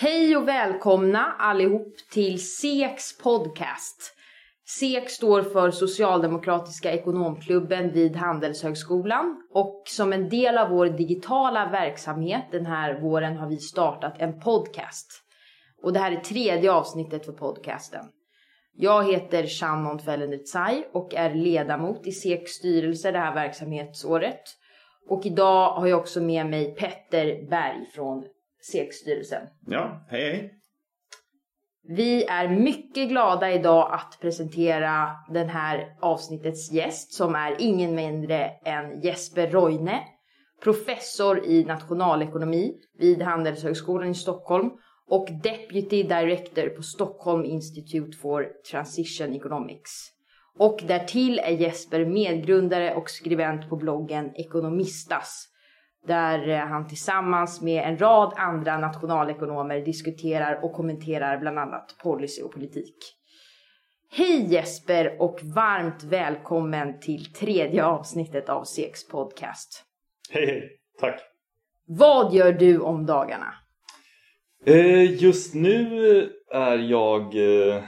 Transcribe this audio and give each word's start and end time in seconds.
Hej 0.00 0.36
och 0.36 0.48
välkomna 0.48 1.34
allihop 1.38 1.96
till 2.10 2.40
SEKs 2.40 3.18
podcast. 3.18 4.14
SEK 4.66 5.10
står 5.10 5.42
för 5.42 5.70
Socialdemokratiska 5.70 6.92
ekonomklubben 6.92 7.92
vid 7.92 8.16
Handelshögskolan 8.16 9.42
och 9.52 9.82
som 9.86 10.12
en 10.12 10.28
del 10.28 10.58
av 10.58 10.70
vår 10.70 10.86
digitala 10.86 11.70
verksamhet 11.70 12.44
den 12.50 12.66
här 12.66 13.00
våren 13.00 13.36
har 13.36 13.48
vi 13.48 13.56
startat 13.56 14.14
en 14.18 14.40
podcast. 14.40 15.06
Och 15.82 15.92
det 15.92 15.98
här 15.98 16.12
är 16.12 16.20
tredje 16.20 16.72
avsnittet 16.72 17.26
för 17.26 17.32
podcasten. 17.32 18.04
Jag 18.76 19.12
heter 19.12 19.46
Shannon 19.46 19.98
Fellenritsai 19.98 20.84
och 20.92 21.14
är 21.14 21.34
ledamot 21.34 22.06
i 22.06 22.12
SEKs 22.12 22.52
styrelse 22.52 23.10
det 23.10 23.18
här 23.18 23.34
verksamhetsåret. 23.34 24.42
Och 25.08 25.26
idag 25.26 25.72
har 25.72 25.86
jag 25.86 25.98
också 26.00 26.20
med 26.20 26.46
mig 26.46 26.74
Petter 26.74 27.50
Berg 27.50 27.86
från 27.94 28.24
SEK-styrelsen. 28.60 29.48
Ja, 29.66 30.06
hej 30.08 30.30
hej. 30.30 30.54
Vi 31.90 32.24
är 32.24 32.48
mycket 32.48 33.08
glada 33.08 33.52
idag 33.52 33.92
att 33.92 34.18
presentera 34.20 35.10
den 35.28 35.48
här 35.48 35.96
avsnittets 36.00 36.72
gäst 36.72 37.12
som 37.12 37.34
är 37.34 37.56
ingen 37.58 37.94
mindre 37.94 38.50
än 38.64 39.00
Jesper 39.00 39.50
Roine, 39.50 40.00
professor 40.62 41.44
i 41.44 41.64
nationalekonomi 41.64 42.74
vid 42.98 43.22
Handelshögskolan 43.22 44.10
i 44.10 44.14
Stockholm 44.14 44.70
och 45.06 45.28
Deputy 45.42 46.02
Director 46.02 46.68
på 46.68 46.82
Stockholm 46.82 47.44
Institute 47.44 48.18
for 48.18 48.48
Transition 48.70 49.34
Economics. 49.34 49.90
Och 50.58 50.80
därtill 50.86 51.38
är 51.38 51.52
Jesper 51.52 52.04
medgrundare 52.04 52.94
och 52.94 53.10
skribent 53.10 53.68
på 53.68 53.76
bloggen 53.76 54.34
Ekonomistas 54.34 55.47
där 56.08 56.48
eh, 56.48 56.58
han 56.58 56.88
tillsammans 56.88 57.60
med 57.60 57.84
en 57.84 57.98
rad 57.98 58.32
andra 58.36 58.78
nationalekonomer 58.78 59.80
diskuterar 59.80 60.64
och 60.64 60.72
kommenterar 60.72 61.38
bland 61.38 61.58
annat 61.58 61.96
policy 62.02 62.42
och 62.42 62.52
politik. 62.52 62.96
Hej 64.10 64.52
Jesper 64.52 65.16
och 65.22 65.40
varmt 65.42 66.04
välkommen 66.04 67.00
till 67.00 67.32
tredje 67.32 67.84
avsnittet 67.84 68.48
av 68.48 68.64
SEKs 68.64 69.08
podcast. 69.08 69.84
Hej 70.30 70.46
hej, 70.46 70.70
tack. 71.00 71.20
Vad 71.86 72.34
gör 72.34 72.52
du 72.52 72.78
om 72.78 73.06
dagarna? 73.06 73.54
Eh, 74.66 75.22
just 75.22 75.54
nu 75.54 76.32
är 76.52 76.78
jag 76.78 77.22
eh, 77.22 77.82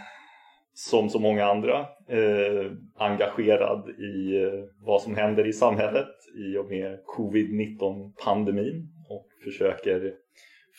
som 0.89 1.11
så 1.11 1.19
många 1.19 1.45
andra 1.45 1.79
eh, 2.09 2.73
engagerad 2.95 3.89
i 3.89 4.43
eh, 4.43 4.65
vad 4.87 5.03
som 5.03 5.17
händer 5.17 5.47
i 5.47 5.53
samhället 5.53 6.09
i 6.37 6.57
och 6.57 6.67
med 6.67 6.99
covid-19 7.17 8.13
pandemin 8.25 8.89
och 9.09 9.27
försöker 9.45 10.15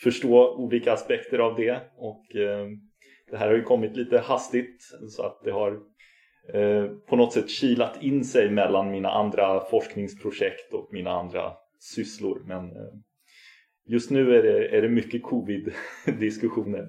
förstå 0.02 0.54
olika 0.56 0.92
aspekter 0.92 1.38
av 1.38 1.56
det 1.56 1.80
och 1.96 2.36
eh, 2.36 2.66
det 3.30 3.36
här 3.36 3.48
har 3.48 3.54
ju 3.54 3.62
kommit 3.62 3.96
lite 3.96 4.18
hastigt 4.18 4.82
så 5.08 5.22
att 5.22 5.40
det 5.44 5.50
har 5.50 5.72
eh, 6.54 6.86
på 7.08 7.16
något 7.16 7.32
sätt 7.32 7.50
kilat 7.50 8.02
in 8.02 8.24
sig 8.24 8.50
mellan 8.50 8.90
mina 8.90 9.10
andra 9.10 9.60
forskningsprojekt 9.60 10.74
och 10.74 10.88
mina 10.92 11.10
andra 11.10 11.52
sysslor 11.78 12.42
men 12.46 12.64
eh, 12.64 12.92
just 13.86 14.10
nu 14.10 14.34
är 14.34 14.42
det, 14.42 14.76
är 14.76 14.82
det 14.82 14.88
mycket 14.88 15.22
covid-diskussioner. 15.22 16.88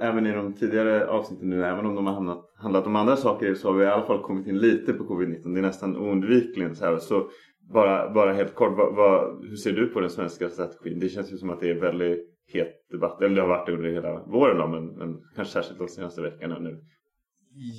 Även 0.00 0.26
i 0.26 0.32
de 0.32 0.54
tidigare 0.54 1.06
avsnitten 1.06 1.50
nu, 1.50 1.64
även 1.64 1.86
om 1.86 1.94
de 1.94 2.06
har 2.06 2.14
handlat, 2.14 2.52
handlat 2.56 2.86
om 2.86 2.96
andra 2.96 3.16
saker 3.16 3.54
så 3.54 3.68
har 3.68 3.78
vi 3.78 3.84
i 3.84 3.88
alla 3.88 4.06
fall 4.06 4.22
kommit 4.22 4.46
in 4.46 4.58
lite 4.58 4.92
på 4.92 5.04
covid-19. 5.04 5.54
Det 5.54 5.60
är 5.60 5.62
nästan 5.62 5.96
oundvikligen 5.96 6.76
så 6.76 6.84
här. 6.84 6.96
Så 6.98 7.30
bara, 7.72 8.10
bara 8.10 8.32
helt 8.32 8.54
kort, 8.54 8.76
vad, 8.76 8.94
vad, 8.94 9.46
hur 9.48 9.56
ser 9.56 9.72
du 9.72 9.86
på 9.86 10.00
den 10.00 10.10
svenska 10.10 10.48
strategin? 10.48 10.98
Det 11.00 11.08
känns 11.08 11.32
ju 11.32 11.36
som 11.36 11.50
att 11.50 11.60
det 11.60 11.70
är 11.70 11.80
väldigt 11.80 12.34
het 12.52 12.88
debatt, 12.90 13.22
eller 13.22 13.36
det 13.36 13.40
har 13.40 13.48
varit 13.48 13.66
det 13.66 13.72
under 13.72 13.90
hela 13.90 14.24
våren 14.24 14.58
då, 14.58 14.66
men, 14.66 14.86
men 14.86 15.22
kanske 15.36 15.52
särskilt 15.52 15.78
de 15.78 15.88
senaste 15.88 16.22
veckorna 16.22 16.58
nu. 16.58 16.80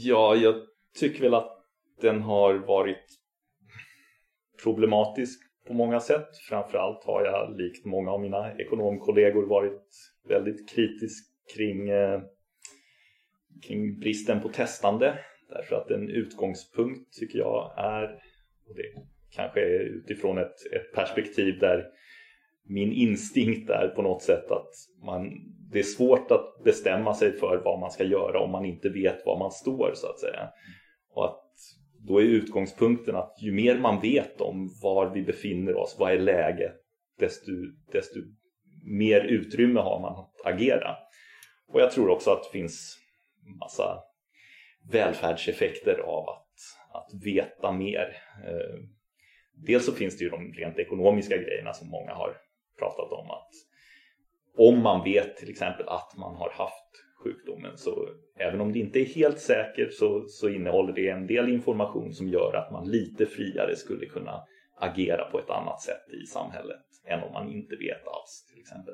Ja, 0.04 0.36
jag 0.36 0.56
tycker 1.00 1.22
väl 1.22 1.34
att 1.34 1.52
den 2.02 2.22
har 2.22 2.54
varit 2.54 3.06
problematisk 4.64 5.40
på 5.68 5.74
många 5.74 6.00
sätt. 6.00 6.28
Framförallt 6.50 7.04
har 7.04 7.26
jag 7.26 7.58
likt 7.58 7.86
många 7.86 8.12
av 8.12 8.22
mina 8.22 8.54
ekonomkollegor 8.54 9.46
varit 9.46 9.88
väldigt 10.28 10.70
kritisk 10.70 11.29
kring, 11.56 11.90
eh, 11.90 12.22
kring 13.68 14.00
bristen 14.00 14.42
på 14.42 14.50
testande. 14.50 15.20
Därför 15.50 15.76
att 15.76 15.92
en 15.92 16.10
utgångspunkt 16.10 17.14
tycker 17.20 17.40
jag 17.40 17.74
är, 17.78 18.04
och 18.68 18.76
det 18.76 18.84
kanske 19.36 19.62
är 19.62 19.80
utifrån 19.80 20.38
ett, 20.38 20.74
ett 20.76 20.94
perspektiv 20.96 21.60
där 21.60 21.86
min 22.70 22.92
instinkt 22.92 23.70
är 23.70 23.88
på 23.88 24.02
något 24.02 24.24
sätt 24.24 24.52
att 24.52 24.70
man, 25.06 25.30
det 25.72 25.80
är 25.80 25.84
svårt 25.84 26.32
att 26.32 26.64
bestämma 26.64 27.14
sig 27.14 27.32
för 27.32 27.62
vad 27.66 27.80
man 27.80 27.92
ska 27.92 28.04
göra 28.04 28.40
om 28.40 28.52
man 28.52 28.66
inte 28.66 28.90
vet 28.90 29.26
var 29.26 29.40
man 29.40 29.52
står 29.52 29.92
så 29.96 30.08
att 30.08 30.20
säga. 30.20 30.50
Och 31.14 31.26
att 31.26 31.46
då 32.08 32.22
är 32.22 32.26
utgångspunkten 32.26 33.16
att 33.16 33.36
ju 33.42 33.52
mer 33.52 33.80
man 33.80 34.02
vet 34.02 34.42
om 34.42 34.70
var 34.84 35.14
vi 35.14 35.22
befinner 35.22 35.76
oss, 35.76 35.96
vad 36.00 36.12
är 36.12 36.20
läget, 36.20 36.76
desto, 37.20 37.52
desto 37.92 38.20
mer 38.84 39.22
utrymme 39.22 39.80
har 39.80 40.00
man 40.00 40.14
att 40.14 40.54
agera. 40.54 40.96
Och 41.74 41.82
jag 41.82 41.92
tror 41.92 42.10
också 42.10 42.32
att 42.32 42.44
det 42.44 42.50
finns 42.50 42.98
massa 43.60 44.04
välfärdseffekter 44.92 46.00
av 46.00 46.30
att, 46.30 46.56
att 46.94 47.24
veta 47.24 47.72
mer. 47.72 48.18
Eh, 48.46 48.80
dels 49.54 49.86
så 49.86 49.92
finns 49.92 50.18
det 50.18 50.24
ju 50.24 50.30
de 50.30 50.54
rent 50.54 50.80
ekonomiska 50.80 51.38
grejerna 51.38 51.74
som 51.74 51.90
många 51.90 52.14
har 52.14 52.38
pratat 52.80 53.12
om. 53.12 53.32
att 53.32 53.50
Om 54.58 54.84
man 54.84 55.04
vet 55.04 55.38
till 55.38 55.50
exempel 55.50 55.88
att 55.88 56.18
man 56.18 56.36
har 56.36 56.52
haft 56.52 57.06
sjukdomen 57.24 57.78
så 57.78 58.10
även 58.40 58.62
om 58.62 58.74
det 58.74 58.80
inte 58.80 59.00
är 59.00 59.06
helt 59.06 59.40
säkert 59.40 59.94
så, 59.94 60.26
så 60.28 60.50
innehåller 60.50 60.94
det 60.94 61.10
en 61.10 61.28
del 61.28 61.50
information 61.50 62.14
som 62.14 62.28
gör 62.28 62.54
att 62.56 62.72
man 62.72 62.90
lite 62.90 63.26
friare 63.26 63.76
skulle 63.76 64.06
kunna 64.06 64.44
agera 64.80 65.26
på 65.32 65.40
ett 65.40 65.50
annat 65.50 65.82
sätt 65.82 66.10
i 66.24 66.26
samhället 66.26 66.86
än 67.06 67.24
om 67.24 67.34
man 67.34 67.50
inte 67.50 67.76
vet 67.76 68.08
alls 68.08 68.46
till 68.52 68.60
exempel. 68.60 68.94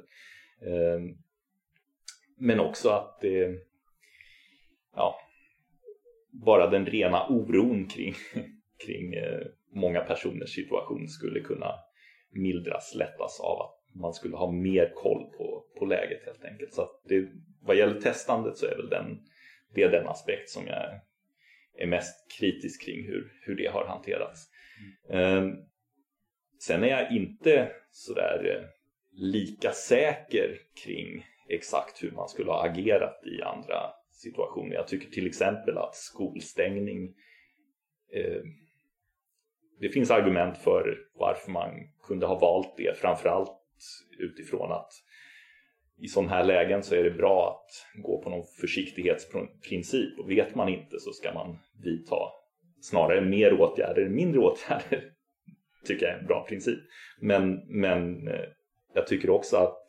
Eh, 0.61 1.15
Eh, 2.39 2.45
men 2.45 2.59
också 2.59 2.89
att 2.89 3.21
det, 3.21 3.59
ja, 4.95 5.19
bara 6.31 6.69
den 6.69 6.85
rena 6.85 7.27
oron 7.27 7.87
kring, 7.87 8.13
kring 8.85 9.13
eh, 9.13 9.41
många 9.73 10.01
personers 10.01 10.55
situation 10.55 11.07
skulle 11.07 11.39
kunna 11.39 11.75
mildras, 12.31 12.95
lättas 12.95 13.39
av 13.39 13.61
att 13.61 13.95
man 13.95 14.13
skulle 14.13 14.35
ha 14.35 14.51
mer 14.51 14.93
koll 14.95 15.31
på, 15.37 15.65
på 15.79 15.85
läget 15.85 16.25
helt 16.25 16.45
enkelt. 16.45 16.73
Så 16.73 16.89
det, 17.09 17.27
vad 17.61 17.75
gäller 17.75 18.01
testandet 18.01 18.57
så 18.57 18.65
är 18.65 18.75
väl 18.75 18.89
den, 18.89 19.19
det 19.73 19.83
är 19.83 19.91
den 19.91 20.07
aspekt 20.07 20.49
som 20.49 20.67
jag 20.67 20.99
är 21.77 21.87
mest 21.87 22.31
kritisk 22.39 22.85
kring 22.85 23.05
hur, 23.05 23.33
hur 23.41 23.55
det 23.55 23.67
har 23.67 23.85
hanterats. 23.85 24.49
Mm. 25.09 25.47
Eh, 25.47 25.53
sen 26.59 26.83
är 26.83 26.87
jag 26.87 27.11
inte 27.11 27.71
sådär 27.91 28.55
eh, 28.55 28.69
lika 29.11 29.71
säker 29.71 30.57
kring 30.83 31.25
exakt 31.49 32.03
hur 32.03 32.11
man 32.11 32.29
skulle 32.29 32.51
ha 32.51 32.65
agerat 32.65 33.23
i 33.25 33.41
andra 33.41 33.91
situationer. 34.11 34.75
Jag 34.75 34.87
tycker 34.87 35.09
till 35.09 35.27
exempel 35.27 35.77
att 35.77 35.95
skolstängning 35.95 37.15
eh, 38.13 38.41
det 39.79 39.89
finns 39.89 40.11
argument 40.11 40.57
för 40.57 40.97
varför 41.13 41.51
man 41.51 41.69
kunde 42.03 42.25
ha 42.25 42.39
valt 42.39 42.77
det 42.77 42.97
framförallt 42.97 43.51
utifrån 44.19 44.71
att 44.71 44.91
i 45.97 46.07
sådana 46.07 46.29
här 46.29 46.43
lägen 46.43 46.83
så 46.83 46.95
är 46.95 47.03
det 47.03 47.11
bra 47.11 47.49
att 47.49 48.03
gå 48.03 48.21
på 48.21 48.29
någon 48.29 48.45
försiktighetsprincip 48.61 50.19
och 50.19 50.31
vet 50.31 50.55
man 50.55 50.69
inte 50.69 50.99
så 50.99 51.11
ska 51.11 51.33
man 51.33 51.57
vidta 51.83 52.15
snarare 52.81 53.21
mer 53.21 53.53
åtgärder 53.53 54.01
än 54.05 54.15
mindre 54.15 54.39
åtgärder 54.39 55.11
tycker 55.85 56.05
jag 56.05 56.15
är 56.15 56.19
en 56.19 56.27
bra 56.27 56.45
princip. 56.49 56.79
Men, 57.19 57.55
men 57.67 58.27
eh, 58.27 58.45
jag 58.93 59.07
tycker 59.07 59.29
också 59.29 59.57
att 59.57 59.87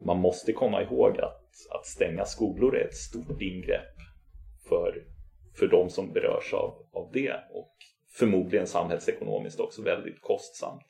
man 0.00 0.18
måste 0.18 0.52
komma 0.52 0.82
ihåg 0.82 1.18
att, 1.18 1.50
att 1.70 1.86
stänga 1.86 2.24
skolor 2.24 2.76
är 2.76 2.84
ett 2.84 2.94
stort 2.94 3.42
ingrepp 3.42 3.96
för, 4.68 5.04
för 5.58 5.66
de 5.66 5.90
som 5.90 6.12
berörs 6.12 6.54
av, 6.54 6.86
av 6.92 7.10
det 7.12 7.34
och 7.52 7.76
förmodligen 8.18 8.66
samhällsekonomiskt 8.66 9.60
också 9.60 9.82
väldigt 9.82 10.20
kostsamt. 10.20 10.82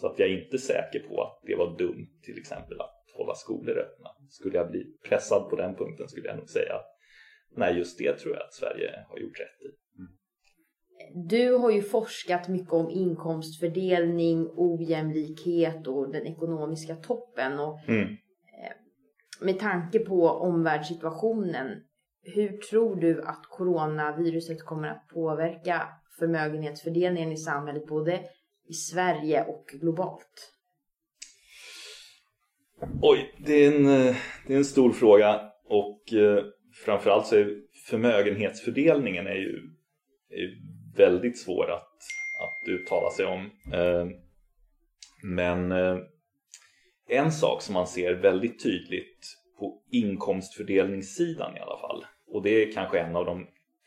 Så 0.00 0.06
att 0.06 0.18
jag 0.18 0.28
är 0.28 0.42
inte 0.44 0.58
säker 0.58 0.98
på 1.08 1.22
att 1.22 1.40
det 1.42 1.56
var 1.56 1.78
dumt 1.78 2.08
till 2.22 2.38
exempel 2.38 2.80
att 2.80 3.04
hålla 3.16 3.34
skolor 3.34 3.78
öppna. 3.78 4.10
Skulle 4.28 4.56
jag 4.56 4.70
bli 4.70 4.84
pressad 5.08 5.50
på 5.50 5.56
den 5.56 5.74
punkten 5.74 6.08
skulle 6.08 6.26
jag 6.26 6.36
nog 6.36 6.48
säga 6.48 6.74
att 6.74 6.86
nej, 7.56 7.78
just 7.78 7.98
det 7.98 8.18
tror 8.18 8.34
jag 8.34 8.42
att 8.42 8.54
Sverige 8.54 9.04
har 9.08 9.18
gjort 9.18 9.40
rätt 9.40 9.62
i. 9.62 9.78
Du 11.14 11.52
har 11.52 11.70
ju 11.70 11.82
forskat 11.82 12.48
mycket 12.48 12.72
om 12.72 12.90
inkomstfördelning, 12.90 14.48
ojämlikhet 14.56 15.86
och 15.86 16.12
den 16.12 16.26
ekonomiska 16.26 16.96
toppen. 16.96 17.58
Och 17.58 17.88
mm 17.88 18.16
med 19.40 19.58
tanke 19.58 19.98
på 19.98 20.28
omvärldssituationen, 20.28 21.82
hur 22.22 22.56
tror 22.56 22.96
du 22.96 23.22
att 23.22 23.46
coronaviruset 23.50 24.64
kommer 24.64 24.88
att 24.88 25.08
påverka 25.08 25.88
förmögenhetsfördelningen 26.18 27.32
i 27.32 27.36
samhället 27.36 27.86
både 27.86 28.20
i 28.68 28.72
Sverige 28.72 29.44
och 29.44 29.64
globalt? 29.80 30.52
Oj, 33.02 33.34
det 33.38 33.52
är 33.52 33.76
en, 33.76 33.86
eh, 33.86 34.16
det 34.46 34.52
är 34.52 34.58
en 34.58 34.64
stor 34.64 34.92
fråga 34.92 35.40
och 35.64 36.12
eh, 36.12 36.44
framförallt 36.84 37.26
så 37.26 37.36
är 37.36 37.62
förmögenhetsfördelningen 37.90 39.26
är 39.26 39.34
ju, 39.34 39.60
är 40.30 40.58
väldigt 40.96 41.38
svår 41.38 41.70
att, 41.70 41.96
att 42.42 42.68
uttala 42.68 43.10
sig 43.10 43.26
om. 43.26 43.50
Eh, 43.72 44.06
men 45.22 45.72
eh, 45.72 45.98
en 47.08 47.32
sak 47.32 47.62
som 47.62 47.74
man 47.74 47.86
ser 47.86 48.14
väldigt 48.14 48.62
tydligt 48.62 49.36
på 49.58 49.82
inkomstfördelningssidan 49.92 51.56
i 51.56 51.60
alla 51.60 51.78
fall 51.78 52.04
och 52.26 52.42
det 52.42 52.50
är 52.50 52.72
kanske 52.72 52.98
en 52.98 53.16
av 53.16 53.24
de 53.24 53.46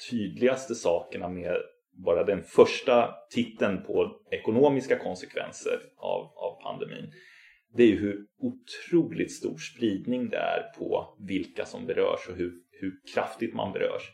tydligaste 0.09 0.75
sakerna 0.75 1.29
med 1.29 1.57
bara 1.93 2.23
den 2.23 2.43
första 2.43 3.15
titeln 3.29 3.83
på 3.83 4.21
ekonomiska 4.31 4.99
konsekvenser 4.99 5.79
av, 5.97 6.21
av 6.21 6.61
pandemin 6.63 7.11
det 7.73 7.83
är 7.83 7.87
ju 7.87 7.99
hur 7.99 8.25
otroligt 8.39 9.31
stor 9.31 9.57
spridning 9.57 10.29
det 10.29 10.37
är 10.37 10.63
på 10.77 11.17
vilka 11.19 11.65
som 11.65 11.85
berörs 11.85 12.29
och 12.29 12.35
hur, 12.35 12.53
hur 12.71 12.93
kraftigt 13.13 13.53
man 13.53 13.73
berörs. 13.73 14.11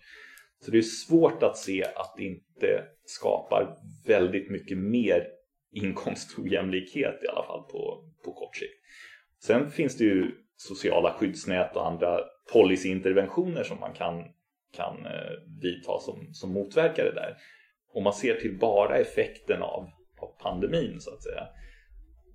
Så 0.59 0.71
det 0.71 0.77
är 0.77 0.81
svårt 0.81 1.43
att 1.43 1.57
se 1.57 1.83
att 1.83 2.13
det 2.17 2.23
inte 2.23 2.83
skapar 3.05 3.77
väldigt 4.07 4.49
mycket 4.49 4.77
mer 4.77 5.27
inkomstojämlikhet 5.71 7.23
i 7.23 7.27
alla 7.27 7.43
fall 7.43 7.63
på, 7.63 8.03
på 8.27 8.33
kort 8.33 8.55
sikt. 8.55 8.73
Sen 9.43 9.71
finns 9.71 9.97
det 9.97 10.03
ju 10.03 10.31
sociala 10.55 11.13
skyddsnät 11.13 11.75
och 11.75 11.87
andra 11.87 12.19
policyinterventioner 12.53 13.63
som 13.63 13.79
man 13.79 13.93
kan, 13.93 14.23
kan 14.73 15.05
eh, 15.05 15.31
vidta 15.61 15.99
som, 15.99 16.33
som 16.33 16.53
motverkar 16.53 17.03
det 17.03 17.13
där. 17.13 17.35
Om 17.93 18.03
man 18.03 18.13
ser 18.13 18.35
till 18.35 18.57
bara 18.59 18.97
effekten 18.97 19.61
av, 19.61 19.89
av 20.19 20.41
pandemin 20.43 20.99
så 20.99 21.13
att 21.13 21.23
säga 21.23 21.47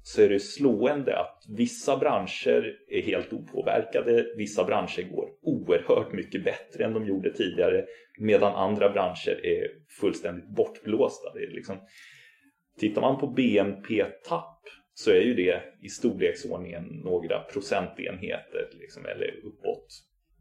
så 0.02 0.22
är 0.22 0.28
det 0.28 0.40
slående 0.40 1.18
att 1.18 1.44
vissa 1.48 1.96
branscher 1.96 2.76
är 2.88 3.02
helt 3.02 3.32
opåverkade. 3.32 4.26
Vissa 4.36 4.64
branscher 4.64 5.02
går 5.02 5.28
oerhört 5.42 6.12
mycket 6.12 6.44
bättre 6.44 6.84
än 6.84 6.92
de 6.92 7.06
gjorde 7.06 7.32
tidigare 7.32 7.84
medan 8.18 8.54
andra 8.54 8.90
branscher 8.90 9.46
är 9.46 9.68
fullständigt 10.00 10.48
bortblåsta. 10.48 11.32
Det 11.34 11.44
är 11.44 11.50
liksom, 11.50 11.76
tittar 12.78 13.00
man 13.00 13.20
på 13.20 13.26
BNP-tapp 13.26 14.51
så 15.02 15.10
är 15.10 15.20
ju 15.20 15.34
det 15.34 15.62
i 15.82 15.88
storleksordningen 15.88 16.84
några 16.84 17.40
procentenheter 17.40 18.68
liksom, 18.80 19.06
eller 19.06 19.40
uppåt, 19.44 19.86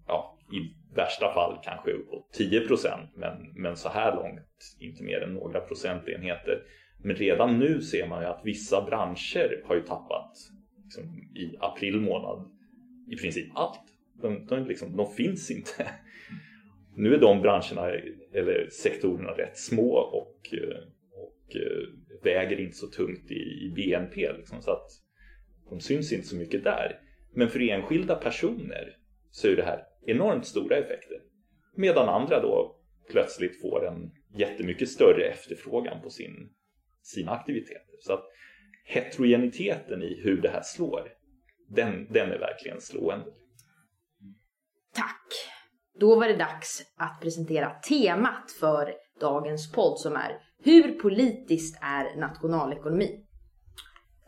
ja, 0.08 0.40
i 0.52 0.96
värsta 0.96 1.34
fall 1.34 1.60
kanske 1.64 1.92
uppåt 1.92 2.34
10 2.34 2.68
procent 2.68 3.10
men, 3.16 3.54
men 3.56 3.76
så 3.76 3.90
här 3.90 4.16
långt 4.16 4.78
inte 4.80 5.04
mer 5.04 5.22
än 5.22 5.34
några 5.34 5.60
procentenheter. 5.60 6.64
Men 7.04 7.16
redan 7.16 7.60
nu 7.60 7.82
ser 7.82 8.08
man 8.08 8.22
ju 8.22 8.28
att 8.28 8.42
vissa 8.44 8.82
branscher 8.82 9.64
har 9.66 9.76
ju 9.76 9.82
tappat 9.82 10.32
liksom, 10.84 11.04
i 11.36 11.58
april 11.60 12.00
månad 12.00 12.52
i 13.12 13.16
princip 13.16 13.48
allt. 13.56 13.82
De, 14.22 14.46
de, 14.46 14.66
liksom, 14.66 14.98
de 14.98 15.12
finns 15.14 15.52
inte. 15.52 15.92
Nu 16.96 17.14
är 17.14 17.20
de 17.20 17.42
branscherna 17.42 17.90
eller 18.34 18.70
sektorerna 18.70 19.32
rätt 19.32 19.58
små 19.58 19.94
och, 19.94 20.48
och 21.12 21.56
väger 22.24 22.60
inte 22.60 22.78
så 22.78 22.88
tungt 22.88 23.32
i, 23.32 23.66
i 23.66 23.74
BNP. 23.76 24.34
Liksom, 24.34 24.62
så 24.62 24.72
att 24.72 24.88
de 25.70 25.80
syns 25.80 26.14
inte 26.14 26.28
så 26.28 26.36
mycket 26.36 26.64
där. 26.64 27.00
Men 27.34 27.50
för 27.50 27.70
enskilda 27.70 28.16
personer 28.16 28.98
så 29.30 29.48
är 29.48 29.56
det 29.56 29.64
här 29.64 29.84
enormt 30.06 30.46
stora 30.46 30.78
effekter. 30.78 31.18
Medan 31.76 32.10
andra 32.10 32.42
då 32.42 32.76
plötsligt 33.10 33.62
får 33.62 33.88
en 33.88 34.12
jättemycket 34.36 34.90
större 34.90 35.24
efterfrågan 35.24 36.02
på 36.02 36.10
sin 36.10 36.50
sina 37.02 37.32
aktiviteter. 37.32 37.96
Så 38.00 38.14
att 38.14 38.24
heterogeniteten 38.86 40.02
i 40.02 40.22
hur 40.24 40.42
det 40.42 40.50
här 40.50 40.62
slår, 40.64 41.08
den, 41.70 42.08
den 42.14 42.32
är 42.32 42.40
verkligen 42.40 42.82
slående. 42.82 43.26
Tack! 44.94 45.28
Då 46.00 46.20
var 46.20 46.28
det 46.28 46.36
dags 46.36 46.82
att 46.96 47.22
presentera 47.22 47.70
temat 47.70 48.52
för 48.60 48.94
dagens 49.20 49.72
podd 49.72 50.00
som 50.00 50.16
är 50.16 50.40
hur 50.64 51.00
politiskt 51.00 51.80
är 51.82 52.16
nationalekonomi? 52.20 53.26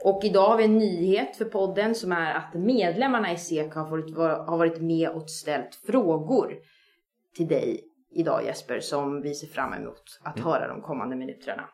Och 0.03 0.21
idag 0.23 0.47
har 0.47 0.57
vi 0.57 0.63
en 0.63 0.77
nyhet 0.77 1.35
för 1.35 1.45
podden 1.45 1.95
som 1.95 2.11
är 2.11 2.33
att 2.33 2.53
medlemmarna 2.53 3.31
i 3.31 3.37
SEK 3.37 3.73
har 3.73 3.89
varit, 3.89 4.17
har 4.17 4.57
varit 4.57 4.81
med 4.81 5.09
och 5.09 5.29
ställt 5.29 5.75
frågor 5.75 6.55
till 7.35 7.47
dig 7.47 7.83
idag 8.15 8.45
Jesper 8.45 8.79
som 8.79 9.21
vi 9.21 9.33
ser 9.33 9.47
fram 9.47 9.73
emot 9.73 10.19
att 10.23 10.37
mm. 10.37 10.49
höra 10.49 10.67
de 10.67 10.81
kommande 10.81 11.15
minuterna. 11.15 11.69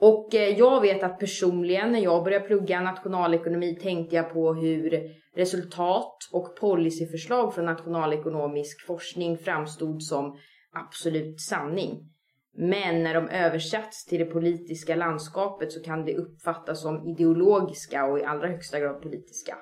Och 0.00 0.34
eh, 0.34 0.58
jag 0.58 0.80
vet 0.80 1.02
att 1.02 1.18
personligen 1.18 1.92
när 1.92 2.00
jag 2.00 2.24
började 2.24 2.46
plugga 2.46 2.80
nationalekonomi 2.80 3.78
tänkte 3.82 4.16
jag 4.16 4.32
på 4.32 4.54
hur 4.54 5.10
resultat 5.34 6.16
och 6.32 6.56
policyförslag 6.56 7.54
från 7.54 7.64
nationalekonomisk 7.64 8.86
forskning 8.86 9.38
framstod 9.38 10.02
som 10.02 10.38
absolut 10.72 11.40
sanning. 11.40 12.15
Men 12.58 13.02
när 13.02 13.14
de 13.14 13.28
översatts 13.28 14.04
till 14.04 14.18
det 14.18 14.24
politiska 14.24 14.96
landskapet 14.96 15.72
så 15.72 15.82
kan 15.82 16.04
det 16.04 16.16
uppfattas 16.16 16.82
som 16.82 17.08
ideologiska 17.08 18.04
och 18.04 18.18
i 18.18 18.24
allra 18.24 18.48
högsta 18.48 18.80
grad 18.80 19.02
politiska. 19.02 19.56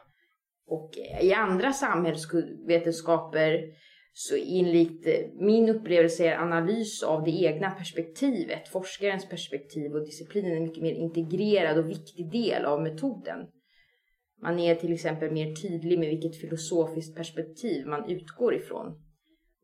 Och 0.66 0.98
eh, 0.98 1.26
i 1.26 1.32
andra 1.32 1.72
samhällsvetenskaper 1.72 3.60
så 4.12 4.36
enligt 4.36 5.06
eh, 5.06 5.12
min 5.40 5.68
upplevelse 5.68 6.24
är 6.24 6.38
analys 6.38 7.02
av 7.02 7.24
det 7.24 7.30
egna 7.30 7.70
perspektivet, 7.70 8.68
forskarens 8.68 9.28
perspektiv 9.28 9.92
och 9.94 10.06
disciplinen 10.06 10.56
en 10.56 10.62
mycket 10.62 10.82
mer 10.82 10.94
integrerad 10.94 11.78
och 11.78 11.90
viktig 11.90 12.30
del 12.30 12.64
av 12.64 12.82
metoden. 12.82 13.38
Man 14.42 14.58
är 14.58 14.74
till 14.74 14.92
exempel 14.92 15.32
mer 15.32 15.54
tydlig 15.54 15.98
med 15.98 16.08
vilket 16.08 16.40
filosofiskt 16.40 17.16
perspektiv 17.16 17.86
man 17.86 18.10
utgår 18.10 18.54
ifrån. 18.54 19.00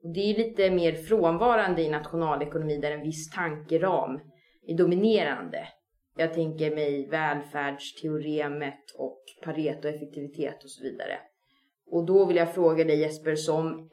Och 0.02 0.12
det 0.14 0.20
är 0.20 0.38
lite 0.38 0.70
mer 0.70 0.92
frånvarande 0.92 1.82
i 1.82 1.90
nationalekonomi 1.90 2.78
där 2.78 2.90
en 2.90 3.02
viss 3.02 3.30
tankeram 3.30 4.20
är 4.66 4.76
dominerande. 4.76 5.68
Jag 6.16 6.34
tänker 6.34 6.74
mig 6.74 7.08
välfärdsteoremet 7.08 8.90
och 8.98 9.22
Pareto-effektivitet 9.44 10.64
och 10.64 10.70
så 10.70 10.82
vidare. 10.82 11.18
Och 11.86 12.06
då 12.06 12.24
vill 12.24 12.36
jag 12.36 12.54
fråga 12.54 12.84
dig 12.84 13.00
Jesper 13.00 13.34
som 13.34 13.88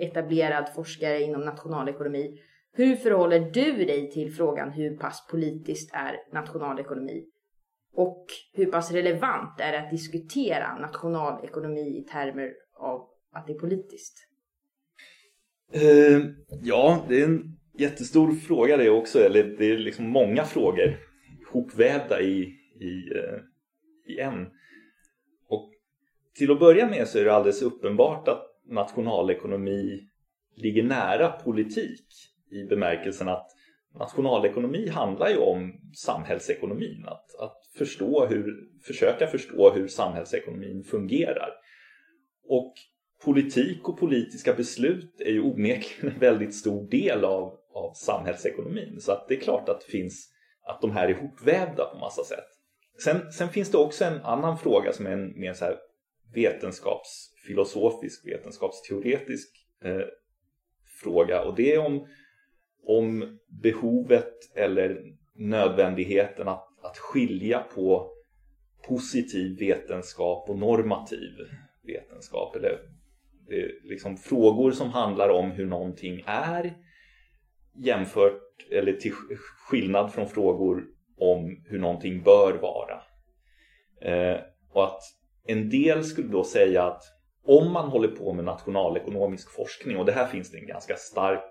etablerad 0.00 0.68
forskare 0.74 1.22
inom 1.22 1.40
nationalekonomi. 1.40 2.38
Hur 2.72 2.96
förhåller 2.96 3.40
du 3.40 3.84
dig 3.84 4.10
till 4.10 4.32
frågan 4.32 4.70
hur 4.70 4.96
pass 4.96 5.26
politiskt 5.30 5.94
är 5.94 6.16
nationalekonomi? 6.32 7.24
Och 7.94 8.26
hur 8.52 8.66
pass 8.66 8.92
relevant 8.92 9.60
är 9.60 9.72
det 9.72 9.80
att 9.80 9.90
diskutera 9.90 10.78
nationalekonomi 10.78 11.98
i 11.98 12.04
termer 12.12 12.52
av 12.78 13.08
att 13.32 13.46
det 13.46 13.52
är 13.52 13.58
politiskt? 13.58 14.31
Uh, 15.76 16.26
ja, 16.62 17.06
det 17.08 17.20
är 17.20 17.24
en 17.24 17.56
jättestor 17.78 18.32
fråga 18.32 18.76
det 18.76 18.90
också. 18.90 19.18
Eller 19.18 19.44
det 19.44 19.70
är 19.70 19.78
liksom 19.78 20.08
många 20.08 20.44
frågor 20.44 20.96
hopvävda 21.52 22.20
i, 22.20 22.54
i, 22.80 23.14
uh, 23.14 23.38
i 24.06 24.18
en. 24.20 24.46
Till 26.34 26.50
att 26.50 26.60
börja 26.60 26.86
med 26.86 27.08
så 27.08 27.18
är 27.18 27.24
det 27.24 27.34
alldeles 27.34 27.62
uppenbart 27.62 28.28
att 28.28 28.42
nationalekonomi 28.68 30.08
ligger 30.56 30.82
nära 30.82 31.28
politik 31.28 32.06
i 32.50 32.64
bemärkelsen 32.64 33.28
att 33.28 33.46
nationalekonomi 33.98 34.88
handlar 34.88 35.28
ju 35.28 35.36
om 35.36 35.72
samhällsekonomin. 35.94 37.04
Att, 37.06 37.34
att 37.40 37.66
förstå 37.78 38.26
hur, 38.26 38.68
försöka 38.86 39.26
förstå 39.26 39.70
hur 39.70 39.88
samhällsekonomin 39.88 40.84
fungerar. 40.84 41.50
Och 42.44 42.74
politik 43.24 43.88
och 43.88 43.98
politiska 43.98 44.54
beslut 44.54 45.20
är 45.20 45.30
ju 45.30 45.40
onekligen 45.40 46.14
en 46.14 46.20
väldigt 46.20 46.54
stor 46.54 46.90
del 46.90 47.24
av, 47.24 47.58
av 47.74 47.92
samhällsekonomin. 47.94 49.00
Så 49.00 49.12
att 49.12 49.28
det 49.28 49.34
är 49.34 49.40
klart 49.40 49.68
att 49.68 49.80
det 49.80 49.92
finns 49.92 50.28
att 50.66 50.80
de 50.80 50.90
här 50.90 51.08
är 51.08 51.10
ihopvävda 51.10 51.84
på 51.84 51.98
massa 51.98 52.24
sätt. 52.24 52.44
Sen, 53.04 53.32
sen 53.32 53.48
finns 53.48 53.70
det 53.70 53.78
också 53.78 54.04
en 54.04 54.20
annan 54.20 54.58
fråga 54.58 54.92
som 54.92 55.06
är 55.06 55.10
en 55.10 55.40
mer 55.40 55.52
så 55.52 55.64
här 55.64 55.76
vetenskapsfilosofisk, 56.34 58.26
vetenskapsteoretisk 58.26 59.48
eh, 59.84 60.00
fråga 61.02 61.44
och 61.44 61.54
det 61.56 61.74
är 61.74 61.86
om, 61.86 62.06
om 62.86 63.38
behovet 63.62 64.34
eller 64.54 65.02
nödvändigheten 65.34 66.48
att, 66.48 66.68
att 66.82 66.98
skilja 66.98 67.58
på 67.74 68.12
positiv 68.88 69.58
vetenskap 69.58 70.50
och 70.50 70.58
normativ 70.58 71.30
vetenskap. 71.82 72.56
Eller 72.56 72.78
liksom 73.82 74.16
frågor 74.16 74.72
som 74.72 74.90
handlar 74.90 75.28
om 75.28 75.50
hur 75.50 75.66
någonting 75.66 76.22
är 76.26 76.74
jämfört 77.74 78.42
eller 78.70 78.92
till 78.92 79.12
skillnad 79.68 80.12
från 80.12 80.28
frågor 80.28 80.84
om 81.18 81.64
hur 81.66 81.78
någonting 81.78 82.22
bör 82.22 82.52
vara. 82.52 83.02
Eh, 84.00 84.40
och 84.72 84.84
att 84.84 85.00
en 85.46 85.70
del 85.70 86.04
skulle 86.04 86.28
då 86.28 86.44
säga 86.44 86.84
att 86.84 87.02
om 87.44 87.72
man 87.72 87.88
håller 87.88 88.08
på 88.08 88.32
med 88.32 88.44
nationalekonomisk 88.44 89.50
forskning 89.50 89.96
och 89.96 90.06
det 90.06 90.12
här 90.12 90.26
finns 90.26 90.50
det 90.50 90.58
en 90.58 90.66
ganska 90.66 90.96
stark 90.96 91.44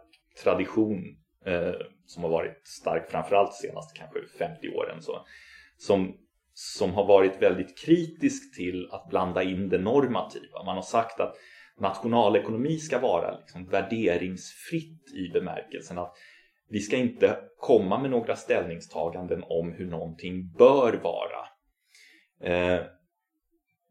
tradition 0.43 1.17
eh, 1.45 1.73
som 2.05 2.23
har 2.23 2.29
varit 2.29 2.67
stark 2.67 3.11
framförallt 3.11 3.51
de 3.61 3.67
senaste 3.67 3.99
kanske 3.99 4.19
50 4.37 4.69
åren 4.69 5.01
så, 5.01 5.25
som, 5.77 6.17
som 6.53 6.93
har 6.93 7.05
varit 7.05 7.41
väldigt 7.41 7.77
kritisk 7.77 8.55
till 8.55 8.89
att 8.91 9.09
blanda 9.09 9.43
in 9.43 9.69
det 9.69 9.77
normativa. 9.77 10.63
Man 10.65 10.75
har 10.75 10.83
sagt 10.83 11.19
att 11.19 11.35
nationalekonomi 11.81 12.77
ska 12.77 12.99
vara 12.99 13.37
liksom 13.37 13.65
värderingsfritt 13.65 15.13
i 15.15 15.29
bemärkelsen 15.33 15.97
att 15.97 16.13
vi 16.69 16.79
ska 16.79 16.97
inte 16.97 17.39
komma 17.57 17.99
med 17.99 18.11
några 18.11 18.35
ställningstaganden 18.35 19.43
om 19.47 19.71
hur 19.71 19.85
någonting 19.85 20.51
bör 20.57 20.93
vara. 20.93 21.47
Eh, 22.43 22.85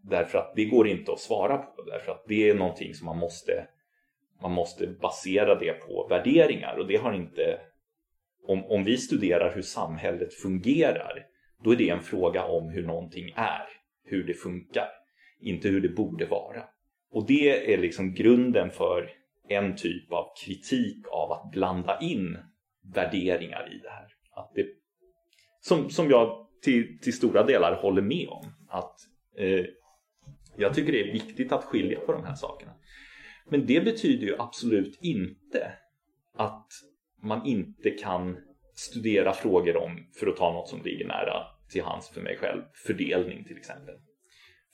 därför 0.03 0.39
att 0.39 0.53
det 0.57 0.65
går 0.65 0.89
inte 0.89 1.13
att 1.13 1.21
svara 1.21 1.59
på, 1.59 1.83
därför 1.83 2.13
att 2.13 2.25
det 2.29 2.51
är 2.51 2.55
någonting 2.55 2.95
som 2.95 3.07
man 3.07 3.19
måste, 3.19 3.67
man 4.43 4.53
måste 4.53 4.87
basera 4.87 5.55
det 5.55 5.73
på 5.73 6.07
värderingar 6.11 6.77
och 6.77 6.87
det 6.87 6.97
har 6.97 7.13
inte 7.13 7.61
om, 8.47 8.65
om 8.65 8.85
vi 8.85 8.97
studerar 8.97 9.55
hur 9.55 9.63
samhället 9.63 10.35
fungerar, 10.35 11.27
då 11.65 11.73
är 11.73 11.77
det 11.77 11.89
en 11.89 12.03
fråga 12.03 12.45
om 12.45 12.69
hur 12.69 12.87
någonting 12.87 13.33
är, 13.37 13.67
hur 14.05 14.27
det 14.27 14.35
funkar, 14.35 14.89
inte 15.41 15.69
hur 15.69 15.81
det 15.81 15.89
borde 15.89 16.27
vara. 16.27 16.65
Och 17.11 17.27
det 17.27 17.75
är 17.75 17.79
liksom 17.79 18.15
grunden 18.15 18.71
för 18.71 19.11
en 19.49 19.77
typ 19.77 20.13
av 20.13 20.27
kritik 20.45 21.07
av 21.13 21.33
att 21.33 21.51
blanda 21.51 21.99
in 22.01 22.39
värderingar 22.95 23.73
i 23.75 23.79
det 23.79 23.91
här. 23.91 24.07
Att 24.35 24.53
det, 24.55 24.67
som, 25.61 25.91
som 25.91 26.11
jag 26.11 26.47
till, 26.63 26.99
till 27.01 27.13
stora 27.13 27.43
delar 27.43 27.75
håller 27.75 28.03
med 28.03 28.29
om. 28.29 28.47
Att 28.69 28.97
eh, 29.37 29.65
Jag 30.57 30.75
tycker 30.75 30.93
det 30.93 31.09
är 31.09 31.13
viktigt 31.13 31.53
att 31.53 31.65
skilja 31.65 32.01
på 32.01 32.13
de 32.13 32.25
här 32.25 32.35
sakerna. 32.35 32.73
Men 33.49 33.67
det 33.67 33.85
betyder 33.85 34.27
ju 34.27 34.37
absolut 34.39 34.99
inte 35.03 35.73
att 36.37 36.67
man 37.23 37.47
inte 37.47 37.91
kan 37.91 38.37
studera 38.75 39.33
frågor 39.33 39.77
om, 39.77 40.07
för 40.21 40.27
att 40.27 40.37
ta 40.37 40.53
något 40.53 40.69
som 40.69 40.83
ligger 40.83 41.07
nära 41.07 41.43
till 41.73 41.83
hands 41.83 42.09
för 42.09 42.21
mig 42.21 42.37
själv, 42.37 42.63
fördelning 42.87 43.45
till 43.45 43.57
exempel. 43.57 43.95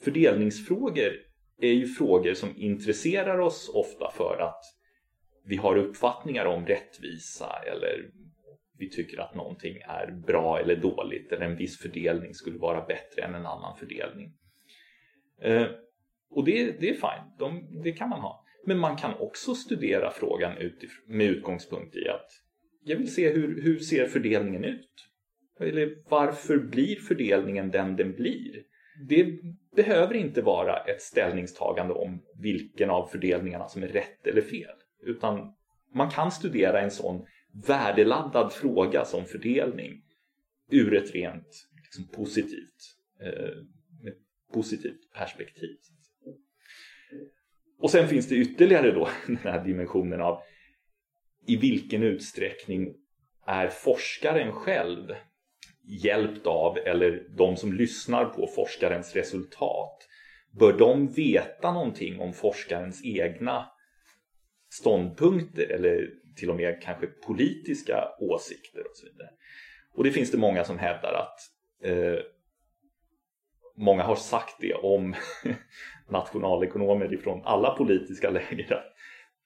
Fördelningsfrågor 0.04 1.12
är 1.60 1.72
ju 1.72 1.86
frågor 1.86 2.34
som 2.34 2.56
intresserar 2.56 3.38
oss 3.38 3.70
ofta 3.74 4.10
för 4.10 4.38
att 4.38 4.62
vi 5.44 5.56
har 5.56 5.76
uppfattningar 5.76 6.46
om 6.46 6.66
rättvisa 6.66 7.50
eller 7.66 8.10
vi 8.78 8.90
tycker 8.90 9.20
att 9.20 9.34
någonting 9.34 9.76
är 9.76 10.10
bra 10.26 10.60
eller 10.60 10.76
dåligt 10.76 11.32
eller 11.32 11.46
en 11.46 11.56
viss 11.56 11.78
fördelning 11.78 12.34
skulle 12.34 12.58
vara 12.58 12.84
bättre 12.84 13.22
än 13.22 13.34
en 13.34 13.46
annan 13.46 13.76
fördelning. 13.76 14.32
Eh, 15.42 15.66
och 16.30 16.44
det, 16.44 16.80
det 16.80 16.88
är 16.88 16.94
fine, 16.94 17.32
De, 17.38 17.80
det 17.82 17.92
kan 17.92 18.08
man 18.08 18.20
ha. 18.20 18.44
Men 18.66 18.78
man 18.78 18.96
kan 18.96 19.14
också 19.14 19.54
studera 19.54 20.10
frågan 20.10 20.52
med 21.06 21.26
utgångspunkt 21.26 21.96
i 21.96 22.08
att 22.08 22.28
jag 22.84 22.96
vill 22.96 23.14
se 23.14 23.32
hur, 23.32 23.62
hur 23.62 23.78
ser 23.78 24.06
fördelningen 24.06 24.64
ut? 24.64 25.08
Eller 25.60 25.96
varför 26.08 26.58
blir 26.58 26.96
fördelningen 26.96 27.70
den 27.70 27.96
den 27.96 28.12
blir? 28.12 28.62
Det 29.08 29.38
behöver 29.76 30.14
inte 30.14 30.42
vara 30.42 30.76
ett 30.76 31.02
ställningstagande 31.02 31.94
om 31.94 32.22
vilken 32.34 32.90
av 32.90 33.06
fördelningarna 33.06 33.68
som 33.68 33.82
är 33.82 33.88
rätt 33.88 34.26
eller 34.26 34.42
fel. 34.42 34.74
Utan 35.02 35.54
man 35.94 36.10
kan 36.10 36.30
studera 36.30 36.80
en 36.80 36.90
sån 36.90 37.26
värdeladdad 37.66 38.52
fråga 38.52 39.04
som 39.04 39.24
fördelning 39.24 40.02
ur 40.70 40.94
ett 40.94 41.14
rent 41.14 41.68
liksom, 41.84 42.08
positivt, 42.08 42.96
eh, 43.20 43.62
positivt 44.52 45.12
perspektiv. 45.14 45.76
Och 47.78 47.90
sen 47.90 48.08
finns 48.08 48.28
det 48.28 48.34
ytterligare 48.34 48.92
då 48.92 49.08
den 49.26 49.36
här 49.36 49.64
dimensionen 49.64 50.20
av 50.20 50.42
i 51.46 51.56
vilken 51.56 52.02
utsträckning 52.02 52.94
är 53.46 53.68
forskaren 53.68 54.52
själv 54.52 55.14
hjälpt 55.86 56.46
av 56.46 56.78
eller 56.78 57.28
de 57.36 57.56
som 57.56 57.72
lyssnar 57.72 58.24
på 58.24 58.46
forskarens 58.46 59.16
resultat 59.16 60.08
bör 60.50 60.72
de 60.72 61.12
veta 61.12 61.72
någonting 61.72 62.20
om 62.20 62.32
forskarens 62.32 63.04
egna 63.04 63.66
ståndpunkter 64.70 65.70
eller 65.70 66.10
till 66.36 66.50
och 66.50 66.56
med 66.56 66.82
kanske 66.82 67.06
politiska 67.06 68.08
åsikter 68.20 68.80
och 68.80 68.96
så 68.96 69.06
vidare. 69.06 69.30
Och 69.94 70.04
det 70.04 70.10
finns 70.10 70.30
det 70.30 70.38
många 70.38 70.64
som 70.64 70.78
hävdar 70.78 71.12
att 71.12 71.40
eh, 71.82 72.18
många 73.76 74.02
har 74.02 74.16
sagt 74.16 74.56
det 74.60 74.74
om 74.74 75.14
nationalekonomer 76.08 77.14
ifrån 77.14 77.42
alla 77.44 77.70
politiska 77.76 78.30
läger 78.50 78.74
att 78.74 78.92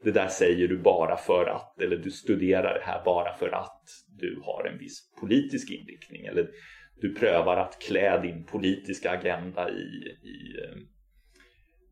det 0.03 0.11
där 0.11 0.29
säger 0.29 0.69
du 0.69 0.79
bara 0.79 1.17
för 1.17 1.47
att, 1.47 1.81
eller 1.81 1.97
du 1.97 2.11
studerar 2.11 2.75
det 2.75 2.85
här 2.85 3.05
bara 3.05 3.37
för 3.37 3.49
att 3.49 3.85
du 4.21 4.41
har 4.45 4.65
en 4.65 4.79
viss 4.79 5.13
politisk 5.21 5.71
inriktning. 5.71 6.27
Eller 6.27 6.51
du 7.01 7.15
prövar 7.15 7.57
att 7.57 7.83
klä 7.83 8.23
din 8.23 8.45
politiska 8.45 9.11
agenda 9.11 9.71
i, 9.71 10.17
i 10.23 10.65
eh, 10.65 10.77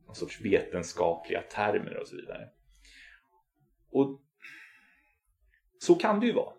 någon 0.07 0.15
sorts 0.15 0.41
vetenskapliga 0.41 1.43
termer 1.43 1.97
och 1.97 2.09
så 2.09 2.17
vidare. 2.17 2.49
Och 3.91 4.21
så 5.79 5.95
kan 5.95 6.21
det 6.21 6.27
ju 6.27 6.33
vara, 6.33 6.53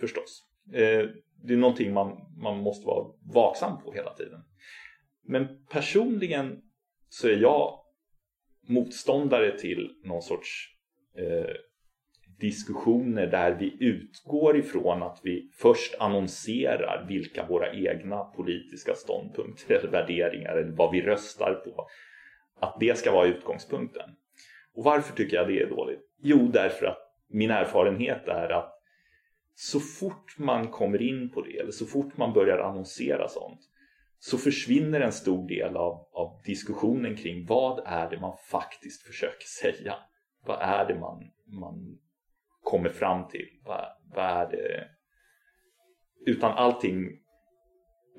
förstås. 0.00 0.42
Eh, 0.72 1.08
det 1.42 1.52
är 1.52 1.56
någonting 1.56 1.92
man, 1.92 2.36
man 2.42 2.58
måste 2.58 2.86
vara 2.86 3.14
vaksam 3.34 3.82
på 3.82 3.92
hela 3.92 4.14
tiden. 4.14 4.40
Men 5.22 5.66
personligen 5.66 6.62
så 7.08 7.28
är 7.28 7.36
jag 7.36 7.80
motståndare 8.68 9.58
till 9.58 9.90
någon 10.04 10.22
sorts 10.22 10.76
eh, 11.16 11.54
diskussioner 12.40 13.26
där 13.26 13.54
vi 13.54 13.76
utgår 13.80 14.56
ifrån 14.56 15.02
att 15.02 15.20
vi 15.22 15.50
först 15.54 15.94
annonserar 16.00 17.06
vilka 17.08 17.46
våra 17.46 17.72
egna 17.72 18.24
politiska 18.24 18.94
ståndpunkter 18.94 19.74
eller 19.74 19.90
värderingar 19.90 20.56
eller 20.56 20.72
vad 20.72 20.92
vi 20.92 21.02
röstar 21.02 21.54
på. 21.54 21.86
Att 22.60 22.76
det 22.80 22.98
ska 22.98 23.12
vara 23.12 23.26
utgångspunkten. 23.26 24.10
Och 24.74 24.84
varför 24.84 25.16
tycker 25.16 25.36
jag 25.36 25.48
det 25.48 25.62
är 25.62 25.70
dåligt? 25.70 26.00
Jo, 26.22 26.50
därför 26.52 26.86
att 26.86 26.98
min 27.28 27.50
erfarenhet 27.50 28.28
är 28.28 28.48
att 28.48 28.76
så 29.54 29.80
fort 29.80 30.38
man 30.38 30.68
kommer 30.68 31.02
in 31.02 31.30
på 31.30 31.42
det 31.42 31.58
eller 31.58 31.72
så 31.72 31.86
fort 31.86 32.16
man 32.16 32.32
börjar 32.32 32.58
annonsera 32.58 33.28
sånt 33.28 33.60
så 34.18 34.38
försvinner 34.38 35.00
en 35.00 35.12
stor 35.12 35.48
del 35.48 35.76
av, 35.76 36.08
av 36.12 36.42
diskussionen 36.44 37.16
kring 37.16 37.46
vad 37.46 37.82
är 37.86 38.10
det 38.10 38.20
man 38.20 38.36
faktiskt 38.50 39.02
försöker 39.02 39.46
säga. 39.46 39.94
Vad 40.46 40.58
är 40.60 40.86
det 40.88 41.00
man, 41.00 41.30
man 41.46 41.98
kommer 42.62 42.88
fram 42.88 43.28
till? 43.28 43.48
Vad, 43.64 43.86
vad 44.14 44.24
är 44.24 44.50
det? 44.50 44.88
Utan 46.26 46.52
allting 46.52 47.06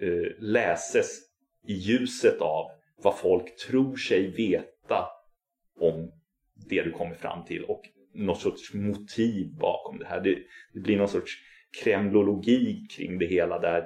eh, 0.02 0.32
läses 0.40 1.20
i 1.68 1.74
ljuset 1.74 2.42
av 2.42 2.72
vad 3.04 3.18
folk 3.18 3.58
tror 3.58 3.96
sig 3.96 4.28
veta 4.28 5.08
om 5.80 6.12
det 6.70 6.82
du 6.82 6.92
kommer 6.92 7.16
fram 7.16 7.46
till 7.46 7.64
och 7.64 7.82
något 8.14 8.42
sorts 8.42 8.74
motiv 8.74 9.56
bakom 9.60 10.00
det 10.00 10.06
här. 10.06 10.22
Det, 10.22 10.38
det 10.74 10.80
blir 10.80 10.98
någon 10.98 11.08
sorts 11.08 11.32
kremlologi 11.84 12.88
kring 12.90 13.20
det 13.20 13.26
hela 13.26 13.60
där 13.60 13.84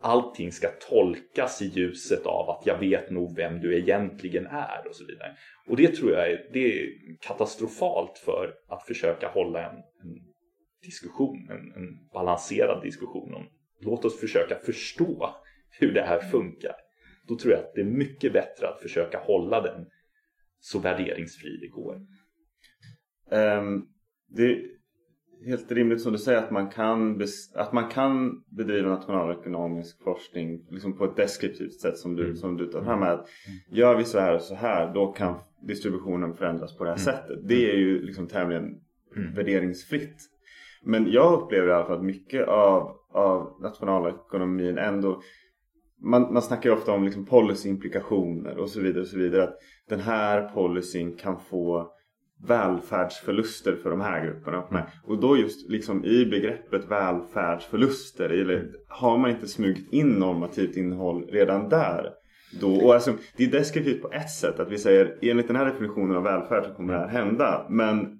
allting 0.00 0.52
ska 0.52 0.68
tolkas 0.68 1.62
i 1.62 1.66
ljuset 1.66 2.26
av 2.26 2.50
att 2.50 2.66
jag 2.66 2.78
vet 2.78 3.10
nog 3.10 3.36
vem 3.36 3.60
du 3.60 3.78
egentligen 3.78 4.46
är 4.46 4.88
och 4.88 4.96
så 4.96 5.06
vidare. 5.06 5.36
Och 5.68 5.76
det 5.76 5.96
tror 5.96 6.12
jag 6.12 6.30
är, 6.30 6.50
det 6.52 6.80
är 6.80 6.88
katastrofalt 7.20 8.18
för 8.18 8.54
att 8.68 8.86
försöka 8.86 9.28
hålla 9.28 9.70
en, 9.70 9.76
en 9.76 10.18
diskussion, 10.82 11.50
en, 11.50 11.82
en, 11.82 12.08
balanserad 12.12 12.82
diskussion 12.82 13.34
om 13.34 13.46
låt 13.80 14.04
oss 14.04 14.20
försöka 14.20 14.58
förstå 14.58 15.34
hur 15.70 15.94
det 15.94 16.02
här 16.02 16.20
funkar. 16.20 16.74
Då 17.28 17.38
tror 17.38 17.52
jag 17.52 17.62
att 17.62 17.74
det 17.74 17.80
är 17.80 17.84
mycket 17.84 18.32
bättre 18.32 18.68
att 18.68 18.80
försöka 18.80 19.18
hålla 19.18 19.60
den 19.60 19.86
så 20.60 20.78
värderingsfri 20.78 21.56
det 21.60 21.68
går. 21.68 21.94
Um, 23.30 23.88
det, 24.28 24.75
helt 25.46 25.72
rimligt 25.72 26.00
som 26.00 26.12
du 26.12 26.18
säger 26.18 26.38
att 26.38 26.50
man 26.50 26.70
kan, 26.70 27.22
att 27.54 27.72
man 27.72 27.88
kan 27.88 28.42
bedriva 28.48 28.88
nationalekonomisk 28.88 30.02
forskning 30.02 30.66
liksom 30.70 30.98
på 30.98 31.04
ett 31.04 31.16
deskriptivt 31.16 31.80
sätt 31.80 31.98
som 31.98 32.16
du, 32.16 32.24
mm. 32.24 32.36
som 32.36 32.56
du 32.56 32.66
tar 32.66 32.84
fram. 32.84 33.02
Att 33.02 33.08
mm. 33.08 33.58
gör 33.70 33.96
vi 33.96 34.04
så 34.04 34.18
här 34.18 34.34
och 34.34 34.42
så 34.42 34.54
här 34.54 34.94
då 34.94 35.12
kan 35.12 35.34
distributionen 35.66 36.34
förändras 36.34 36.76
på 36.76 36.84
det 36.84 36.90
här 36.90 36.96
mm. 36.96 37.04
sättet. 37.04 37.48
Det 37.48 37.70
är 37.70 37.76
ju 37.76 38.02
liksom 38.02 38.26
tämligen 38.26 38.64
mm. 39.16 39.34
värderingsfritt. 39.34 40.16
Men 40.82 41.12
jag 41.12 41.42
upplever 41.42 41.68
i 41.68 41.72
alla 41.72 41.86
fall 41.86 41.96
att 41.96 42.04
mycket 42.04 42.48
av, 42.48 42.96
av 43.12 43.58
nationalekonomin 43.60 44.78
ändå 44.78 45.22
man, 46.02 46.32
man 46.32 46.42
snackar 46.42 46.70
ju 46.70 46.76
ofta 46.76 46.92
om 46.92 47.04
liksom 47.04 47.26
policyimplikationer 47.26 48.58
och 48.58 48.68
så 48.68 48.80
vidare 48.80 49.00
och 49.00 49.08
så 49.08 49.18
vidare. 49.18 49.42
Att 49.42 49.58
den 49.88 50.00
här 50.00 50.48
policyn 50.48 51.16
kan 51.16 51.40
få 51.40 51.92
välfärdsförluster 52.48 53.76
för 53.76 53.90
de 53.90 54.00
här 54.00 54.24
grupperna. 54.26 54.66
Mm. 54.70 54.82
Och 55.04 55.20
då 55.20 55.36
just 55.36 55.70
liksom 55.70 56.04
i 56.04 56.26
begreppet 56.26 56.90
välfärdsförluster 56.90 58.28
eller, 58.28 58.70
har 58.88 59.18
man 59.18 59.30
inte 59.30 59.48
smugit 59.48 59.92
in 59.92 60.08
normativt 60.08 60.76
innehåll 60.76 61.26
redan 61.26 61.68
där 61.68 62.12
då, 62.60 62.76
och 62.76 62.94
alltså, 62.94 63.14
det 63.36 63.44
är 63.44 63.50
deskriptivt 63.50 64.02
på 64.02 64.12
ett 64.12 64.30
sätt 64.30 64.60
att 64.60 64.70
vi 64.70 64.78
säger 64.78 65.18
enligt 65.22 65.46
den 65.46 65.56
här 65.56 65.66
definitionen 65.66 66.16
av 66.16 66.22
välfärd 66.22 66.64
så 66.64 66.74
kommer 66.74 66.92
det 66.92 66.98
här 66.98 67.08
hända. 67.08 67.66
Men 67.70 68.18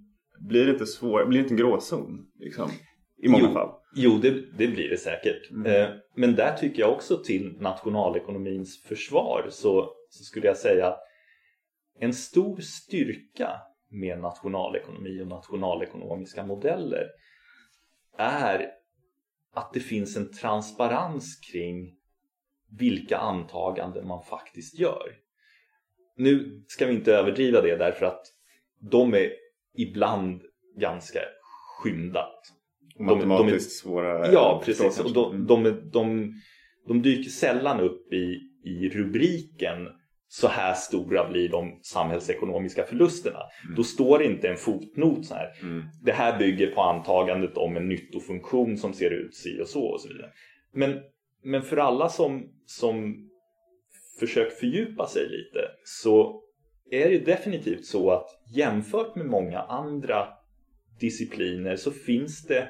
blir 0.49 0.66
det 0.66 0.73
inte, 0.73 0.87
svår, 0.87 1.26
blir 1.26 1.38
det 1.38 1.42
inte 1.42 1.54
en 1.54 1.58
gråzon? 1.58 2.26
Liksom? 2.38 2.70
I 3.23 3.28
många 3.28 3.44
jo, 3.44 3.52
fall. 3.52 3.70
Jo, 3.94 4.18
det, 4.23 4.30
det 4.30 4.68
blir 4.68 4.88
det 4.90 4.96
säkert. 4.96 5.50
Mm. 5.50 5.66
Eh, 5.66 5.88
men 6.16 6.35
där 6.35 6.56
tycker 6.56 6.80
jag 6.80 6.92
också 6.92 7.16
till 7.16 7.56
nationalekonomins 7.61 8.85
försvar 8.88 9.46
så, 9.50 9.90
så 10.08 10.25
skulle 10.25 10.46
jag 10.46 10.56
säga 10.56 10.87
att 10.87 10.99
en 12.00 12.12
stor 12.12 12.61
styrka 12.61 13.50
med 13.96 14.20
nationalekonomi 14.20 15.22
och 15.22 15.26
nationalekonomiska 15.26 16.46
modeller 16.46 17.06
är 18.18 18.70
att 19.54 19.72
det 19.72 19.80
finns 19.80 20.16
en 20.16 20.32
transparens 20.32 21.40
kring 21.52 21.96
vilka 22.78 23.16
antaganden 23.16 24.06
man 24.06 24.22
faktiskt 24.22 24.78
gör. 24.78 25.16
Nu 26.16 26.64
ska 26.68 26.86
vi 26.86 26.94
inte 26.94 27.14
överdriva 27.14 27.60
det 27.60 27.76
därför 27.76 28.06
att 28.06 28.22
de 28.78 29.14
är 29.14 29.32
ibland 29.76 30.42
ganska 30.76 31.18
skymdat. 31.82 32.42
Matematiskt 32.98 33.72
svåra. 33.72 34.32
Ja, 34.32 34.62
precis. 34.64 35.00
Och 35.00 35.12
de, 35.12 35.46
de, 35.46 35.90
de, 35.92 36.34
de 36.86 37.02
dyker 37.02 37.30
sällan 37.30 37.80
upp 37.80 38.12
i, 38.12 38.40
i 38.64 38.88
rubriken 38.88 39.88
så 40.28 40.49
här 40.49 40.75
stora 40.75 41.30
blir 41.30 41.49
de 41.49 41.78
samhällsekonomiska 41.83 42.85
förlusterna. 42.85 43.38
Då 43.76 43.85
står 43.85 44.18
det 44.18 44.25
inte 44.25 44.49
en 44.49 44.56
fotnot 44.56 45.26
så 45.26 45.35
här. 45.35 45.52
Mm. 45.62 45.85
Det 46.02 46.12
här 46.12 46.38
bygger 46.38 46.66
på 46.66 46.83
antagandet 46.83 47.56
om 47.56 47.76
en 47.76 47.88
nyttofunktion 47.88 48.76
som 48.76 48.92
ser 48.92 49.11
ut 49.11 49.35
si 49.35 49.61
och 49.62 49.68
så 49.68 49.85
och 49.85 50.00
så 50.00 50.09
vidare. 50.09 50.30
Men, 50.73 51.00
men 51.42 51.62
för 51.62 51.76
alla 51.76 52.09
som, 52.09 52.52
som 52.66 53.28
försöker 54.21 54.56
fördjupa 54.56 55.06
sig 55.06 55.23
lite 55.23 55.61
så 55.85 56.42
är 56.90 57.11
det 57.11 57.18
definitivt 57.18 57.85
så 57.85 58.11
att 58.11 58.28
jämfört 58.54 59.16
med 59.16 59.26
många 59.26 59.61
andra 59.61 60.28
discipliner 61.00 61.76
så 61.76 61.90
finns 61.90 62.47
det, 62.47 62.68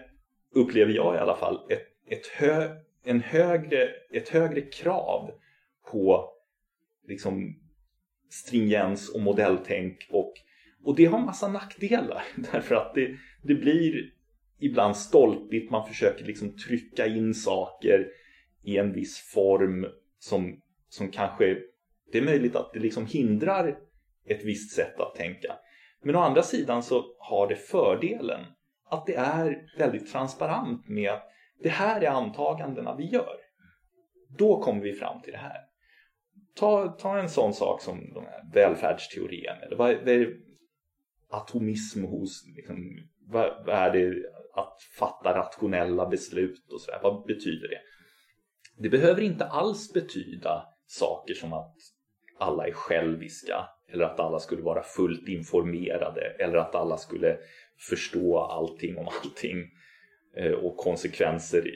upplever 0.54 0.92
jag 0.92 1.14
i 1.14 1.18
alla 1.18 1.36
fall, 1.36 1.60
ett, 1.70 1.86
ett, 2.08 2.26
hö, 2.26 2.76
en 3.04 3.20
högre, 3.20 3.88
ett 4.12 4.28
högre 4.28 4.60
krav 4.60 5.30
på 5.90 6.35
liksom 7.08 7.56
stringens 8.30 9.08
och 9.08 9.20
modelltänk 9.20 10.06
och, 10.10 10.32
och 10.84 10.96
det 10.96 11.04
har 11.04 11.18
massa 11.18 11.48
nackdelar 11.48 12.22
därför 12.52 12.74
att 12.74 12.94
det, 12.94 13.16
det 13.42 13.54
blir 13.54 14.10
ibland 14.58 14.96
stolpigt, 14.96 15.70
man 15.70 15.88
försöker 15.88 16.24
liksom 16.24 16.56
trycka 16.56 17.06
in 17.06 17.34
saker 17.34 18.08
i 18.64 18.76
en 18.76 18.92
viss 18.92 19.18
form 19.34 19.86
som, 20.18 20.60
som 20.88 21.10
kanske, 21.10 21.58
det 22.12 22.18
är 22.18 22.22
möjligt 22.22 22.56
att 22.56 22.72
det 22.72 22.80
liksom 22.80 23.06
hindrar 23.06 23.78
ett 24.24 24.44
visst 24.44 24.76
sätt 24.76 25.00
att 25.00 25.14
tänka. 25.14 25.56
Men 26.02 26.16
å 26.16 26.20
andra 26.20 26.42
sidan 26.42 26.82
så 26.82 27.04
har 27.18 27.48
det 27.48 27.56
fördelen 27.56 28.40
att 28.90 29.06
det 29.06 29.14
är 29.14 29.62
väldigt 29.78 30.12
transparent 30.12 30.88
med 30.88 31.10
att 31.10 31.28
det 31.62 31.68
här 31.68 32.00
är 32.00 32.10
antagandena 32.10 32.96
vi 32.96 33.04
gör. 33.04 33.36
Då 34.38 34.62
kommer 34.62 34.82
vi 34.82 34.92
fram 34.92 35.22
till 35.22 35.32
det 35.32 35.38
här. 35.38 35.65
Ta, 36.56 36.88
ta 36.88 37.18
en 37.18 37.28
sån 37.28 37.54
sak 37.54 37.82
som 37.82 38.12
de 38.14 38.24
här 38.24 38.42
välfärdsteorin 38.52 39.62
eller 39.62 39.76
vad, 39.76 39.96
vad 39.96 40.08
är 40.08 40.36
atomism 41.30 42.04
hos, 42.04 42.44
liksom, 42.56 42.76
vad, 43.26 43.64
vad 43.66 43.76
är 43.76 43.90
det 43.92 44.22
att 44.54 44.82
fatta 44.98 45.34
rationella 45.34 46.06
beslut 46.06 46.72
och 46.72 46.80
sådär, 46.80 47.00
vad 47.02 47.26
betyder 47.26 47.68
det? 47.68 47.80
Det 48.78 48.88
behöver 48.88 49.22
inte 49.22 49.44
alls 49.44 49.92
betyda 49.92 50.66
saker 50.86 51.34
som 51.34 51.52
att 51.52 51.74
alla 52.38 52.66
är 52.66 52.72
själviska 52.72 53.68
eller 53.92 54.04
att 54.04 54.20
alla 54.20 54.38
skulle 54.38 54.62
vara 54.62 54.82
fullt 54.82 55.28
informerade 55.28 56.20
eller 56.20 56.58
att 56.58 56.74
alla 56.74 56.96
skulle 56.96 57.38
förstå 57.90 58.38
allting 58.38 58.98
om 58.98 59.08
allting 59.08 59.70
eh, 60.36 60.52
och 60.52 60.76
konsekvenser 60.76 61.70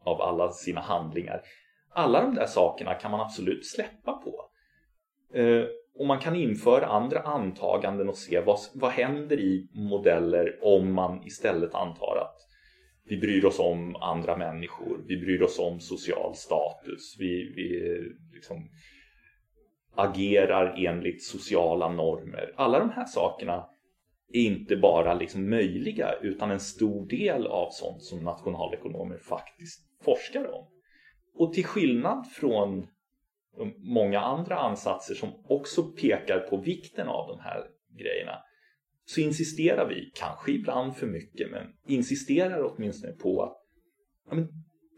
av 0.00 0.20
alla 0.20 0.52
sina 0.52 0.80
handlingar. 0.80 1.42
Alla 1.90 2.20
de 2.20 2.34
där 2.34 2.46
sakerna 2.46 2.94
kan 2.94 3.10
man 3.10 3.20
absolut 3.20 3.66
släppa 3.66 4.12
på. 4.12 4.44
Eh, 5.38 5.64
och 5.98 6.06
man 6.06 6.18
kan 6.18 6.36
införa 6.36 6.86
andra 6.86 7.20
antaganden 7.20 8.08
och 8.08 8.16
se 8.16 8.40
vad, 8.40 8.58
vad 8.74 8.90
händer 8.90 9.40
i 9.40 9.68
modeller 9.72 10.58
om 10.62 10.92
man 10.92 11.26
istället 11.26 11.74
antar 11.74 12.16
att 12.16 12.36
vi 13.04 13.16
bryr 13.16 13.44
oss 13.44 13.58
om 13.58 13.96
andra 13.96 14.36
människor, 14.36 15.04
vi 15.06 15.16
bryr 15.16 15.42
oss 15.42 15.58
om 15.58 15.80
social 15.80 16.34
status, 16.34 17.16
vi, 17.18 17.52
vi 17.56 17.90
eh, 17.90 18.02
liksom 18.34 18.68
agerar 19.94 20.74
enligt 20.86 21.24
sociala 21.24 21.88
normer. 21.88 22.52
Alla 22.56 22.78
de 22.78 22.90
här 22.90 23.04
sakerna 23.04 23.66
är 24.32 24.40
inte 24.40 24.76
bara 24.76 25.14
liksom 25.14 25.50
möjliga 25.50 26.14
utan 26.22 26.50
en 26.50 26.60
stor 26.60 27.06
del 27.06 27.46
av 27.46 27.68
sånt 27.70 28.02
som 28.02 28.24
nationalekonomer 28.24 29.18
faktiskt 29.18 29.80
forskar 30.04 30.54
om. 30.54 30.66
Och 31.38 31.52
till 31.52 31.64
skillnad 31.64 32.26
från 32.26 32.86
många 33.76 34.20
andra 34.20 34.58
ansatser 34.58 35.14
som 35.14 35.28
också 35.44 35.82
pekar 35.82 36.40
på 36.40 36.56
vikten 36.56 37.08
av 37.08 37.28
de 37.28 37.40
här 37.40 37.66
grejerna 37.98 38.38
så 39.04 39.20
insisterar 39.20 39.88
vi, 39.88 40.12
kanske 40.14 40.52
ibland 40.52 40.96
för 40.96 41.06
mycket, 41.06 41.50
men 41.50 41.66
insisterar 41.86 42.62
åtminstone 42.62 43.12
på 43.12 43.42
att 43.42 43.56
ja, 44.28 44.34
men, 44.34 44.48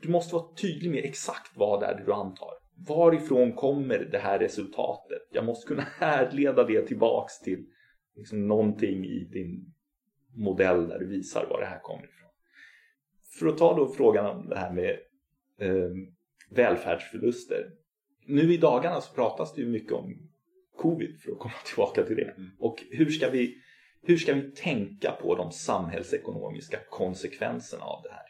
du 0.03 0.09
måste 0.09 0.35
vara 0.35 0.55
tydlig 0.55 0.91
med 0.91 1.05
exakt 1.05 1.57
vad 1.57 1.81
det 1.81 1.87
är 1.87 2.05
du 2.05 2.13
antar. 2.13 2.51
Varifrån 2.89 3.53
kommer 3.53 3.99
det 3.99 4.19
här 4.19 4.39
resultatet? 4.39 5.23
Jag 5.33 5.45
måste 5.45 5.69
kunna 5.69 5.87
härleda 5.99 6.65
det 6.65 6.87
tillbaks 6.87 7.41
till 7.41 7.67
liksom, 8.17 8.49
någonting 8.49 9.05
i 9.05 9.29
din 9.33 9.75
modell 10.37 10.89
där 10.89 10.99
du 10.99 11.07
visar 11.07 11.47
var 11.51 11.61
det 11.61 11.67
här 11.67 11.81
kommer 11.81 12.05
ifrån. 12.05 12.31
För 13.39 13.47
att 13.47 13.59
ta 13.59 13.77
då 13.77 13.89
frågan 13.89 14.27
om 14.27 14.49
det 14.49 14.59
här 14.59 14.73
med 14.73 14.91
eh, 15.59 15.91
välfärdsförluster. 16.51 17.71
Nu 18.27 18.55
i 18.55 18.57
dagarna 18.57 19.01
så 19.01 19.15
pratas 19.15 19.55
det 19.55 19.61
ju 19.61 19.69
mycket 19.69 19.93
om 19.93 20.31
covid 20.77 21.21
för 21.21 21.33
att 21.33 21.39
komma 21.39 21.55
tillbaka 21.67 22.03
till 22.03 22.17
det. 22.17 22.35
Och 22.59 22.85
hur 22.91 23.11
ska 23.11 23.31
vi, 23.31 23.57
hur 24.03 24.17
ska 24.17 24.35
vi 24.35 24.51
tänka 24.51 25.13
på 25.23 25.35
de 25.35 25.53
samhällsekonomiska 25.53 26.79
konsekvenserna 26.91 27.85
av 27.85 28.03
det 28.03 28.11
här? 28.11 28.27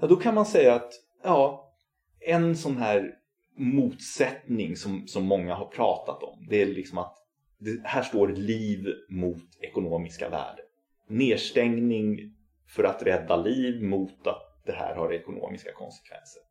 Ja, 0.00 0.06
då 0.06 0.16
kan 0.16 0.34
man 0.34 0.46
säga 0.46 0.74
att 0.74 0.92
ja, 1.22 1.72
en 2.20 2.56
sån 2.56 2.76
här 2.76 3.14
motsättning 3.56 4.76
som, 4.76 5.06
som 5.06 5.24
många 5.24 5.54
har 5.54 5.66
pratat 5.66 6.22
om 6.22 6.46
det 6.50 6.62
är 6.62 6.66
liksom 6.66 6.98
att 6.98 7.16
det, 7.58 7.80
här 7.84 8.02
står 8.02 8.28
liv 8.28 8.86
mot 9.08 9.42
ekonomiska 9.60 10.28
värden. 10.28 10.64
Nedstängning 11.08 12.34
för 12.68 12.84
att 12.84 13.02
rädda 13.02 13.36
liv 13.36 13.82
mot 13.82 14.26
att 14.26 14.62
det 14.66 14.72
här 14.72 14.94
har 14.94 15.12
ekonomiska 15.12 15.72
konsekvenser. 15.72 16.42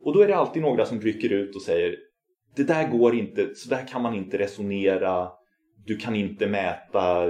Och 0.00 0.14
då 0.14 0.20
är 0.20 0.28
det 0.28 0.36
alltid 0.36 0.62
några 0.62 0.86
som 0.86 1.00
rycker 1.00 1.32
ut 1.32 1.56
och 1.56 1.62
säger 1.62 1.96
det 2.56 2.64
där 2.64 2.88
går 2.88 3.14
inte, 3.14 3.54
så 3.54 3.68
där 3.68 3.86
kan 3.86 4.02
man 4.02 4.14
inte 4.14 4.38
resonera. 4.38 5.30
Du 5.86 5.96
kan 5.96 6.16
inte 6.16 6.46
mäta 6.46 7.26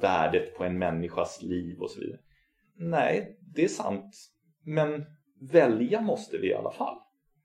värdet 0.00 0.54
på 0.56 0.64
en 0.64 0.78
människas 0.78 1.42
liv 1.42 1.78
och 1.80 1.90
så 1.90 2.00
vidare. 2.00 2.20
Nej, 2.76 3.38
det 3.54 3.64
är 3.64 3.68
sant. 3.68 4.14
Men 4.64 5.04
välja 5.40 6.00
måste 6.00 6.38
vi 6.38 6.48
i 6.48 6.54
alla 6.54 6.72
fall. 6.72 6.96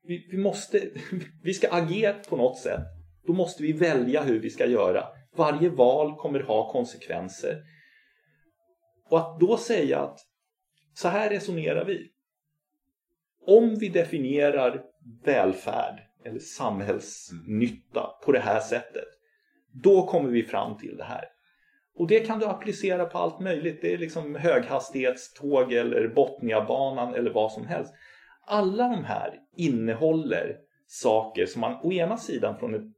Vi, 0.04 0.28
vi, 0.32 0.38
måste, 0.38 0.90
vi 1.44 1.54
ska 1.54 1.68
agera 1.72 2.14
på 2.14 2.38
något 2.38 2.58
sätt. 2.58 2.84
Då 3.28 3.34
måste 3.34 3.64
vi 3.64 3.74
välja 3.74 4.24
hur 4.24 4.40
vi 4.40 4.50
ska 4.50 4.66
göra. 4.66 5.04
Varje 5.36 5.70
val 5.70 6.16
kommer 6.16 6.40
ha 6.40 6.72
konsekvenser. 6.72 7.64
Och 9.10 9.20
att 9.20 9.40
då 9.40 9.58
säga 9.58 10.00
att 10.00 10.20
så 10.94 11.08
här 11.08 11.30
resonerar 11.30 11.86
vi. 11.86 12.12
Om 13.48 13.76
vi 13.76 13.90
definierar 13.90 14.84
välfärd 15.26 16.00
eller 16.26 16.40
samhällsnytta 16.40 18.10
på 18.26 18.32
det 18.32 18.40
här 18.40 18.60
sättet. 18.60 19.08
Då 19.72 20.08
kommer 20.08 20.30
vi 20.30 20.44
fram 20.44 20.78
till 20.78 20.98
det 20.98 21.04
här. 21.04 21.26
Och 21.96 22.08
det 22.08 22.20
kan 22.20 22.40
du 22.40 22.46
applicera 22.46 23.06
på 23.06 23.18
allt 23.18 23.40
möjligt. 23.40 23.82
Det 23.82 23.94
är 23.94 23.98
liksom 23.98 24.36
höghastighetståg 24.36 25.74
eller 25.74 26.08
Botniabanan 26.08 27.14
eller 27.14 27.32
vad 27.32 27.52
som 27.52 27.68
helst. 27.68 27.94
Alla 28.46 28.88
de 28.88 29.04
här 29.04 29.40
innehåller 29.58 30.58
saker 30.88 31.46
som 31.46 31.62
man 31.62 31.80
å 31.84 31.92
ena 31.92 32.18
sidan 32.18 32.60
från 32.60 32.76
ett 32.76 32.96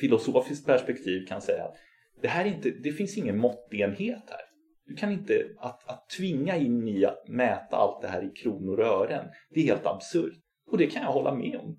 filosofiskt 0.00 0.66
perspektiv 0.66 1.26
kan 1.26 1.40
säga 1.40 1.64
att 1.64 1.76
det 2.22 2.28
här 2.28 2.44
inte, 2.44 2.70
det 2.70 2.92
finns 2.92 3.18
ingen 3.18 3.38
måttenhet 3.38 4.24
här. 4.30 4.49
Du 4.90 4.96
kan 4.96 5.12
inte, 5.12 5.48
att, 5.58 5.88
att 5.88 6.08
tvinga 6.18 6.56
in 6.56 6.88
i 6.88 7.04
att 7.04 7.28
mäta 7.28 7.76
allt 7.76 8.02
det 8.02 8.08
här 8.08 8.24
i 8.24 8.30
kronor 8.30 8.80
och 8.80 8.86
ören, 8.86 9.28
det 9.50 9.60
är 9.60 9.64
helt 9.64 9.86
absurt. 9.86 10.32
Och 10.66 10.78
det 10.78 10.86
kan 10.86 11.02
jag 11.02 11.12
hålla 11.12 11.34
med 11.34 11.56
om 11.56 11.76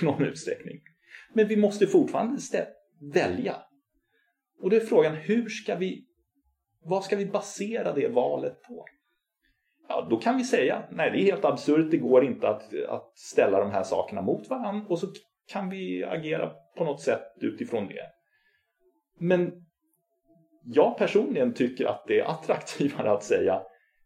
i 0.00 0.04
någon 0.04 0.24
utsträckning. 0.24 0.80
Men 1.34 1.48
vi 1.48 1.56
måste 1.56 1.86
fortfarande 1.86 2.40
välja. 3.14 3.56
Och 4.62 4.70
då 4.70 4.76
är 4.76 4.80
frågan, 4.80 5.14
hur 5.14 5.48
ska 5.48 5.74
vi, 5.76 6.04
vad 6.84 7.04
ska 7.04 7.16
vi 7.16 7.26
basera 7.26 7.92
det 7.92 8.08
valet 8.08 8.62
på? 8.62 8.84
Ja, 9.88 10.06
då 10.10 10.16
kan 10.16 10.36
vi 10.36 10.44
säga, 10.44 10.88
nej 10.90 11.10
det 11.10 11.18
är 11.18 11.24
helt 11.24 11.44
absurt, 11.44 11.90
det 11.90 11.98
går 11.98 12.24
inte 12.24 12.48
att, 12.48 12.74
att 12.88 13.18
ställa 13.18 13.60
de 13.60 13.70
här 13.70 13.82
sakerna 13.82 14.22
mot 14.22 14.50
varandra 14.50 14.86
och 14.88 14.98
så 14.98 15.06
kan 15.52 15.70
vi 15.70 16.04
agera 16.04 16.52
på 16.76 16.84
något 16.84 17.00
sätt 17.00 17.24
utifrån 17.40 17.88
det. 17.88 18.06
Men 19.18 19.52
jag 20.64 20.98
personligen 20.98 21.54
tycker 21.54 21.86
att 21.86 22.04
det 22.06 22.20
är 22.20 22.24
attraktivare 22.24 23.10
att 23.10 23.24
säga 23.24 23.62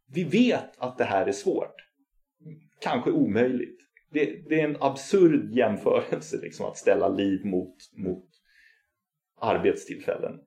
vi 0.07 0.25
vet 0.25 0.79
att 0.79 0.99
det 0.99 1.05
här 1.05 1.27
är 1.27 1.33
svårt. 1.33 1.75
Kanske 2.81 3.11
omöjligt. 3.11 3.81
Det, 4.11 4.49
det 4.49 4.61
är 4.61 4.64
en 4.64 4.77
absurd 4.81 5.53
jämförelse 5.53 6.37
liksom, 6.43 6.67
att 6.67 6.77
ställa 6.77 7.09
liv 7.09 7.45
mot, 7.45 7.77
mot 7.93 8.29
arbetstillfällen. 9.40 10.40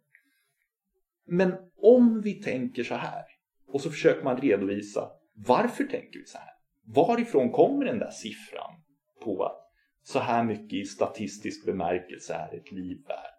Men 1.26 1.54
om 1.78 2.22
vi 2.22 2.34
tänker 2.34 2.84
så 2.84 2.96
här 2.96 3.24
och 3.68 3.82
så 3.82 3.90
försöker 3.90 4.24
man 4.24 4.42
redovisa 4.42 5.12
varför 5.34 5.84
tänker 5.84 6.20
vi 6.20 6.26
så 6.26 6.38
här? 6.38 6.50
Varifrån 6.86 7.52
kommer 7.52 7.86
den 7.86 8.00
där 8.00 8.12
siffran 8.12 8.82
på 9.24 9.44
att 9.44 9.72
så 10.04 10.20
här 10.20 10.44
mycket 10.44 10.74
i 10.74 10.86
statistisk 10.86 11.66
bemärkelse 11.66 12.34
är 12.34 12.58
ett 12.58 12.72
liv 12.72 12.98
värt? 13.08 13.38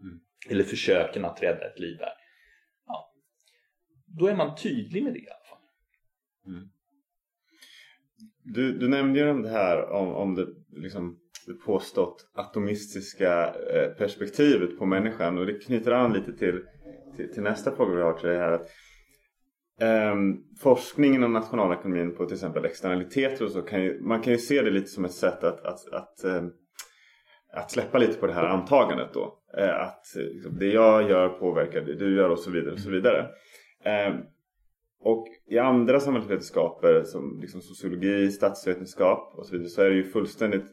Mm. 0.00 0.20
Eller 0.50 0.64
försöken 0.64 1.24
att 1.24 1.42
rädda 1.42 1.70
ett 1.70 1.78
liv 1.78 1.96
där. 1.98 2.12
Ja. 2.86 3.12
Då 4.06 4.26
är 4.26 4.36
man 4.36 4.56
tydlig 4.56 5.02
med 5.02 5.12
det 5.12 5.18
i 5.18 5.28
alla 5.28 5.44
fall. 5.48 5.58
Mm. 6.46 6.68
Du, 8.44 8.78
du 8.78 8.88
nämnde 8.88 9.18
ju 9.18 9.42
det 9.42 9.48
här 9.48 9.90
om, 9.90 10.08
om 10.08 10.34
det, 10.34 10.46
liksom, 10.70 11.18
det 11.46 11.54
påstått 11.54 12.30
atomistiska 12.34 13.54
eh, 13.54 13.88
perspektivet 13.88 14.78
på 14.78 14.86
människan 14.86 15.38
och 15.38 15.46
det 15.46 15.64
knyter 15.64 15.92
an 15.92 16.12
lite 16.12 16.32
till, 16.32 16.62
till, 17.16 17.32
till 17.32 17.42
nästa 17.42 17.76
fråga 17.76 17.94
vi 17.94 18.02
har 18.02 18.12
till 18.12 18.28
dig 18.28 18.38
här. 18.38 18.52
Att, 18.52 18.70
Um, 19.80 20.44
forskningen 20.60 21.24
om 21.24 21.32
nationalekonomin 21.32 22.16
på 22.16 22.24
till 22.24 22.34
exempel 22.34 22.64
externaliteter 22.64 23.44
och 23.44 23.50
så 23.50 23.62
kan 23.62 23.82
ju, 23.82 24.00
man 24.00 24.22
kan 24.22 24.32
ju 24.32 24.38
se 24.38 24.62
det 24.62 24.70
lite 24.70 24.86
som 24.86 25.04
ett 25.04 25.12
sätt 25.12 25.44
att, 25.44 25.66
att, 25.66 25.92
att, 25.92 26.24
um, 26.24 26.52
att 27.52 27.70
släppa 27.70 27.98
lite 27.98 28.18
på 28.18 28.26
det 28.26 28.32
här 28.32 28.44
antagandet 28.44 29.08
då. 29.12 29.38
Uh, 29.58 29.80
att 29.80 30.04
liksom, 30.16 30.58
det 30.58 30.66
jag 30.66 31.10
gör 31.10 31.28
påverkar 31.28 31.80
det 31.80 31.94
du 31.94 32.16
gör 32.16 32.28
och 32.28 32.38
så 32.38 32.50
vidare 32.50 32.72
och 32.72 32.80
så 32.80 32.90
vidare. 32.90 33.28
Um, 34.08 34.22
och 35.04 35.26
i 35.46 35.58
andra 35.58 36.00
samhällsvetenskaper 36.00 37.02
som 37.02 37.38
liksom 37.40 37.60
sociologi, 37.60 38.30
statsvetenskap 38.30 39.34
och 39.36 39.46
så 39.46 39.52
vidare 39.52 39.68
så 39.68 39.82
är 39.82 39.90
det 39.90 39.96
ju 39.96 40.04
fullständigt 40.04 40.66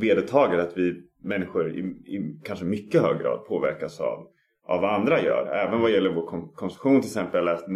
vedertaget 0.00 0.60
att 0.60 0.76
vi 0.76 1.02
människor 1.22 1.70
i, 1.70 1.80
i 1.80 2.40
kanske 2.44 2.64
mycket 2.64 3.02
hög 3.02 3.20
grad 3.20 3.46
påverkas 3.46 4.00
av 4.00 4.28
av 4.68 4.80
vad 4.80 4.94
andra 4.94 5.22
gör. 5.22 5.46
Även 5.46 5.80
vad 5.80 5.90
gäller 5.90 6.10
vår 6.10 6.52
konsumtion 6.54 7.00
till 7.00 7.08
exempel. 7.08 7.38
Jag 7.38 7.44
läste 7.44 7.70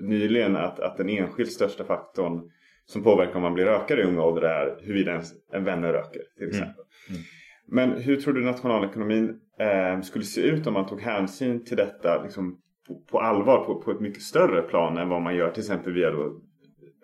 nyligen 0.00 0.56
att, 0.56 0.80
att 0.80 0.96
den 0.96 1.08
enskilt 1.08 1.52
största 1.52 1.84
faktorn 1.84 2.50
som 2.86 3.02
påverkar 3.02 3.36
om 3.36 3.42
man 3.42 3.54
blir 3.54 3.64
rökare 3.64 4.00
i 4.00 4.04
unga 4.04 4.22
ålder 4.22 4.42
är 4.42 4.76
huruvida 4.80 5.10
ens 5.10 5.32
en 5.52 5.64
vänner 5.64 5.92
röker 5.92 6.22
till 6.36 6.44
mm. 6.44 6.48
exempel. 6.48 6.84
Mm. 7.08 7.20
Mm. 7.20 7.22
Men 7.70 7.92
hur 7.92 8.16
tror 8.16 8.34
du 8.34 8.44
nationalekonomin 8.44 9.40
eh, 9.58 10.00
skulle 10.00 10.24
se 10.24 10.40
ut 10.40 10.66
om 10.66 10.74
man 10.74 10.86
tog 10.86 11.00
hänsyn 11.00 11.64
till 11.64 11.76
detta 11.76 12.22
liksom, 12.22 12.60
på, 12.88 13.00
på 13.10 13.20
allvar 13.20 13.64
på, 13.64 13.82
på, 13.82 13.90
ett 13.90 14.00
mycket 14.00 14.22
större 14.22 14.62
plan 14.62 14.98
än 14.98 15.08
vad 15.08 15.22
man 15.22 15.36
gör 15.36 15.50
till 15.50 15.60
exempel 15.62 15.92
via 15.92 16.10
då 16.10 16.40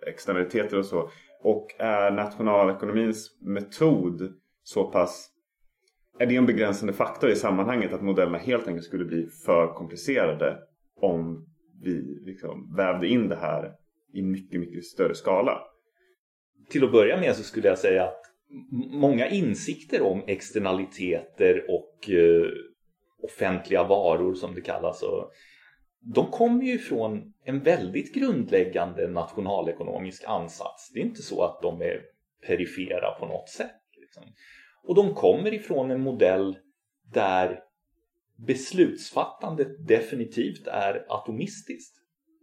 externaliteter 0.06 0.78
och 0.78 0.86
så. 0.86 1.10
Och 1.42 1.66
är 1.78 2.10
nationalekonomins 2.10 3.38
metod 3.40 4.32
så 4.62 4.90
pass 4.90 5.30
är 6.18 6.26
det 6.26 6.36
en 6.36 6.46
begränsande 6.46 6.92
faktor 6.92 7.30
i 7.30 7.36
sammanhanget 7.36 7.92
att 7.92 8.02
modellerna 8.02 8.38
helt 8.38 8.68
enkelt 8.68 8.86
skulle 8.86 9.04
bli 9.04 9.26
för 9.46 9.74
komplicerade 9.74 10.58
om 11.00 11.46
vi 11.82 12.20
liksom 12.26 12.74
vävde 12.76 13.08
in 13.08 13.28
det 13.28 13.36
här 13.36 13.72
i 14.12 14.22
mycket, 14.22 14.60
mycket 14.60 14.84
större 14.84 15.14
skala? 15.14 15.60
Till 16.70 16.84
att 16.84 16.92
börja 16.92 17.20
med 17.20 17.36
så 17.36 17.42
skulle 17.42 17.68
jag 17.68 17.78
säga 17.78 18.04
att 18.04 18.33
många 18.90 19.28
insikter 19.28 20.02
om 20.02 20.22
externaliteter 20.26 21.64
och 21.68 22.10
eh, 22.10 22.46
offentliga 23.22 23.84
varor 23.84 24.34
som 24.34 24.54
det 24.54 24.60
kallas 24.60 25.02
och 25.02 25.30
de 26.06 26.30
kommer 26.30 26.64
ju 26.64 26.78
från 26.78 27.34
en 27.44 27.62
väldigt 27.62 28.14
grundläggande 28.14 29.08
nationalekonomisk 29.08 30.24
ansats. 30.26 30.90
Det 30.92 31.00
är 31.00 31.04
inte 31.04 31.22
så 31.22 31.42
att 31.42 31.62
de 31.62 31.82
är 31.82 32.02
perifera 32.46 33.10
på 33.10 33.26
något 33.26 33.48
sätt. 33.48 33.80
Liksom. 34.00 34.22
Och 34.82 34.94
de 34.94 35.14
kommer 35.14 35.54
ifrån 35.54 35.90
en 35.90 36.00
modell 36.00 36.56
där 37.12 37.60
beslutsfattandet 38.46 39.86
definitivt 39.88 40.66
är 40.66 41.06
atomistiskt. 41.08 41.96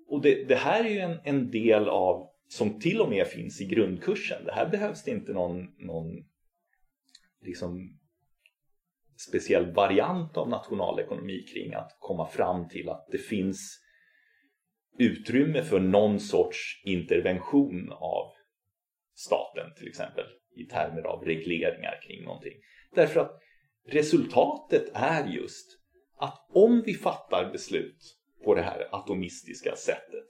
Och 0.08 0.22
det, 0.22 0.48
det 0.48 0.56
här 0.56 0.86
är 0.86 0.90
ju 0.90 1.00
en, 1.00 1.20
en, 1.24 1.52
del 1.52 1.90
av, 1.90 2.30
som 2.52 2.80
till 2.80 3.02
och 3.02 3.10
med 3.10 3.28
finns 3.28 3.62
i 3.62 3.66
grundkursen. 3.66 4.46
Det 4.46 4.52
här 4.52 4.70
behövs 4.70 5.04
det 5.04 5.12
inte 5.12 5.34
någon, 5.34 5.76
någon 5.78 6.26
liksom 7.42 8.00
speciell 9.28 9.74
variant 9.74 10.38
av 10.38 10.50
nationalekonomi 10.50 11.46
kring 11.54 11.74
att 11.74 11.98
komma 12.00 12.28
fram 12.28 12.70
till 12.70 12.90
att 12.90 13.08
det 13.12 13.18
finns 13.18 13.80
utrymme 14.98 15.64
för 15.64 15.80
någon 15.80 16.20
sorts 16.20 16.82
intervention 16.86 17.92
av 17.92 18.32
staten 19.16 19.74
till 19.78 19.88
exempel 19.88 20.26
i 20.56 20.64
termer 20.64 21.02
av 21.02 21.26
regleringar 21.26 22.00
kring 22.08 22.24
någonting. 22.24 22.54
Därför 22.96 23.20
att 23.20 23.40
resultatet 23.88 24.92
är 24.94 25.28
just 25.28 25.80
att 26.18 26.50
om 26.54 26.82
vi 26.86 26.94
fattar 26.94 27.52
beslut 27.52 28.18
på 28.44 28.56
det 28.56 28.62
här 28.62 28.88
atomistiska 28.92 29.76
sättet 29.76 30.28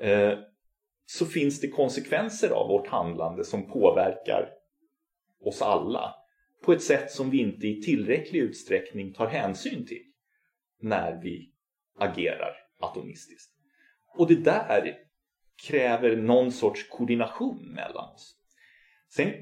eh, 0.00 0.38
så 1.06 1.26
finns 1.26 1.60
det 1.60 1.68
konsekvenser 1.68 2.50
av 2.50 2.68
vårt 2.68 2.88
handlande 2.88 3.44
som 3.44 3.66
påverkar 3.66 4.50
oss 5.40 5.62
alla 5.62 6.14
på 6.64 6.72
ett 6.72 6.82
sätt 6.82 7.10
som 7.10 7.30
vi 7.30 7.38
inte 7.38 7.66
i 7.66 7.82
tillräcklig 7.82 8.40
utsträckning 8.40 9.12
tar 9.12 9.26
hänsyn 9.26 9.86
till 9.86 10.02
när 10.80 11.22
vi 11.22 11.52
agerar 11.98 12.52
atomistiskt. 12.80 13.52
Och 14.16 14.28
det 14.28 14.44
där 14.44 14.98
kräver 15.68 16.16
någon 16.16 16.52
sorts 16.52 16.88
koordination 16.88 17.72
mellan 17.74 18.14
oss. 18.14 18.36
Sen 19.14 19.32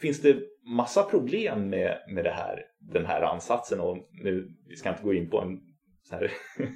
finns 0.00 0.22
det 0.22 0.42
massa 0.62 1.02
problem 1.02 1.68
med, 1.68 1.98
med 2.08 2.24
det 2.24 2.30
här, 2.30 2.64
den 2.78 3.06
här 3.06 3.22
ansatsen 3.22 3.80
och 3.80 4.08
nu, 4.12 4.48
vi 4.68 4.76
ska 4.76 4.88
inte 4.88 5.02
gå 5.02 5.14
in 5.14 5.30
på 5.30 5.40
en 5.40 5.60
så 6.02 6.14
här 6.14 6.32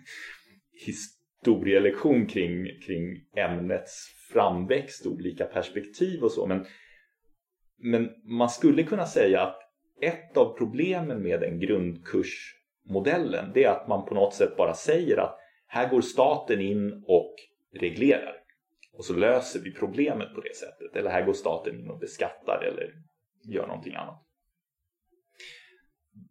historielektion 0.86 2.26
kring, 2.26 2.80
kring 2.86 3.26
ämnets 3.36 4.06
framväxt, 4.34 5.06
olika 5.06 5.44
perspektiv 5.44 6.22
och 6.22 6.30
så 6.30 6.46
men, 6.46 6.66
men 7.78 8.10
man 8.24 8.48
skulle 8.48 8.82
kunna 8.82 9.06
säga 9.06 9.40
att 9.40 9.60
ett 10.00 10.36
av 10.36 10.56
problemen 10.58 11.22
med 11.22 11.40
den 11.40 11.60
grundkursmodellen 11.60 13.50
det 13.54 13.64
är 13.64 13.70
att 13.70 13.88
man 13.88 14.04
på 14.04 14.14
något 14.14 14.34
sätt 14.34 14.56
bara 14.56 14.74
säger 14.74 15.16
att 15.16 15.38
här 15.66 15.90
går 15.90 16.00
staten 16.00 16.60
in 16.60 17.04
och 17.06 17.34
reglerar. 17.80 18.34
Och 18.92 19.04
så 19.04 19.14
löser 19.14 19.60
vi 19.60 19.72
problemet 19.72 20.34
på 20.34 20.40
det 20.40 20.56
sättet. 20.56 20.96
Eller 20.96 21.10
här 21.10 21.26
går 21.26 21.32
staten 21.32 21.80
in 21.80 21.90
och 21.90 21.98
beskattar 21.98 22.64
eller 22.64 22.92
gör 23.44 23.66
någonting 23.66 23.94
annat. 23.94 24.22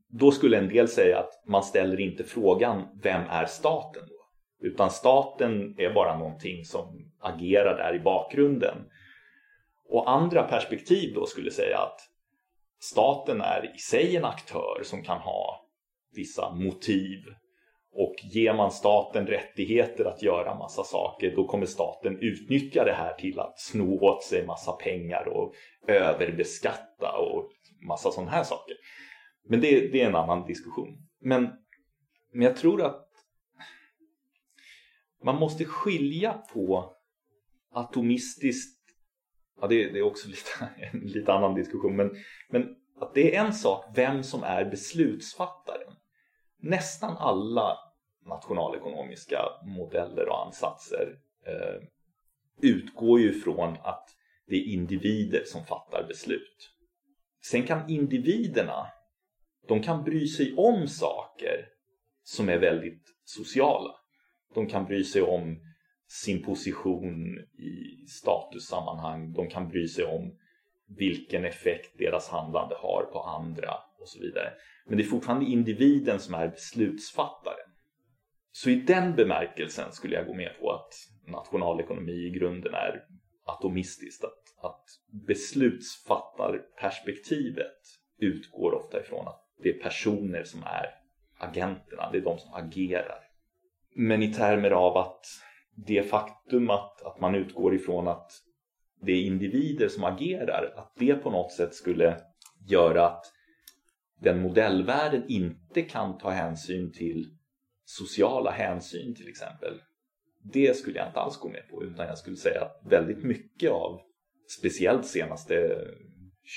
Då 0.07 0.31
skulle 0.31 0.57
en 0.57 0.69
del 0.69 0.87
säga 0.87 1.19
att 1.19 1.43
man 1.47 1.63
ställer 1.63 1.99
inte 1.99 2.23
frågan 2.23 2.99
vem 3.03 3.21
är 3.29 3.45
staten? 3.45 4.03
Utan 4.63 4.91
staten 4.91 5.75
är 5.77 5.93
bara 5.93 6.17
någonting 6.17 6.65
som 6.65 7.11
agerar 7.19 7.77
där 7.77 7.95
i 7.95 7.99
bakgrunden. 7.99 8.77
Och 9.89 10.11
andra 10.11 10.43
perspektiv 10.43 11.13
då 11.13 11.25
skulle 11.25 11.51
säga 11.51 11.77
att 11.77 11.99
staten 12.81 13.41
är 13.41 13.75
i 13.75 13.77
sig 13.77 14.15
en 14.15 14.25
aktör 14.25 14.81
som 14.83 15.03
kan 15.03 15.17
ha 15.17 15.67
vissa 16.15 16.55
motiv 16.55 17.19
och 17.95 18.15
ger 18.23 18.53
man 18.53 18.71
staten 18.71 19.27
rättigheter 19.27 20.05
att 20.05 20.23
göra 20.23 20.55
massa 20.55 20.83
saker 20.83 21.35
då 21.35 21.47
kommer 21.47 21.65
staten 21.65 22.19
utnyttja 22.21 22.83
det 22.83 22.93
här 22.93 23.13
till 23.13 23.39
att 23.39 23.59
sno 23.59 23.99
åt 23.99 24.23
sig 24.23 24.45
massa 24.45 24.71
pengar 24.71 25.27
och 25.27 25.53
överbeskatta 25.87 27.17
och 27.17 27.49
massa 27.87 28.11
sådana 28.11 28.31
här 28.31 28.43
saker. 28.43 28.75
Men 29.49 29.61
det, 29.61 29.91
det, 29.91 30.01
är 30.01 30.07
en 30.07 30.15
annan 30.15 30.45
diskussion. 30.45 30.97
Men, 31.21 31.49
men 32.33 32.41
jag 32.41 32.57
tror 32.57 32.81
att 32.81 33.12
man 35.23 35.35
måste 35.35 35.65
skilja 35.65 36.33
på 36.33 36.95
atomistiskt 37.71 38.79
Ja, 39.61 39.67
det, 39.67 39.89
det 39.89 39.99
är 39.99 40.03
också 40.03 40.27
lite, 40.27 40.69
en 40.93 40.99
lite 40.99 41.33
annan 41.33 41.55
diskussion 41.55 41.95
men, 41.95 42.15
men 42.49 42.75
att 42.99 43.13
det 43.13 43.35
är 43.35 43.45
en 43.45 43.53
sak 43.53 43.85
vem 43.95 44.23
som 44.23 44.43
är 44.43 44.65
beslutsfattaren 44.65 45.93
nästan 46.57 47.17
alla 47.17 47.77
nationalekonomiska 48.25 49.39
modeller 49.65 50.29
och 50.29 50.45
ansatser 50.45 51.19
eh, 51.47 51.87
utgår 52.61 53.19
ju 53.19 53.33
från 53.33 53.77
att 53.83 54.09
det 54.47 54.55
är 54.55 54.63
individer 54.63 55.43
som 55.45 55.65
fattar 55.65 56.07
beslut. 56.07 56.69
Sen 57.45 57.63
kan 57.63 57.89
individerna, 57.89 58.87
de 59.67 59.81
kan 59.81 60.03
bry 60.03 60.27
sig 60.27 60.55
om 60.57 60.87
saker 60.87 61.69
som 62.23 62.49
är 62.49 62.57
väldigt 62.57 63.03
sociala. 63.23 63.95
De 64.53 64.67
kan 64.67 64.85
bry 64.85 65.03
sig 65.03 65.21
om 65.21 65.59
sin 66.07 66.43
position 66.43 67.39
i 67.57 68.05
statussammanhang, 68.07 69.33
de 69.33 69.49
kan 69.49 69.69
bry 69.69 69.87
sig 69.87 70.05
om 70.05 70.37
vilken 70.97 71.45
effekt 71.45 71.97
deras 71.97 72.29
handlande 72.29 72.75
har 72.75 73.03
på 73.03 73.19
andra 73.19 73.73
och 73.99 74.09
så 74.09 74.19
vidare. 74.19 74.53
Men 74.85 74.97
det 74.97 75.03
är 75.03 75.07
fortfarande 75.07 75.45
individen 75.45 76.19
som 76.19 76.33
är 76.33 76.47
beslutsfattaren. 76.47 77.69
så 78.51 78.69
i 78.69 78.75
den 78.75 79.15
bemärkelsen 79.15 79.91
skulle 79.91 80.15
jag 80.15 80.27
gå 80.27 80.33
med 80.33 80.51
på 80.59 80.71
att 80.71 80.93
nationalekonomi 81.27 82.11
i 82.11 82.29
grunden 82.29 82.73
är 82.73 83.03
atomistiskt. 83.45 84.23
Att, 84.23 84.43
att 84.63 84.85
beslutsfattarperspektivet 85.27 87.79
utgår 88.17 88.73
ofta 88.73 89.01
ifrån 89.01 89.27
att 89.27 89.43
det 89.63 89.69
är 89.69 89.79
personer 89.79 90.43
som 90.43 90.63
är 90.63 90.85
agenterna, 91.37 92.11
det 92.11 92.17
är 92.17 92.21
de 92.21 92.39
som 92.39 92.53
agerar. 92.53 93.22
Men 93.95 94.23
i 94.23 94.33
termer 94.33 94.71
av 94.71 94.97
att 94.97 95.25
det 95.75 96.03
faktum 96.03 96.69
att, 96.69 97.01
att 97.01 97.19
man 97.19 97.35
utgår 97.35 97.75
ifrån 97.75 98.07
att 98.07 98.31
det 99.01 99.11
är 99.11 99.23
individer 99.23 99.87
som 99.87 100.03
agerar, 100.03 100.73
att 100.77 100.93
det 100.95 101.15
på 101.15 101.29
något 101.29 101.51
sätt 101.51 101.73
skulle 101.75 102.17
göra 102.67 103.07
att 103.07 103.25
den 104.19 104.41
modellvärlden 104.41 105.23
inte 105.27 105.81
kan 105.81 106.17
ta 106.17 106.29
hänsyn 106.29 106.91
till 106.91 107.37
sociala 107.85 108.51
hänsyn 108.51 109.15
till 109.15 109.27
exempel. 109.27 109.81
Det 110.43 110.77
skulle 110.77 110.97
jag 110.97 111.07
inte 111.07 111.19
alls 111.19 111.37
gå 111.37 111.49
med 111.49 111.69
på 111.69 111.83
utan 111.83 112.07
jag 112.07 112.17
skulle 112.17 112.35
säga 112.35 112.61
att 112.61 112.91
väldigt 112.91 113.23
mycket 113.23 113.71
av 113.71 114.01
speciellt 114.59 115.05
senaste 115.05 115.53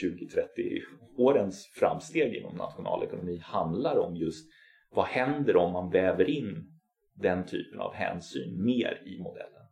20-30 0.02 0.80
årens 1.16 1.66
framsteg 1.74 2.34
inom 2.34 2.56
nationalekonomi 2.56 3.38
handlar 3.44 3.98
om 3.98 4.16
just 4.16 4.46
vad 4.90 5.06
händer 5.06 5.56
om 5.56 5.72
man 5.72 5.90
väver 5.90 6.30
in 6.30 6.75
den 7.16 7.46
typen 7.46 7.80
av 7.80 7.94
hänsyn 7.94 8.64
mer 8.64 9.02
i 9.06 9.18
modellen. 9.18 9.62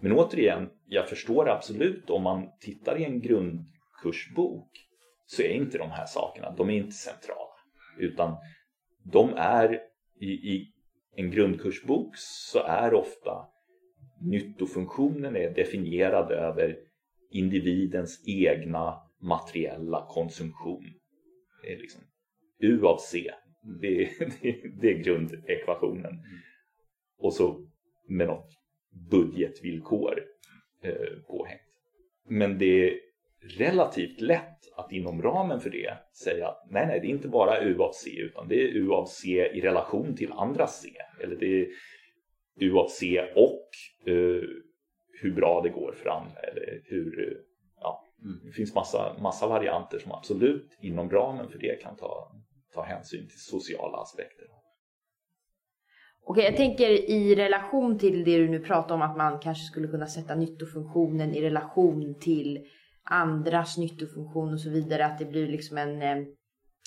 Men 0.00 0.12
återigen, 0.12 0.70
jag 0.86 1.08
förstår 1.08 1.48
absolut 1.48 2.10
om 2.10 2.22
man 2.22 2.48
tittar 2.60 3.00
i 3.00 3.04
en 3.04 3.20
grundkursbok 3.20 4.68
så 5.26 5.42
är 5.42 5.48
inte 5.48 5.78
de 5.78 5.90
här 5.90 6.06
sakerna, 6.06 6.54
de 6.56 6.70
är 6.70 6.74
inte 6.74 6.92
centrala. 6.92 7.54
Utan 7.98 8.36
de 9.04 9.34
är 9.36 9.80
i, 10.20 10.26
i 10.26 10.74
en 11.16 11.30
grundkursbok 11.30 12.14
så 12.16 12.58
är 12.58 12.94
ofta 12.94 13.48
nyttofunktionen 14.20 15.36
är 15.36 15.50
definierad 15.50 16.32
över 16.32 16.76
individens 17.30 18.24
egna 18.28 19.00
materiella 19.20 20.06
konsumtion. 20.10 20.84
Det 21.62 21.72
är 21.72 21.78
liksom 21.78 22.00
U 22.58 22.84
av 22.84 22.98
C. 22.98 23.30
Det 23.80 24.02
är, 24.02 24.08
det 24.80 24.90
är 24.90 24.98
grundekvationen. 24.98 26.22
Och 27.18 27.34
så 27.34 27.66
med 28.08 28.26
något 28.26 28.50
budgetvillkor 29.10 30.22
eh, 30.82 31.22
påhängt. 31.26 31.60
Men 32.28 32.58
det 32.58 32.88
är 32.88 33.00
relativt 33.58 34.20
lätt 34.20 34.58
att 34.76 34.92
inom 34.92 35.22
ramen 35.22 35.60
för 35.60 35.70
det 35.70 35.98
säga 36.24 36.48
att 36.48 36.66
nej, 36.70 36.86
nej, 36.86 37.00
det 37.00 37.06
är 37.06 37.10
inte 37.10 37.28
bara 37.28 37.60
U 37.60 37.78
av 37.78 37.92
C 37.92 38.10
utan 38.10 38.48
det 38.48 38.54
är 38.54 38.68
U 38.68 38.90
av 38.90 39.06
C 39.06 39.50
i 39.54 39.60
relation 39.60 40.16
till 40.16 40.32
andra 40.32 40.66
C. 40.66 40.88
Eller 41.22 41.36
det 41.36 41.60
är 41.60 41.66
U 42.60 42.76
av 42.76 42.88
C 42.88 43.32
och 43.36 43.68
uh, 44.08 44.42
hur 45.20 45.34
bra 45.34 45.60
det 45.60 45.68
går 45.68 45.92
för 45.92 46.10
andra. 46.10 46.40
Eller 46.40 46.82
hur, 46.84 47.40
ja, 47.80 48.04
mm. 48.22 48.40
det 48.44 48.52
finns 48.52 48.74
massa, 48.74 49.16
massa 49.22 49.46
varianter 49.46 49.98
som 49.98 50.12
absolut 50.12 50.78
inom 50.80 51.10
ramen 51.10 51.50
för 51.50 51.58
det 51.58 51.82
kan 51.82 51.96
ta, 51.96 52.32
ta 52.74 52.82
hänsyn 52.82 53.28
till 53.28 53.40
sociala 53.40 53.98
aspekter. 53.98 54.46
Okej, 56.26 56.44
jag 56.44 56.56
tänker 56.56 57.10
i 57.10 57.34
relation 57.34 57.98
till 57.98 58.24
det 58.24 58.38
du 58.38 58.48
nu 58.48 58.60
pratar 58.60 58.94
om 58.94 59.02
att 59.02 59.16
man 59.16 59.38
kanske 59.38 59.64
skulle 59.64 59.88
kunna 59.88 60.06
sätta 60.06 60.34
nyttofunktionen 60.34 61.34
i 61.34 61.42
relation 61.42 62.14
till 62.20 62.64
andras 63.04 63.78
nyttofunktion 63.78 64.52
och 64.52 64.60
så 64.60 64.70
vidare. 64.70 65.06
Att 65.06 65.18
det 65.18 65.24
blir 65.24 65.48
liksom 65.48 65.78
en 65.78 66.02
eh, 66.02 66.24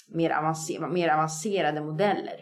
mer, 0.08 0.30
avancer 0.30 0.88
mer 0.88 1.10
avancerade 1.10 1.82
modeller. 1.82 2.36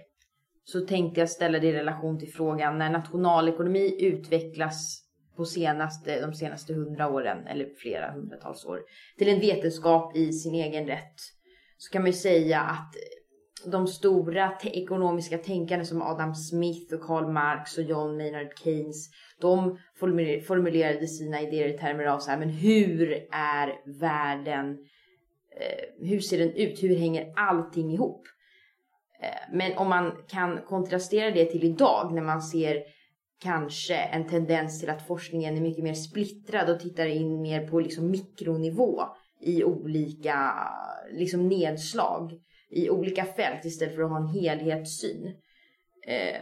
Så 0.64 0.82
tänkte 0.82 1.20
jag 1.20 1.30
ställa 1.30 1.60
det 1.60 1.68
i 1.68 1.74
relation 1.74 2.20
till 2.20 2.34
frågan 2.34 2.78
när 2.78 2.90
nationalekonomi 2.90 4.06
utvecklas 4.06 5.02
på 5.38 5.46
senaste, 5.46 6.22
de 6.22 6.34
senaste 6.34 6.74
hundra 6.74 7.10
åren, 7.10 7.48
eller 7.48 7.70
flera 7.82 8.12
hundratals 8.12 8.66
år, 8.66 8.82
till 9.18 9.30
en 9.30 9.40
vetenskap 9.40 10.16
i 10.16 10.32
sin 10.32 10.56
egen 10.56 10.88
rätt. 10.88 11.16
Så 11.78 11.92
kan 11.94 12.02
man 12.02 12.12
ju 12.12 12.18
säga 12.18 12.62
att 12.62 12.94
de 13.72 13.88
stora 13.88 14.52
ekonomiska 14.64 15.38
tänkarna 15.38 15.86
som 15.86 16.02
Adam 16.02 16.36
Smith 16.36 16.94
och 16.94 17.02
Karl 17.02 17.32
Marx 17.32 17.78
och 17.78 17.84
John 17.84 18.18
Maynard 18.18 18.60
Keynes, 18.64 19.10
de 19.42 19.78
formulerade 20.48 21.08
sina 21.08 21.42
idéer 21.42 21.68
i 21.68 21.78
termer 21.78 22.06
av 22.06 22.20
så 22.20 22.30
här, 22.32 22.38
men 22.38 22.50
hur 22.50 23.28
är 23.32 24.00
världen, 24.00 24.78
eh, 25.60 26.08
hur 26.08 26.20
ser 26.20 26.38
den 26.38 26.54
ut, 26.54 26.84
hur 26.84 26.96
hänger 26.96 27.34
allting 27.36 27.94
ihop? 27.94 28.28
Eh, 29.22 29.56
men 29.56 29.78
om 29.78 29.90
man 29.90 30.12
kan 30.28 30.62
kontrastera 30.62 31.32
det 31.32 31.46
till 31.46 31.64
idag 31.64 32.14
när 32.14 32.22
man 32.22 32.42
ser 32.42 32.84
kanske 33.40 33.96
en 33.96 34.28
tendens 34.28 34.80
till 34.80 34.90
att 34.90 35.08
forskningen 35.08 35.58
är 35.58 35.62
mycket 35.62 35.84
mer 35.84 35.94
splittrad 35.94 36.70
och 36.70 36.80
tittar 36.80 37.06
in 37.06 37.42
mer 37.42 37.68
på 37.68 37.80
liksom 37.80 38.12
mikronivå 38.12 39.02
i 39.42 39.64
olika 39.64 40.54
liksom 41.12 41.48
nedslag 41.48 42.40
i 42.70 42.90
olika 42.90 43.26
fält 43.26 43.66
istället 43.66 43.96
för 43.96 44.02
att 44.02 44.10
ha 44.10 44.18
en 44.18 44.28
helhetssyn. 44.28 45.36
Eh, 46.08 46.42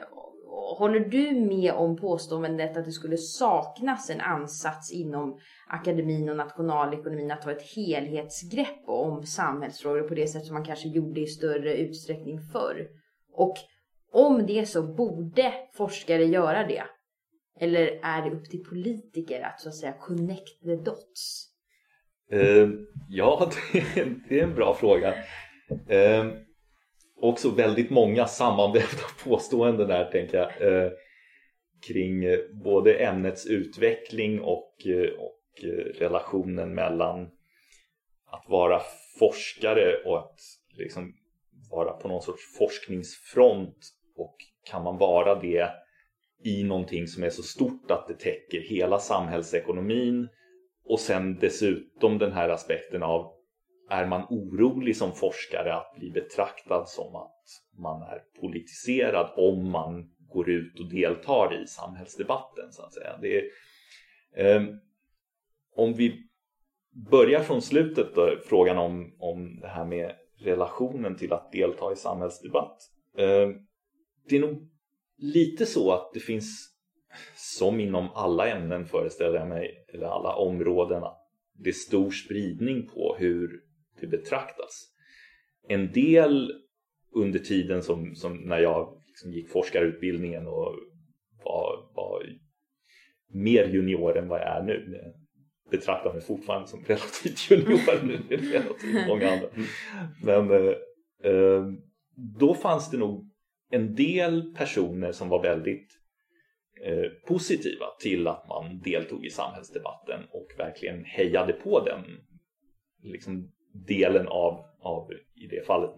håller 0.78 1.00
du 1.00 1.32
med 1.32 1.74
om 1.74 1.98
påståendet 1.98 2.78
att 2.78 2.86
det 2.86 2.92
skulle 2.92 3.18
saknas 3.18 4.10
en 4.10 4.22
ansats 4.22 4.92
inom 4.92 5.40
akademin 5.68 6.30
och 6.30 6.38
nationalekonomin 6.38 7.32
att 7.32 7.42
ta 7.42 7.52
ett 7.52 7.76
helhetsgrepp 7.76 8.84
om 8.88 9.26
samhällsfrågor 9.26 10.02
på 10.02 10.16
det 10.16 10.28
sätt 10.28 10.46
som 10.46 10.54
man 10.54 10.66
kanske 10.66 10.88
gjorde 10.88 11.22
i 11.22 11.28
större 11.28 11.78
utsträckning 11.78 12.40
förr? 12.52 12.88
Och 13.34 13.56
om 14.12 14.46
det 14.46 14.60
är 14.60 14.66
så, 14.66 14.84
borde 14.84 15.54
forskare 15.74 16.26
göra 16.26 16.68
det? 16.68 16.84
Eller 17.60 18.00
är 18.04 18.30
det 18.30 18.36
upp 18.36 18.50
till 18.50 18.64
politiker 18.64 19.42
att 19.42 19.62
så 19.62 19.70
att 19.70 19.76
säga 19.76 19.94
connect 19.94 20.64
the 20.64 20.76
dots? 20.76 21.50
Uh, 22.34 22.70
ja, 23.10 23.52
det 24.30 24.40
är 24.40 24.44
en 24.44 24.56
bra 24.56 24.76
fråga. 24.76 25.14
Eh, 25.90 26.26
också 27.22 27.50
väldigt 27.50 27.90
många 27.90 28.28
sammanvävda 28.28 29.04
påståenden 29.24 29.88
där 29.88 30.12
tänker 30.12 30.38
jag 30.38 30.62
eh, 30.62 30.92
kring 31.88 32.24
eh, 32.24 32.40
både 32.64 32.94
ämnets 32.94 33.46
utveckling 33.46 34.42
och, 34.42 34.74
eh, 34.86 35.10
och 35.20 35.64
eh, 35.64 36.00
relationen 36.00 36.76
mellan 36.76 37.30
att 38.26 38.46
vara 38.50 38.82
forskare 39.20 40.04
och 40.06 40.20
att 40.20 40.40
liksom 40.78 41.14
vara 41.72 41.94
på 41.94 42.08
någon 42.08 42.22
sorts 42.22 42.58
forskningsfront. 42.58 43.78
Och 44.16 44.36
kan 44.70 44.84
man 44.84 44.98
vara 44.98 45.36
det 45.36 45.70
i 46.44 46.64
någonting 46.64 47.08
som 47.08 47.24
är 47.24 47.30
så 47.30 47.44
stort 47.44 47.92
att 47.92 48.08
det 48.08 48.14
täcker 48.14 48.62
hela 48.62 49.00
samhällsekonomin 49.00 50.28
och 50.86 51.00
sen 51.00 51.40
dessutom 51.40 52.18
den 52.18 52.32
här 52.32 52.50
aspekten 52.50 53.04
av 53.04 53.43
är 53.90 54.08
man 54.08 54.26
orolig 54.30 54.98
som 54.98 55.12
forskare 55.12 55.74
att 55.74 55.96
bli 56.00 56.12
betraktad 56.12 56.90
som 56.90 57.16
att 57.16 57.44
man 57.78 58.02
är 58.02 58.24
politiserad 58.40 59.32
om 59.36 59.72
man 59.72 60.10
går 60.34 60.50
ut 60.50 60.80
och 60.80 60.90
deltar 60.90 61.64
i 61.64 61.68
samhällsdebatten 61.68 62.72
så 62.72 62.84
att 62.84 62.94
säga. 62.94 63.18
Det 63.22 63.38
är, 63.38 63.46
eh, 64.36 64.64
om 65.76 65.94
vi 65.94 66.24
börjar 67.12 67.40
från 67.40 67.62
slutet 67.62 68.16
då, 68.16 68.38
frågan 68.46 68.78
om, 68.78 69.16
om 69.20 69.60
det 69.60 69.68
här 69.68 69.86
med 69.86 70.16
relationen 70.40 71.16
till 71.16 71.34
att 71.34 71.52
delta 71.52 71.94
i 71.94 71.96
samhällsdebatt. 71.96 72.78
Eh, 73.18 73.50
det 74.30 74.36
är 74.36 74.40
nog 74.40 74.70
lite 75.18 75.66
så 75.66 75.92
att 75.92 76.14
det 76.14 76.20
finns 76.20 76.70
som 77.36 77.80
inom 77.80 78.10
alla 78.14 78.48
ämnen 78.48 78.86
föreställer 78.86 79.40
jag 79.40 79.48
mig, 79.48 79.86
eller 79.94 80.08
alla 80.08 80.36
områden, 80.36 81.04
att 81.04 81.20
det 81.54 81.70
är 81.70 81.74
stor 81.74 82.12
spridning 82.12 82.88
på 82.88 83.16
hur 83.20 83.64
det 84.04 84.18
betraktas. 84.18 84.90
En 85.68 85.92
del 85.92 86.52
under 87.16 87.40
tiden 87.40 87.84
som, 87.84 88.16
som 88.16 88.38
när 88.38 88.60
jag 88.60 89.02
liksom 89.08 89.32
gick 89.32 89.50
forskarutbildningen 89.50 90.48
och 90.48 90.76
var, 91.44 91.92
var 91.96 92.24
mer 93.34 93.68
junior 93.68 94.18
än 94.18 94.28
vad 94.28 94.42
jag 94.42 94.48
är 94.48 94.64
nu. 94.64 95.00
Betraktar 95.72 96.14
mig 96.14 96.22
fortfarande 96.22 96.68
som 96.68 96.84
relativt 96.84 97.52
junior 97.52 98.04
nu 98.04 98.38
relativt 98.38 99.08
många 99.08 99.32
andra. 99.32 99.48
Men 100.24 100.52
eh, 100.52 100.74
eh, 101.32 101.66
då 102.40 102.54
fanns 102.54 102.92
det 102.92 102.98
nog 102.98 103.30
en 103.70 103.96
del 103.96 104.54
personer 104.56 105.12
som 105.12 105.30
var 105.30 105.42
väldigt 105.42 105.88
eh, 106.84 107.28
positiva 107.28 107.86
till 108.00 108.28
att 108.28 108.48
man 108.48 108.80
deltog 108.80 109.26
i 109.26 109.30
samhällsdebatten 109.30 110.20
och 110.32 110.48
verkligen 110.58 111.06
hejade 111.06 111.54
på 111.54 111.86
den 111.86 112.02
liksom, 113.04 113.52
delen 113.74 114.28
av, 114.28 114.66
av, 114.80 115.12
i 115.36 115.48
det 115.48 115.66
fallet, 115.66 115.92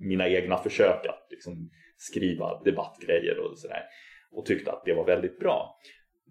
mina 0.00 0.28
egna 0.28 0.58
försök 0.58 1.06
att 1.06 1.26
liksom 1.30 1.70
skriva 1.96 2.62
debattgrejer 2.64 3.38
och 3.38 3.58
sådär. 3.58 3.82
Och 4.30 4.46
tyckte 4.46 4.72
att 4.72 4.84
det 4.84 4.94
var 4.94 5.04
väldigt 5.04 5.38
bra. 5.38 5.80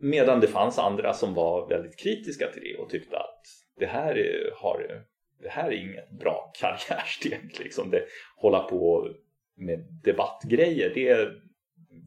Medan 0.02 0.40
det 0.40 0.48
fanns 0.48 0.80
andra 0.80 1.14
som 1.14 1.34
var 1.34 1.70
väldigt 1.70 2.00
kritiska 2.00 2.52
till 2.52 2.64
det 2.64 2.78
och 2.78 2.90
tyckte 2.90 3.18
att 3.18 3.42
det 3.80 3.86
här 3.86 4.18
är, 4.18 4.52
har, 4.56 5.06
det 5.42 5.50
här 5.50 5.72
är 5.72 5.76
inget 5.76 6.12
bra 6.12 6.52
karriärsteg. 6.60 7.60
Liksom 7.60 7.90
det, 7.90 8.04
hålla 8.38 8.60
på 8.60 9.10
med 9.56 9.80
debattgrejer, 10.04 10.92
det 10.96 11.30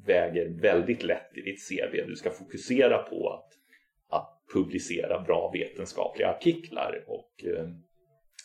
väger 0.07 0.49
väldigt 0.49 1.03
lätt 1.03 1.31
i 1.37 1.41
ditt 1.41 1.69
CV. 1.69 2.07
Du 2.07 2.17
ska 2.17 2.31
fokusera 2.31 2.99
på 2.99 3.29
att, 3.29 3.49
att 4.19 4.43
publicera 4.55 5.21
bra 5.21 5.51
vetenskapliga 5.55 6.29
artiklar 6.29 7.05
och 7.07 7.45
eh, 7.45 7.69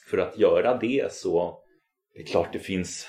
för 0.10 0.18
att 0.18 0.38
göra 0.38 0.78
det 0.78 1.12
så 1.12 1.60
det 2.14 2.22
är 2.22 2.26
klart 2.26 2.54
det 2.54 2.60
finns 2.60 3.08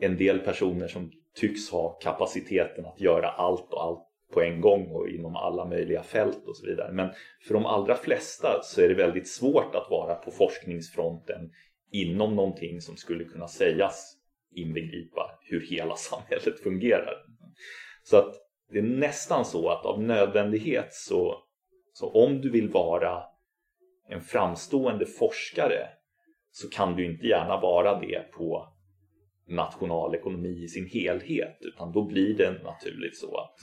en 0.00 0.16
del 0.16 0.38
personer 0.38 0.88
som 0.88 1.12
tycks 1.34 1.70
ha 1.70 1.90
kapaciteten 1.90 2.86
att 2.86 3.00
göra 3.00 3.28
allt 3.28 3.72
och 3.72 3.82
allt 3.82 4.04
på 4.32 4.42
en 4.42 4.60
gång 4.60 4.86
och 4.90 5.08
inom 5.08 5.36
alla 5.36 5.64
möjliga 5.64 6.02
fält 6.02 6.46
och 6.46 6.56
så 6.56 6.66
vidare. 6.66 6.92
Men 6.92 7.10
för 7.46 7.54
de 7.54 7.66
allra 7.66 7.94
flesta 7.94 8.60
så 8.62 8.80
är 8.80 8.88
det 8.88 8.94
väldigt 8.94 9.28
svårt 9.28 9.74
att 9.74 9.90
vara 9.90 10.14
på 10.14 10.30
forskningsfronten 10.30 11.50
inom 11.92 12.36
någonting 12.36 12.80
som 12.80 12.96
skulle 12.96 13.24
kunna 13.24 13.48
sägas 13.48 14.14
inbegripa 14.54 15.38
hur 15.42 15.66
hela 15.66 15.96
samhället 15.96 16.60
fungerar. 16.62 17.14
Så 18.02 18.16
att 18.16 18.34
det 18.70 18.78
är 18.78 18.82
nästan 18.82 19.44
så 19.44 19.68
att 19.68 19.86
av 19.86 20.02
nödvändighet 20.02 20.94
så, 20.94 21.42
så 21.92 22.10
om 22.10 22.40
du 22.40 22.50
vill 22.50 22.68
vara 22.68 23.22
en 24.08 24.20
framstående 24.20 25.06
forskare 25.06 25.88
så 26.50 26.70
kan 26.70 26.96
du 26.96 27.04
inte 27.04 27.26
gärna 27.26 27.60
vara 27.60 28.00
det 28.00 28.32
på 28.32 28.68
nationalekonomi 29.46 30.64
i 30.64 30.68
sin 30.68 30.86
helhet 30.86 31.56
utan 31.60 31.92
då 31.92 32.04
blir 32.04 32.36
det 32.36 32.62
naturligt 32.62 33.18
så 33.18 33.36
att 33.36 33.56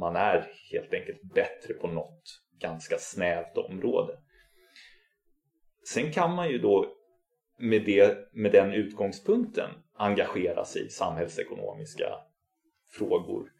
man 0.00 0.16
är 0.16 0.50
helt 0.70 0.92
enkelt 0.92 1.22
bättre 1.34 1.74
på 1.74 1.86
något 1.86 2.22
ganska 2.60 2.98
snävt 2.98 3.56
område. 3.56 4.18
Sen 5.88 6.12
kan 6.12 6.34
man 6.34 6.48
ju 6.48 6.58
då 6.58 6.96
med, 7.58 7.84
det, 7.84 8.32
med 8.32 8.52
den 8.52 8.72
utgångspunkten 8.72 9.70
engagera 9.94 10.64
sig 10.64 10.86
i 10.86 10.88
samhällsekonomiska 10.88 12.08
frågor. 12.90 13.52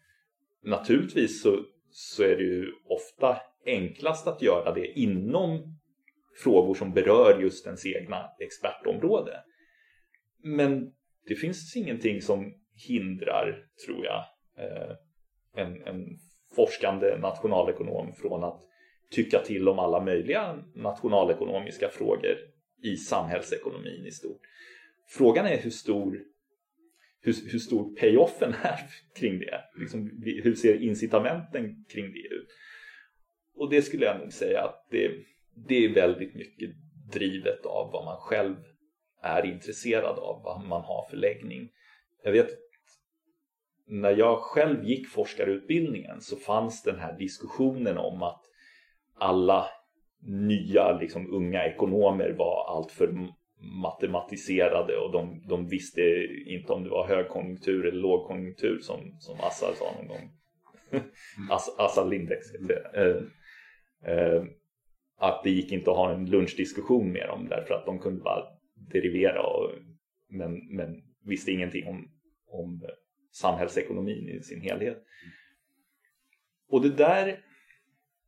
Naturligtvis 0.63 1.41
så, 1.41 1.65
så 1.89 2.23
är 2.23 2.35
det 2.35 2.43
ju 2.43 2.71
ofta 2.85 3.37
enklast 3.65 4.27
att 4.27 4.41
göra 4.41 4.73
det 4.73 4.99
inom 4.99 5.79
frågor 6.43 6.73
som 6.73 6.93
berör 6.93 7.41
just 7.41 7.65
ens 7.65 7.85
egna 7.85 8.29
expertområde. 8.39 9.43
Men 10.43 10.93
det 11.27 11.35
finns 11.35 11.75
ingenting 11.75 12.21
som 12.21 12.53
hindrar, 12.87 13.65
tror 13.85 14.05
jag, 14.05 14.25
eh, 14.57 14.95
en, 15.55 15.83
en 15.83 16.19
forskande 16.55 17.17
nationalekonom 17.17 18.13
från 18.13 18.43
att 18.43 18.61
tycka 19.11 19.39
till 19.39 19.69
om 19.69 19.79
alla 19.79 19.99
möjliga 19.99 20.63
nationalekonomiska 20.75 21.89
frågor 21.89 22.37
i 22.83 22.97
samhällsekonomin 22.97 24.05
i 24.05 24.11
stort. 24.11 24.41
Frågan 25.07 25.45
är 25.45 25.57
hur 25.57 25.69
stor, 25.69 26.21
hur, 27.21 27.51
hur 27.51 27.59
stor 27.59 27.95
payoffen 27.95 28.53
är 28.61 28.79
kring 29.19 29.39
det. 29.39 29.61
Liksom, 29.79 30.23
hur 30.43 30.55
ser 30.55 30.81
incitamenten 30.81 31.85
kring 31.93 32.05
det 32.11 32.19
ut? 32.19 32.47
Och 33.55 33.69
det 33.69 33.81
skulle 33.81 34.05
jag 34.05 34.19
nog 34.19 34.33
säga 34.33 34.63
att 34.63 34.87
det, 34.89 35.11
det 35.67 35.85
är 35.85 35.93
väldigt 35.93 36.35
mycket 36.35 36.69
drivet 37.11 37.65
av 37.65 37.91
vad 37.91 38.05
man 38.05 38.17
själv 38.17 38.55
är 39.21 39.45
intresserad 39.45 40.19
av, 40.19 40.41
vad 40.43 40.65
man 40.65 40.81
har 40.81 41.05
för 41.09 41.17
läggning. 41.17 41.69
Jag 42.23 42.31
vet 42.31 42.49
när 43.85 44.17
jag 44.17 44.39
själv 44.39 44.83
gick 44.83 45.07
forskarutbildningen 45.07 46.21
så 46.21 46.35
fanns 46.35 46.83
den 46.83 46.99
här 46.99 47.17
diskussionen 47.17 47.97
om 47.97 48.23
att 48.23 48.41
alla 49.15 49.67
nya 50.25 50.97
liksom, 50.99 51.33
unga 51.33 51.65
ekonomer 51.65 52.35
var 52.37 52.75
alltför 52.77 53.27
matematiserade 53.81 54.97
och 54.97 55.11
de, 55.11 55.43
de 55.47 55.67
visste 55.67 56.01
inte 56.45 56.73
om 56.73 56.83
det 56.83 56.89
var 56.89 57.07
högkonjunktur 57.07 57.85
eller 57.85 58.01
lågkonjunktur 58.01 58.79
som, 58.79 59.15
som 59.19 59.39
Assar 59.39 59.73
sa 59.73 59.91
någon 59.97 60.07
gång. 60.07 60.31
Assar 61.77 62.05
Lindex. 62.05 62.53
Eh, 62.53 62.61
det. 62.67 63.23
Eh, 64.05 64.43
att 65.17 65.43
det 65.43 65.49
gick 65.49 65.71
inte 65.71 65.91
att 65.91 65.97
ha 65.97 66.13
en 66.13 66.25
lunchdiskussion 66.25 67.11
med 67.11 67.27
dem 67.27 67.47
därför 67.49 67.73
att 67.73 67.85
de 67.85 67.99
kunde 67.99 68.21
bara 68.21 68.43
derivera 68.75 69.43
och, 69.43 69.71
men, 70.29 70.75
men 70.75 71.03
visste 71.25 71.51
ingenting 71.51 71.87
om, 71.87 72.09
om 72.47 72.81
samhällsekonomin 73.31 74.29
i 74.29 74.43
sin 74.43 74.61
helhet. 74.61 75.03
Och 76.69 76.81
det 76.81 76.89
där, 76.89 77.39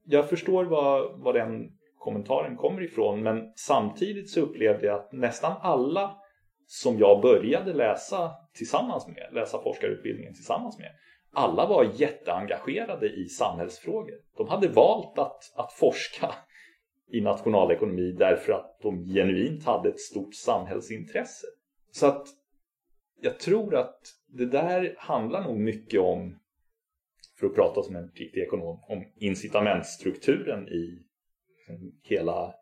jag 0.03 0.29
förstår 0.29 0.65
vad, 0.65 1.19
vad 1.19 1.35
den 1.35 1.77
kommentaren 1.99 2.57
kommer 2.57 2.81
ifrån 2.81 3.23
men 3.23 3.53
samtidigt 3.55 4.29
så 4.29 4.41
upplevde 4.41 4.88
jag 4.88 4.99
att 4.99 5.11
nästan 5.11 5.57
alla 5.61 6.17
som 6.67 6.99
jag 6.99 7.21
började 7.21 7.73
läsa 7.73 8.31
tillsammans 8.53 9.07
med, 9.07 9.29
läsa 9.31 9.61
forskarutbildningen 9.63 10.33
tillsammans 10.33 10.79
med, 10.79 10.91
alla 11.36 11.65
var 11.65 11.91
jätteengagerade 11.93 13.10
i 13.10 13.30
samhällsfrågor. 13.30 14.15
De 14.38 14.48
hade 14.48 14.67
valt 14.67 15.19
att, 15.19 15.54
att 15.56 15.74
forska 15.74 16.36
i 17.08 17.21
nationalekonomi 17.21 18.12
därför 18.12 18.54
att 18.54 18.80
de 18.82 19.06
genuint 19.06 19.65
hade 19.65 19.89
ett 19.89 20.00
stort 20.00 20.36
samhällsintresse. 20.36 21.48
Så 21.91 22.06
att 22.06 22.28
jag 23.21 23.39
tror 23.39 23.76
att 23.76 24.00
det 24.28 24.45
där 24.45 24.95
handlar 24.98 25.43
nog 25.43 25.60
mycket 25.60 26.00
om, 26.00 26.39
för 27.39 27.48
att 27.48 27.56
prata 27.56 27.84
som 27.84 27.95
en 27.95 28.12
riktig 28.15 28.41
ekonom, 28.41 28.84
om 28.88 29.06
incitamentstrukturen 29.15 30.67
i 30.67 31.06
liksom 31.58 32.00
hela, 32.04 32.54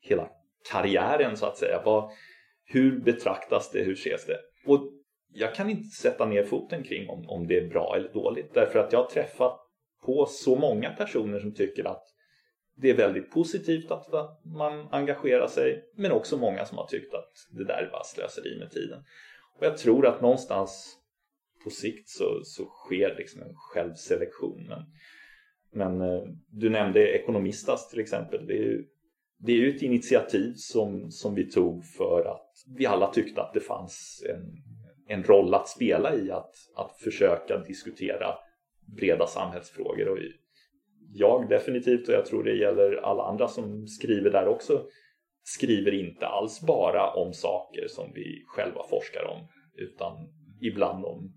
hela 0.00 0.28
karriären 0.72 1.36
så 1.36 1.46
att 1.46 1.56
säga. 1.56 1.82
Vad, 1.84 2.10
hur 2.64 3.00
betraktas 3.00 3.70
det? 3.70 3.82
Hur 3.82 3.92
ses 3.92 4.26
det? 4.26 4.38
Jag 5.34 5.54
kan 5.54 5.70
inte 5.70 5.88
sätta 5.88 6.26
ner 6.26 6.44
foten 6.44 6.82
kring 6.82 7.08
om, 7.08 7.28
om 7.28 7.46
det 7.46 7.58
är 7.58 7.68
bra 7.68 7.96
eller 7.96 8.12
dåligt 8.12 8.54
därför 8.54 8.78
att 8.78 8.92
jag 8.92 8.98
har 8.98 9.10
träffat 9.10 9.60
på 10.04 10.26
så 10.26 10.56
många 10.56 10.90
personer 10.90 11.40
som 11.40 11.54
tycker 11.54 11.84
att 11.84 12.04
det 12.76 12.90
är 12.90 12.96
väldigt 12.96 13.30
positivt 13.30 13.90
att 13.90 14.08
man 14.44 14.88
engagerar 14.90 15.46
sig 15.46 15.84
men 15.96 16.12
också 16.12 16.36
många 16.36 16.64
som 16.64 16.78
har 16.78 16.86
tyckt 16.86 17.14
att 17.14 17.32
det 17.50 17.64
där 17.64 17.82
är 17.82 17.90
bara 17.90 18.04
slöseri 18.04 18.58
med 18.58 18.70
tiden. 18.70 19.04
Och 19.58 19.66
jag 19.66 19.78
tror 19.78 20.06
att 20.06 20.20
någonstans 20.20 20.98
på 21.64 21.70
sikt 21.70 22.08
så, 22.08 22.40
så 22.44 22.64
sker 22.64 23.14
liksom 23.18 23.42
en 23.42 23.54
självselektion. 23.54 24.66
Men, 24.68 24.82
men 25.72 26.10
eh, 26.10 26.22
du 26.50 26.70
nämnde 26.70 27.08
Ekonomistas 27.08 27.90
till 27.90 28.00
exempel. 28.00 28.46
Det 28.46 28.52
är 28.52 28.62
ju, 28.62 28.84
det 29.38 29.52
är 29.52 29.56
ju 29.56 29.76
ett 29.76 29.82
initiativ 29.82 30.52
som, 30.56 31.10
som 31.10 31.34
vi 31.34 31.50
tog 31.50 31.84
för 31.84 32.24
att 32.24 32.50
vi 32.76 32.86
alla 32.86 33.12
tyckte 33.12 33.42
att 33.42 33.54
det 33.54 33.60
fanns 33.60 34.24
en, 34.30 34.63
en 35.06 35.24
roll 35.24 35.54
att 35.54 35.68
spela 35.68 36.14
i 36.14 36.30
att, 36.30 36.54
att 36.76 36.96
försöka 36.96 37.58
diskutera 37.58 38.34
breda 38.96 39.26
samhällsfrågor. 39.26 40.08
Och 40.08 40.18
jag 41.12 41.48
definitivt, 41.48 42.08
och 42.08 42.14
jag 42.14 42.26
tror 42.26 42.44
det 42.44 42.56
gäller 42.56 42.96
alla 42.96 43.22
andra 43.22 43.48
som 43.48 43.86
skriver 43.86 44.30
där 44.30 44.48
också, 44.48 44.86
skriver 45.42 45.94
inte 45.94 46.26
alls 46.26 46.60
bara 46.66 47.10
om 47.10 47.32
saker 47.32 47.88
som 47.88 48.12
vi 48.14 48.44
själva 48.46 48.82
forskar 48.90 49.24
om 49.24 49.48
utan 49.76 50.12
ibland 50.60 51.04
om 51.04 51.32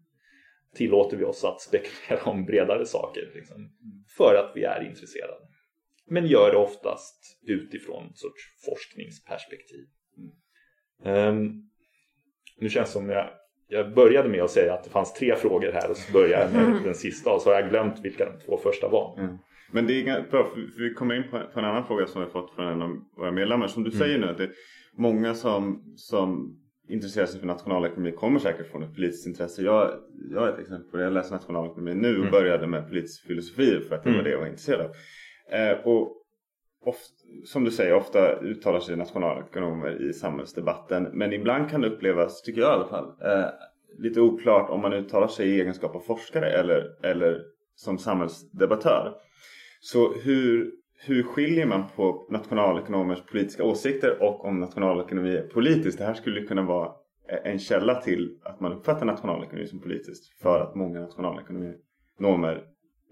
tillåter 0.76 1.18
vi 1.18 1.24
oss 1.24 1.44
att 1.44 1.62
spekulera 1.62 2.24
om 2.32 2.46
bredare 2.46 2.86
saker 2.86 3.32
liksom, 3.36 3.72
för 4.18 4.36
att 4.36 4.52
vi 4.56 4.64
är 4.64 4.88
intresserade. 4.90 5.48
Men 6.06 6.28
gör 6.28 6.52
det 6.52 6.58
oftast 6.58 7.40
utifrån 7.48 8.04
en 8.04 8.14
sorts 8.14 8.42
forskningsperspektiv. 8.66 9.86
Um, 11.04 11.70
nu 12.58 12.70
känns 12.70 12.90
det 12.90 12.94
som 12.94 13.10
jag, 13.10 13.30
jag 13.68 13.94
började 13.94 14.30
med 14.30 14.44
att 14.44 14.52
säga 14.52 14.74
att 14.74 14.84
det 14.84 14.90
fanns 14.90 15.14
tre 15.14 15.36
frågor 15.36 15.72
här 15.72 15.90
och 15.90 15.98
så 15.98 16.14
började 16.14 16.44
jag 16.44 16.74
med 16.74 16.84
den 16.84 16.96
sista 16.96 17.32
och 17.32 17.42
så 17.42 17.50
har 17.50 17.62
jag 17.62 17.70
glömt 17.70 18.00
vilka 18.04 18.26
de 18.26 18.46
två 18.46 18.58
första 18.58 18.88
var. 18.88 19.20
Mm. 19.20 19.38
Men 19.72 19.88
det 19.88 20.02
är 20.02 20.22
bra, 20.32 20.44
för 20.44 20.84
vi 20.84 20.94
kommer 20.94 21.16
in 21.16 21.24
på, 21.32 21.60
en 21.60 21.66
annan 21.66 21.86
fråga 21.88 22.08
som 22.08 22.22
vi 22.22 22.28
fått 22.28 22.56
från 22.56 22.68
en 22.68 22.82
av 22.82 22.98
våra 23.18 23.32
medlemmar. 23.32 23.68
Som 23.68 23.84
du 23.84 23.90
mm. 23.90 24.00
säger 24.00 24.20
nu, 24.20 24.30
att 24.30 24.38
det 24.38 24.44
är 24.44 24.52
många 24.98 25.34
som, 25.34 25.84
som 25.96 26.58
intresserar 26.90 27.26
sig 27.26 27.40
för 27.40 27.48
nationalekonomi 27.48 28.12
kommer 28.12 28.40
säkert 28.40 28.72
från 28.72 28.84
ett 28.84 28.96
politiskt 28.96 29.28
intresse. 29.28 29.62
Jag, 29.62 29.92
jag 30.32 30.48
är 30.48 30.54
ett 30.54 30.60
exempel. 30.60 31.00
Jag 31.00 31.14
läser 31.14 31.32
nationalekonomi 31.32 31.94
nu 31.94 32.10
och 32.10 32.20
mm. 32.20 32.32
började 32.32 32.68
med 32.68 32.88
politisk 32.88 33.28
filosofi 33.28 33.80
för 33.80 33.96
att 33.96 34.04
det 34.04 34.10
var 34.10 34.14
mm. 34.14 34.24
det 34.24 34.32
jag 34.32 34.40
var 34.40 34.48
intresserad 34.48 34.82
av. 34.82 34.92
Eh, 35.60 35.78
och 35.86 36.24
ofta, 36.82 37.14
som 37.46 37.64
du 37.64 37.72
säger, 37.72 37.94
ofta 37.94 38.40
uttalar 38.40 38.80
sig 38.80 38.96
nationalekonomer 38.96 40.10
i 40.10 40.14
samhällsdebatten. 40.14 41.04
Men 41.04 41.34
ibland 41.34 41.70
kan 41.70 41.82
det 41.82 41.88
upplevas, 41.88 42.42
tycker 42.42 42.62
jag 42.62 42.70
i 42.70 42.74
alla 42.74 42.88
fall, 42.88 43.06
eh, 43.06 43.50
lite 43.98 44.22
oklart 44.22 44.70
om 44.70 44.82
man 44.82 44.94
uttalar 44.94 45.28
sig 45.28 45.50
i 45.50 45.62
egenskap 45.62 45.96
av 45.96 46.00
forskare 46.00 46.50
eller, 46.50 47.06
eller 47.06 47.42
som 47.76 47.98
samhällsdebattör. 47.98 49.14
Så 49.80 50.14
hur, 50.14 50.72
hur 51.06 51.24
skiljer 51.24 51.66
man 51.66 51.84
på 51.96 52.28
nationalekonomers 52.30 53.26
politiska 53.26 53.64
åsikter 53.64 54.24
och 54.24 54.46
om 54.46 54.60
nationalekonomi 54.60 55.38
är 55.38 55.48
politiskt? 55.48 55.98
Det 55.98 56.06
här 56.06 56.14
skulle 56.14 56.42
kunna 56.42 56.62
vara 56.62 56.92
en 57.44 57.60
källa 57.60 58.02
till 58.02 58.40
att 58.44 58.60
man 58.60 58.74
uppfattar 58.74 59.06
nationalekonomi 59.06 59.68
som 59.68 59.82
politiskt 59.82 60.42
för 60.42 60.62
att 60.62 60.76
många 60.76 61.00
nationalekonomer 61.00 62.64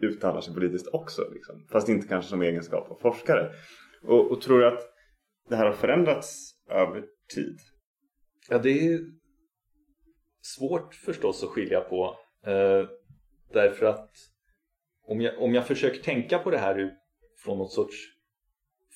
uttalar 0.01 0.41
sig 0.41 0.53
politiskt 0.53 0.87
också. 0.93 1.29
Liksom. 1.33 1.67
Fast 1.71 1.89
inte 1.89 2.07
kanske 2.07 2.29
som 2.29 2.41
egenskap 2.41 2.91
av 2.91 2.95
forskare. 2.95 3.51
Och, 4.03 4.31
och 4.31 4.41
tror 4.41 4.59
du 4.59 4.67
att 4.67 4.81
det 5.49 5.55
här 5.55 5.65
har 5.65 5.73
förändrats 5.73 6.51
över 6.69 7.01
tid? 7.35 7.57
Ja, 8.49 8.57
det 8.57 8.69
är 8.69 8.99
svårt 10.41 10.95
förstås 10.95 11.43
att 11.43 11.49
skilja 11.49 11.81
på 11.81 12.17
Eh, 12.45 12.87
därför 13.53 13.85
att 13.85 14.11
om 15.07 15.21
jag, 15.21 15.41
om 15.41 15.53
jag 15.53 15.67
försöker 15.67 16.03
tänka 16.03 16.39
på 16.39 16.51
det 16.51 16.57
här 16.57 16.91
från 17.43 17.57
något 17.57 17.71
sorts 17.71 17.95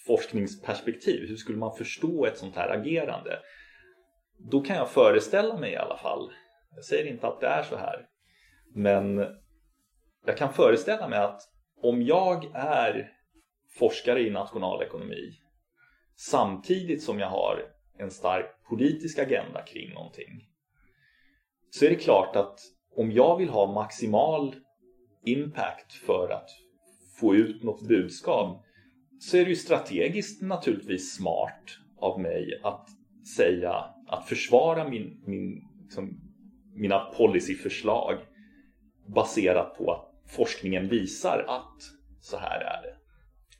forskningsperspektiv, 0.08 1.28
hur 1.28 1.36
skulle 1.36 1.58
man 1.58 1.78
förstå 1.78 2.26
ett 2.26 2.38
sånt 2.38 2.56
här 2.56 2.70
agerande? 2.70 3.40
Då 4.52 4.62
kan 4.62 4.76
jag 4.76 4.90
föreställa 4.90 5.58
mig 5.58 5.72
i 5.72 5.76
alla 5.76 5.98
fall, 5.98 6.32
jag 6.76 6.86
säger 6.86 7.12
inte 7.12 7.28
att 7.28 7.40
det 7.40 7.48
är 7.48 7.64
så 7.64 7.76
här, 7.76 8.06
men 8.76 9.20
jag 10.26 10.38
kan 10.38 10.54
föreställa 10.54 11.08
mig 11.08 11.20
att 11.20 11.42
om 11.82 12.02
jag 12.02 12.52
är 12.54 13.12
forskare 13.80 14.22
i 14.22 14.30
nationalekonomi 14.30 15.32
samtidigt 16.16 17.04
som 17.04 17.20
jag 17.20 17.30
har 17.30 17.66
en 17.98 18.12
stark 18.12 18.46
politisk 18.70 19.20
agenda 19.20 19.62
kring 19.62 19.94
någonting 19.94 20.46
så 21.70 21.86
är 21.86 21.90
det 21.90 21.96
klart 21.96 22.36
att 22.36 22.60
om 22.96 23.12
jag 23.12 23.38
vill 23.38 23.50
ha 23.50 23.74
maximal 23.74 24.56
impact 25.26 25.94
för 25.94 26.30
att 26.30 26.50
få 27.20 27.36
ut 27.36 27.64
något 27.64 27.88
budskap 27.88 28.66
så 29.20 29.38
är 29.38 29.44
det 29.44 29.50
ju 29.50 29.56
strategiskt 29.56 30.42
naturligtvis 30.42 31.16
smart 31.16 31.64
av 32.00 32.22
mig 32.22 32.62
att 32.64 32.88
säga 33.38 33.86
att 34.08 34.28
försvara 34.28 34.90
min, 34.90 35.24
min, 35.26 35.64
liksom, 35.84 36.20
mina 36.76 37.00
policyförslag 37.00 38.18
baserat 39.08 39.78
på 39.78 39.92
att 39.92 40.09
forskningen 40.30 40.90
visar 40.90 41.46
att 41.48 41.82
så 42.22 42.38
här 42.38 42.60
är 42.60 42.82
det. 42.82 42.96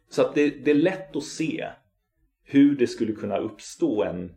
Så 0.10 0.22
att 0.22 0.36
det, 0.36 0.50
det 0.50 0.72
är 0.72 0.76
lätt 0.76 1.16
att 1.16 1.24
se 1.24 1.70
hur 2.44 2.78
det 2.78 2.88
skulle 2.88 3.14
kunna 3.14 3.38
uppstå 3.38 4.04
en, 4.04 4.36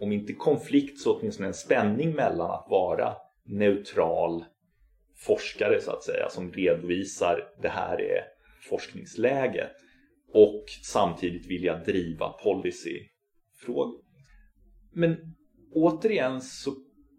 om 0.00 0.12
inte 0.12 0.32
konflikt 0.32 1.00
så 1.00 1.18
åtminstone 1.18 1.48
en 1.48 1.54
spänning 1.54 2.14
mellan 2.14 2.50
att 2.50 2.66
vara 2.70 3.16
neutral 3.44 4.44
forskare 5.16 5.80
så 5.80 5.90
att 5.90 6.04
säga 6.04 6.28
som 6.30 6.52
redovisar 6.52 7.48
det 7.62 7.68
här 7.68 8.00
är 8.00 8.24
forskningsläget 8.68 9.72
och 10.32 10.64
samtidigt 10.82 11.46
vilja 11.46 11.78
driva 11.78 12.28
policyfrågor. 12.28 14.02
Men 14.92 15.16
återigen 15.72 16.40
så 16.40 16.74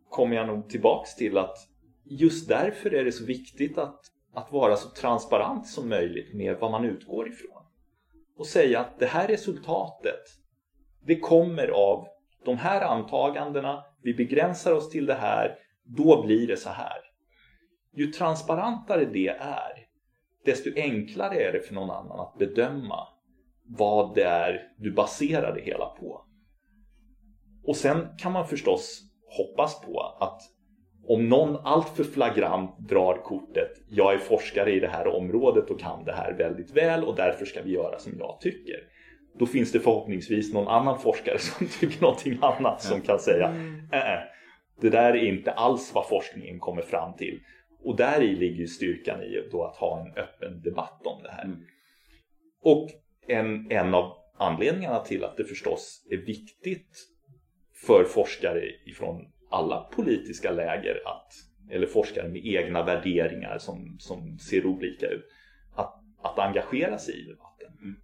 kommer 0.09 0.35
jag 0.35 0.47
nog 0.47 0.69
tillbaks 0.69 1.15
till 1.15 1.37
att 1.37 1.57
just 2.05 2.47
därför 2.47 2.93
är 2.93 3.05
det 3.05 3.11
så 3.11 3.25
viktigt 3.25 3.77
att, 3.77 3.99
att 4.33 4.51
vara 4.51 4.75
så 4.75 4.89
transparent 4.89 5.67
som 5.67 5.89
möjligt 5.89 6.33
med 6.33 6.57
vad 6.59 6.71
man 6.71 6.85
utgår 6.85 7.27
ifrån. 7.27 7.63
Och 8.37 8.47
säga 8.47 8.79
att 8.79 8.99
det 8.99 9.05
här 9.05 9.27
resultatet 9.27 10.21
det 11.01 11.19
kommer 11.19 11.67
av 11.67 12.07
de 12.45 12.57
här 12.57 12.81
antagandena, 12.81 13.83
vi 14.01 14.13
begränsar 14.13 14.73
oss 14.73 14.89
till 14.89 15.05
det 15.05 15.13
här, 15.13 15.55
då 15.83 16.21
blir 16.21 16.47
det 16.47 16.57
så 16.57 16.69
här. 16.69 16.97
Ju 17.93 18.07
transparentare 18.07 19.05
det 19.05 19.27
är, 19.39 19.71
desto 20.45 20.69
enklare 20.75 21.35
är 21.35 21.51
det 21.51 21.61
för 21.61 21.73
någon 21.73 21.89
annan 21.89 22.19
att 22.19 22.37
bedöma 22.37 23.07
vad 23.65 24.15
det 24.15 24.23
är 24.23 24.71
du 24.77 24.91
baserar 24.91 25.55
det 25.55 25.61
hela 25.61 25.85
på. 25.85 26.25
Och 27.63 27.75
sen 27.75 28.07
kan 28.17 28.31
man 28.31 28.47
förstås 28.47 29.01
hoppas 29.37 29.81
på 29.81 30.01
att 30.19 30.41
om 31.09 31.29
någon 31.29 31.55
alltför 31.55 32.03
flagrant 32.03 32.79
drar 32.79 33.23
kortet 33.23 33.71
jag 33.89 34.13
är 34.13 34.17
forskare 34.17 34.71
i 34.71 34.79
det 34.79 34.87
här 34.87 35.07
området 35.07 35.69
och 35.69 35.79
kan 35.79 36.05
det 36.05 36.11
här 36.11 36.33
väldigt 36.33 36.71
väl 36.71 37.03
och 37.03 37.15
därför 37.15 37.45
ska 37.45 37.61
vi 37.61 37.71
göra 37.71 37.99
som 37.99 38.13
jag 38.19 38.37
tycker. 38.41 38.75
Då 39.39 39.45
finns 39.45 39.71
det 39.71 39.79
förhoppningsvis 39.79 40.53
någon 40.53 40.67
annan 40.67 40.99
forskare 40.99 41.37
som 41.39 41.67
tycker 41.67 42.01
någonting 42.01 42.37
annat 42.41 42.81
som 42.81 43.01
kan 43.01 43.19
säga 43.19 43.47
äh, 43.91 44.19
det 44.81 44.89
där 44.89 45.13
är 45.13 45.27
inte 45.27 45.51
alls 45.51 45.91
vad 45.95 46.07
forskningen 46.07 46.59
kommer 46.59 46.81
fram 46.81 47.13
till. 47.13 47.39
Och 47.83 47.95
där 47.95 48.21
i 48.21 48.35
ligger 48.35 48.65
styrkan 48.65 49.23
i 49.23 49.49
då 49.51 49.63
att 49.63 49.77
ha 49.77 49.99
en 49.99 50.23
öppen 50.23 50.61
debatt 50.61 51.01
om 51.03 51.23
det 51.23 51.31
här. 51.31 51.45
Mm. 51.45 51.59
Och 52.63 52.89
en, 53.27 53.71
en 53.71 53.93
av 53.93 54.17
anledningarna 54.37 54.99
till 54.99 55.23
att 55.23 55.37
det 55.37 55.43
förstås 55.43 56.07
är 56.11 56.17
viktigt 56.17 56.97
för 57.87 58.03
forskare 58.03 58.61
ifrån 58.85 59.31
alla 59.49 59.83
politiska 59.83 60.51
läger 60.51 60.95
att, 61.05 61.33
eller 61.69 61.87
forskare 61.87 62.29
med 62.29 62.45
egna 62.45 62.83
värderingar 62.83 63.57
som, 63.57 63.97
som 63.99 64.39
ser 64.39 64.65
olika 64.65 65.07
ut, 65.07 65.25
att, 65.75 65.93
att 66.21 66.39
engagera 66.39 66.97
sig 66.97 67.21
i 67.21 67.23
debatten. 67.23 67.67
Mm. 67.81 67.95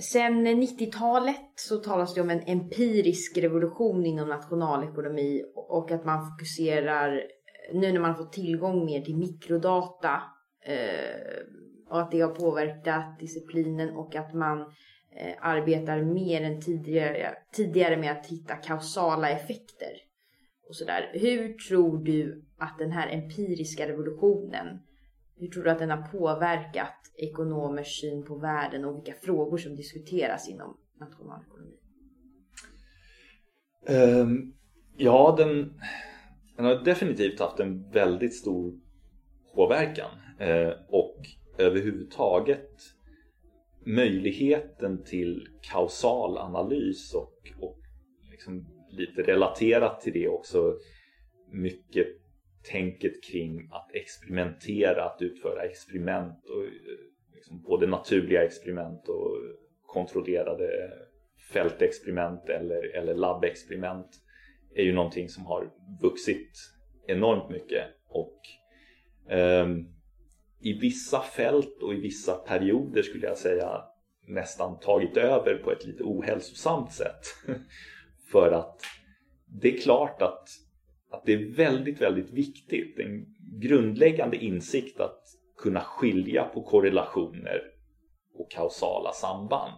Sen 0.00 0.46
90-talet 0.46 1.52
så 1.54 1.76
talas 1.76 2.14
det 2.14 2.20
om 2.20 2.30
en 2.30 2.42
empirisk 2.46 3.38
revolution 3.38 4.06
inom 4.06 4.28
nationalekonomi 4.28 5.42
och 5.54 5.90
att 5.90 6.04
man 6.04 6.30
fokuserar, 6.30 7.22
nu 7.72 7.92
när 7.92 8.00
man 8.00 8.16
får 8.16 8.24
tillgång 8.24 8.84
mer 8.84 9.00
till 9.00 9.16
mikrodata 9.16 10.22
eh, 10.66 11.44
och 11.90 12.00
att 12.00 12.10
det 12.10 12.20
har 12.20 12.34
påverkat 12.34 13.18
disciplinen 13.20 13.90
och 13.90 14.16
att 14.16 14.34
man 14.34 14.60
eh, 15.16 15.34
arbetar 15.40 16.02
mer 16.02 16.42
än 16.42 16.60
tidigare, 16.60 17.34
tidigare 17.52 17.96
med 17.96 18.12
att 18.12 18.26
hitta 18.26 18.56
kausala 18.56 19.30
effekter. 19.30 19.90
Och 20.68 20.76
sådär. 20.76 21.10
Hur 21.12 21.52
tror 21.52 22.04
du 22.04 22.44
att 22.58 22.78
den 22.78 22.90
här 22.90 23.08
empiriska 23.08 23.88
revolutionen, 23.88 24.78
hur 25.36 25.48
tror 25.48 25.64
du 25.64 25.70
att 25.70 25.78
den 25.78 25.90
har 25.90 26.02
påverkat 26.02 26.94
ekonomers 27.16 28.00
syn 28.00 28.24
på 28.24 28.36
världen 28.36 28.84
och 28.84 28.96
vilka 28.96 29.20
frågor 29.20 29.58
som 29.58 29.76
diskuteras 29.76 30.48
inom 30.48 30.76
nationalekonomi? 31.00 31.76
Um, 33.88 34.54
ja, 34.96 35.34
den, 35.38 35.80
den, 36.56 36.66
har 36.66 36.84
definitivt 36.84 37.40
haft 37.40 37.60
en 37.60 37.90
väldigt 37.90 38.34
stor 38.34 38.72
påverkan. 39.54 40.10
Eh, 40.38 40.72
och 40.88 41.16
överhuvudtaget 41.60 42.70
möjligheten 43.86 45.04
till 45.04 45.48
kausal 45.72 46.38
analys 46.38 47.14
och, 47.14 47.34
och 47.60 47.78
liksom 48.30 48.66
lite 48.90 49.22
relaterat 49.22 50.00
till 50.00 50.12
det 50.12 50.28
också. 50.28 50.78
Mycket 51.52 52.06
tänket 52.70 53.24
kring 53.24 53.68
att 53.72 53.90
experimentera, 53.94 55.04
att 55.04 55.22
utföra 55.22 55.62
experiment 55.62 56.44
och 56.44 56.64
eh, 56.64 56.70
liksom 57.34 57.62
både 57.62 57.86
naturliga 57.86 58.44
experiment 58.44 59.08
och 59.08 59.36
kontrollerade 59.86 60.70
fältexperiment 61.52 62.48
eller, 62.48 62.96
eller 62.96 63.14
labbexperiment 63.14 64.06
är 64.74 64.82
ju 64.82 64.92
någonting 64.92 65.28
som 65.28 65.46
har 65.46 65.70
vuxit 66.02 66.50
enormt 67.06 67.50
mycket 67.50 67.84
och 68.08 68.38
um, 69.32 69.99
i 70.60 70.72
vissa 70.72 71.22
fält 71.22 71.82
och 71.82 71.94
i 71.94 72.00
vissa 72.00 72.34
perioder 72.34 73.02
skulle 73.02 73.26
jag 73.26 73.38
säga 73.38 73.82
nästan 74.26 74.78
tagit 74.78 75.16
över 75.16 75.54
på 75.54 75.72
ett 75.72 75.86
lite 75.86 76.02
ohälsosamt 76.04 76.92
sätt. 76.92 77.26
För 78.32 78.52
att 78.52 78.82
det 79.46 79.74
är 79.74 79.80
klart 79.80 80.22
att, 80.22 80.48
att 81.10 81.22
det 81.24 81.32
är 81.32 81.56
väldigt, 81.56 82.00
väldigt 82.00 82.30
viktigt, 82.30 82.98
en 82.98 83.26
grundläggande 83.60 84.36
insikt 84.36 85.00
att 85.00 85.22
kunna 85.58 85.80
skilja 85.80 86.44
på 86.44 86.62
korrelationer 86.62 87.60
och 88.34 88.50
kausala 88.50 89.12
samband. 89.12 89.72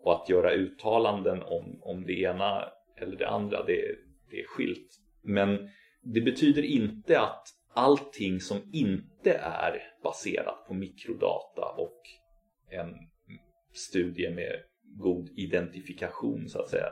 Och 0.00 0.14
att 0.14 0.28
göra 0.28 0.52
uttalanden 0.52 1.42
om, 1.42 1.78
om 1.82 2.06
det 2.06 2.20
ena 2.20 2.64
eller 2.96 3.16
det 3.16 3.28
andra, 3.28 3.64
det, 3.64 3.82
det 4.30 4.40
är 4.40 4.46
skilt. 4.46 5.00
Men 5.22 5.70
det 6.02 6.20
betyder 6.20 6.62
inte 6.62 7.20
att 7.20 7.48
allting 7.74 8.40
som 8.40 8.58
inte 8.72 9.07
är 9.26 9.82
baserat 10.02 10.66
på 10.66 10.74
mikrodata 10.74 11.64
och 11.76 12.02
en 12.70 12.94
studie 13.72 14.30
med 14.30 14.62
god 14.96 15.28
identifikation 15.36 16.48
så 16.48 16.58
att 16.62 16.68
säga. 16.68 16.88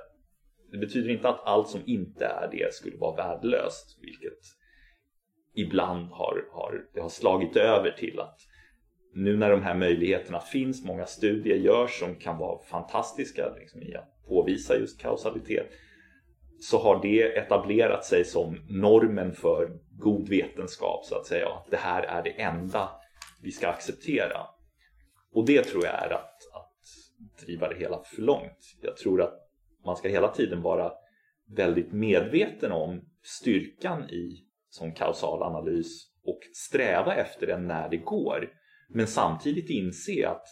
Det 0.73 0.79
betyder 0.79 1.11
inte 1.11 1.29
att 1.29 1.41
allt 1.45 1.69
som 1.69 1.81
inte 1.87 2.25
är 2.25 2.49
det 2.53 2.75
skulle 2.75 2.97
vara 2.97 3.17
värdelöst, 3.17 3.99
vilket 4.01 4.39
ibland 5.55 6.11
har, 6.11 6.49
har, 6.53 6.89
det 6.95 7.01
har 7.01 7.09
slagit 7.09 7.57
över 7.57 7.91
till 7.91 8.21
att 8.21 8.39
nu 9.15 9.37
när 9.37 9.51
de 9.51 9.63
här 9.63 9.75
möjligheterna 9.75 10.41
finns, 10.41 10.85
många 10.85 11.07
studier 11.07 11.57
görs 11.57 11.99
som 12.01 12.15
kan 12.15 12.39
vara 12.39 12.63
fantastiska 12.63 13.55
liksom, 13.59 13.83
i 13.83 13.95
att 13.95 14.27
påvisa 14.29 14.77
just 14.77 15.01
kausalitet 15.01 15.67
så 16.61 16.79
har 16.79 17.03
det 17.03 17.37
etablerat 17.39 18.05
sig 18.05 18.25
som 18.25 18.61
normen 18.69 19.35
för 19.35 19.71
god 19.99 20.29
vetenskap 20.29 21.05
så 21.05 21.15
att 21.15 21.27
säga. 21.27 21.49
Det 21.71 21.77
här 21.77 22.03
är 22.03 22.23
det 22.23 22.43
enda 22.43 22.91
vi 23.43 23.51
ska 23.51 23.69
acceptera. 23.69 24.47
Och 25.33 25.47
det 25.47 25.63
tror 25.63 25.85
jag 25.85 25.95
är 25.95 26.11
att, 26.11 26.55
att 26.55 27.47
driva 27.47 27.69
det 27.69 27.79
hela 27.79 28.03
för 28.05 28.23
långt. 28.23 28.59
Jag 28.83 28.97
tror 28.97 29.23
att 29.23 29.35
man 29.85 29.97
ska 29.97 30.09
hela 30.09 30.29
tiden 30.29 30.63
vara 30.63 30.93
väldigt 31.57 31.93
medveten 31.93 32.73
om 32.73 33.01
styrkan 33.23 34.11
i 34.11 34.47
som 34.69 34.95
kausal 34.95 35.43
analys 35.43 36.11
och 36.25 36.41
sträva 36.55 37.15
efter 37.15 37.47
den 37.47 37.67
när 37.67 37.89
det 37.89 37.97
går. 37.97 38.51
Men 38.89 39.07
samtidigt 39.07 39.71
inse 39.71 40.29
att 40.29 40.47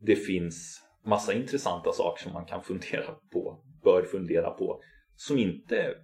det 0.00 0.16
finns 0.16 0.82
massa 1.04 1.32
intressanta 1.32 1.92
saker 1.92 2.22
som 2.22 2.32
man 2.32 2.46
kan 2.46 2.62
fundera 2.62 3.14
på, 3.32 3.64
bör 3.84 4.02
fundera 4.02 4.50
på 4.50 4.80
som 5.16 5.38
inte 5.38 5.94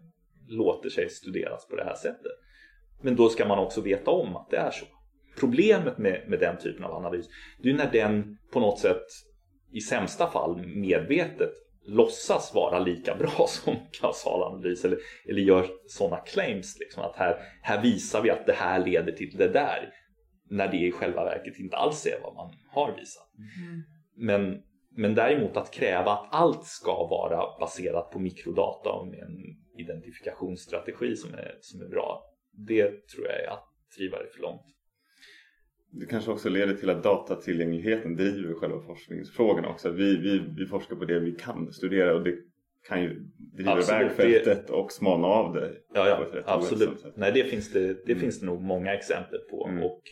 låter 0.49 0.91
sig 0.91 1.09
studeras 1.09 1.69
på 1.69 1.77
det 1.77 1.85
här 1.85 1.95
sättet. 1.95 2.33
Men 3.03 3.17
då 3.17 3.29
ska 3.29 3.49
man 3.49 3.59
också 3.59 3.81
veta 3.81 4.11
om 4.11 4.37
att 4.37 4.51
det 4.51 4.57
är 4.57 4.71
så. 4.71 4.87
Problemet 5.41 5.99
med, 5.99 6.25
med 6.29 6.41
den 6.41 6.59
typen 6.59 6.85
av 6.85 6.93
analys 6.93 7.29
det 7.63 7.71
är 7.71 7.75
när 7.75 7.93
den 7.93 8.39
på 8.53 8.61
något 8.61 8.79
sätt 8.79 9.03
i 9.73 9.81
sämsta 9.81 10.31
fall 10.31 10.67
medvetet 10.67 11.53
låtsas 11.87 12.55
vara 12.55 12.79
lika 12.79 13.15
bra 13.15 13.47
som 13.49 13.77
kausalanalys 14.01 14.85
eller, 14.85 14.99
eller 15.29 15.43
gör 15.43 15.67
sådana 15.87 16.17
claims. 16.17 16.79
Liksom, 16.81 17.03
att 17.03 17.17
här, 17.17 17.37
här 17.63 17.83
visar 17.83 18.23
vi 18.23 18.31
att 18.31 18.47
det 18.47 18.53
här 18.53 18.85
leder 18.87 19.13
till 19.13 19.37
det 19.37 19.49
där. 19.49 19.93
När 20.51 20.69
det 20.69 20.77
i 20.77 20.93
själva 20.93 21.25
verket 21.25 21.59
inte 21.59 21.77
alls 21.77 22.07
är 22.07 22.21
vad 22.23 22.35
man 22.35 22.55
har 22.69 22.97
visat. 22.97 23.31
Mm. 23.39 23.83
Men, 24.17 24.63
men 24.97 25.15
däremot 25.15 25.57
att 25.57 25.71
kräva 25.71 26.13
att 26.13 26.29
allt 26.31 26.65
ska 26.65 27.07
vara 27.07 27.59
baserat 27.61 28.11
på 28.11 28.19
mikrodata 28.19 28.93
och 28.93 29.07
med 29.07 29.19
en 29.19 29.39
identifikationsstrategi 29.79 31.17
som 31.17 31.35
är, 31.35 31.59
som 31.61 31.81
är 31.81 31.89
bra. 31.89 32.23
Det 32.53 33.09
tror 33.09 33.27
jag 33.27 33.41
är 33.45 33.51
att 33.51 33.65
driva 33.97 34.19
det 34.19 34.29
för 34.29 34.43
långt. 34.43 34.67
Det 35.91 36.07
kanske 36.07 36.31
också 36.31 36.49
leder 36.49 36.75
till 36.75 36.91
att 36.91 37.03
datatillgängligheten 37.03 38.17
driver 38.17 38.55
själva 38.55 38.81
forskningsfrågorna 38.81 39.69
också. 39.69 39.91
Vi, 39.91 40.17
vi, 40.17 40.39
vi 40.57 40.67
forskar 40.67 40.97
på 40.97 41.05
det 41.05 41.21
vi 41.21 41.33
kan 41.33 41.73
studera 41.73 42.15
och 42.15 42.23
det 42.23 42.37
kan 42.89 43.03
ju 43.03 43.21
driva 43.39 43.81
iväg 43.81 44.11
fältet 44.11 44.71
och 44.71 44.93
smalna 44.93 45.27
av 45.27 45.55
det. 45.55 45.73
Ja, 45.95 46.09
ja 46.09 46.43
absolut. 46.47 47.05
Nej, 47.17 47.33
det 47.33 47.45
finns 47.45 47.73
det, 47.73 47.87
det 47.87 48.13
mm. 48.13 48.21
finns 48.21 48.41
det 48.41 48.47
nog 48.47 48.63
många 48.63 48.95
exempel 48.95 49.39
på. 49.51 49.67
Mm. 49.67 49.83
Och 49.83 50.03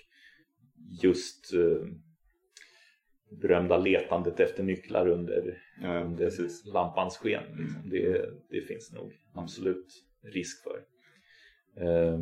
just 1.03 1.55
eh, 1.55 1.89
berömda 3.31 3.78
letandet 3.78 4.41
efter 4.41 4.62
nycklar 4.62 5.09
under, 5.09 5.62
ja, 5.83 6.01
under 6.01 6.31
lampans 6.72 7.16
sken. 7.16 7.43
Liksom. 7.43 7.81
Mm. 7.81 7.91
Det, 7.91 8.31
det 8.51 8.61
finns 8.61 8.93
nog 8.93 9.12
absolut 9.35 9.87
risk 10.22 10.62
för. 10.62 10.85
Eh, 11.85 12.18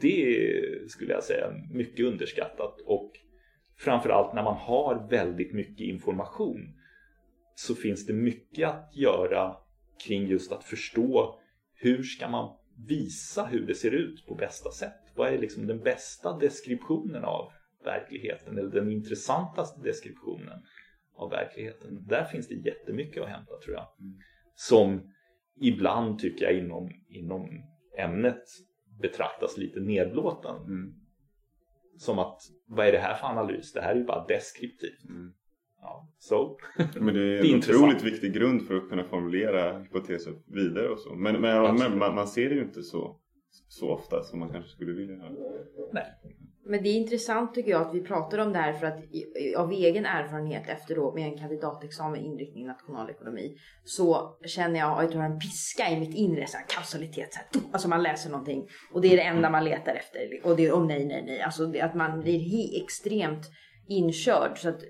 det 0.01 0.91
skulle 0.91 1.12
jag 1.12 1.25
säga 1.25 1.53
mycket 1.70 2.07
underskattat 2.07 2.81
och 2.81 3.12
framförallt 3.79 4.35
när 4.35 4.43
man 4.43 4.57
har 4.57 5.09
väldigt 5.11 5.53
mycket 5.53 5.81
information 5.81 6.75
så 7.55 7.75
finns 7.75 8.07
det 8.07 8.12
mycket 8.12 8.68
att 8.68 8.91
göra 8.97 9.57
kring 10.07 10.27
just 10.27 10.53
att 10.53 10.64
förstå 10.64 11.41
hur 11.75 12.03
ska 12.03 12.29
man 12.29 12.57
visa 12.89 13.45
hur 13.45 13.66
det 13.66 13.75
ser 13.75 13.91
ut 13.91 14.27
på 14.27 14.35
bästa 14.35 14.70
sätt? 14.70 15.01
Vad 15.16 15.33
är 15.33 15.39
liksom 15.39 15.66
den 15.66 15.81
bästa 15.81 16.39
deskriptionen 16.39 17.25
av 17.25 17.53
verkligheten 17.85 18.59
eller 18.59 18.70
den 18.70 18.93
intressantaste 18.93 19.80
deskriptionen 19.80 20.62
av 21.16 21.30
verkligheten? 21.30 22.07
Där 22.09 22.24
finns 22.24 22.49
det 22.49 22.55
jättemycket 22.55 23.22
att 23.22 23.28
hämta 23.28 23.59
tror 23.64 23.74
jag. 23.74 23.87
Mm. 24.01 24.18
Som 24.55 25.12
ibland 25.61 26.18
tycker 26.18 26.45
jag 26.45 26.59
inom, 26.59 26.91
inom 27.09 27.49
ämnet 27.99 28.43
betraktas 29.01 29.57
lite 29.57 29.80
nedlåtande. 29.80 30.66
Mm. 30.66 30.95
Som 31.99 32.18
att, 32.18 32.41
vad 32.66 32.87
är 32.87 32.93
det 32.93 32.99
här 32.99 33.14
för 33.14 33.26
analys? 33.26 33.72
Det 33.72 33.80
här 33.80 33.95
är 33.95 33.99
ju 33.99 34.05
bara 34.05 34.26
deskriptivt. 34.26 35.05
Mm. 35.09 35.32
Ja, 35.80 36.09
so. 36.18 36.57
Men 37.01 37.14
det 37.14 37.20
är, 37.20 37.43
det 37.43 37.49
är 37.49 37.53
en 37.53 37.59
otroligt 37.59 38.03
viktig 38.03 38.32
grund 38.35 38.66
för 38.66 38.76
att 38.76 38.89
kunna 38.89 39.05
formulera 39.05 39.78
hypoteser 39.78 40.35
vidare 40.47 40.89
och 40.89 40.99
så. 40.99 41.14
Men, 41.14 41.41
men, 41.41 41.76
men 41.76 41.99
man, 41.99 42.14
man, 42.14 42.28
ser 42.28 42.49
det 42.49 42.55
ju 42.55 42.62
inte 42.62 42.82
så, 42.82 43.20
så 43.68 43.91
ofta 43.91 44.22
som 44.22 44.39
man 44.39 44.51
kanske 44.51 44.70
skulle 44.70 44.93
vilja. 44.93 45.16
Nej, 45.93 46.07
men 46.67 46.83
det 46.83 46.89
är 46.89 46.95
intressant 46.95 47.55
tycker 47.55 47.71
jag 47.71 47.83
att 47.83 47.95
vi 47.95 48.01
pratar 48.01 48.39
om 48.39 48.53
det 48.53 48.59
här 48.59 48.73
för 48.73 48.87
att 48.87 48.99
av 49.57 49.73
egen 49.73 50.07
erfarenhet 50.07 50.69
efter 50.69 50.95
då 50.95 51.15
med 51.15 51.29
en 51.29 51.39
kandidatexamen 51.39 52.21
inriktning 52.21 52.67
nationalekonomi 52.67 53.57
så 53.85 54.37
känner 54.47 54.81
jag 54.81 55.05
att 55.05 55.15
jag 55.15 55.21
har 55.21 55.31
en 55.31 55.39
piska 55.39 55.91
i 55.91 56.01
mitt 56.01 56.15
inre, 56.15 56.47
så 56.47 56.57
här, 56.57 56.65
kausalitet. 56.69 57.33
Så 57.33 57.39
här, 57.39 57.73
alltså 57.73 57.89
man 57.89 58.03
läser 58.03 58.31
någonting 58.31 58.69
och 58.93 59.01
det 59.01 59.09
är 59.12 59.17
det 59.17 59.23
enda 59.23 59.51
man 59.51 59.65
letar 59.65 59.95
efter 59.95 60.41
och 60.45 60.57
det 60.57 60.67
är 60.67 60.73
oh, 60.73 60.87
nej, 60.87 61.05
nej, 61.05 61.25
nej. 61.27 61.41
Alltså 61.41 61.79
att 61.81 61.95
man 61.95 62.21
blir 62.21 62.83
extremt 62.83 63.51
inkörd 63.89 64.59
så 64.59 64.69
att 64.69 64.83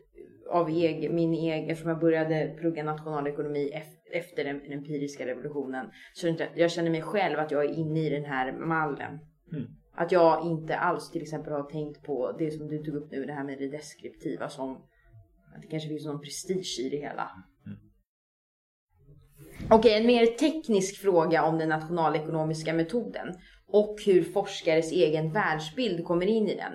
av 0.51 0.69
egen, 0.69 1.15
min 1.15 1.35
egen, 1.35 1.71
eftersom 1.71 1.91
jag 1.91 2.01
började 2.01 2.57
plugga 2.61 2.85
nationalekonomi 2.85 3.71
efter 4.13 4.45
den, 4.45 4.59
den 4.59 4.73
empiriska 4.73 5.27
revolutionen 5.27 5.87
så 6.15 6.37
jag 6.55 6.71
känner 6.71 6.91
mig 6.91 7.03
själv 7.03 7.39
att 7.39 7.51
jag 7.51 7.65
är 7.65 7.69
inne 7.69 8.01
i 8.01 8.11
den 8.11 8.25
här 8.25 8.53
mallen. 8.53 9.19
Mm. 9.53 9.67
Att 9.97 10.13
jag 10.13 10.47
inte 10.47 10.77
alls 10.77 11.11
till 11.11 11.23
exempel 11.23 11.53
har 11.53 11.63
tänkt 11.63 12.03
på 12.03 12.33
det 12.39 12.51
som 12.51 12.69
du 12.69 12.85
tog 12.85 12.95
upp 12.95 13.11
nu, 13.11 13.25
det 13.25 13.33
här 13.33 13.45
med 13.45 13.59
det 13.59 13.69
deskriptiva 13.69 14.49
som 14.49 14.73
att 15.55 15.63
det 15.63 15.69
kanske 15.69 15.89
finns 15.89 16.07
någon 16.07 16.21
prestige 16.21 16.81
i 16.81 16.89
det 16.89 16.97
hela. 16.97 17.31
Mm. 17.67 17.79
Okej, 19.65 19.79
okay, 19.79 19.93
en 19.93 20.07
mer 20.07 20.27
teknisk 20.27 21.01
fråga 21.01 21.45
om 21.45 21.59
den 21.59 21.69
nationalekonomiska 21.69 22.75
metoden 22.75 23.35
och 23.67 23.97
hur 24.07 24.23
forskares 24.23 24.93
egen 24.93 25.33
världsbild 25.33 26.05
kommer 26.05 26.27
in 26.27 26.49
i 26.49 26.55
den. 26.55 26.73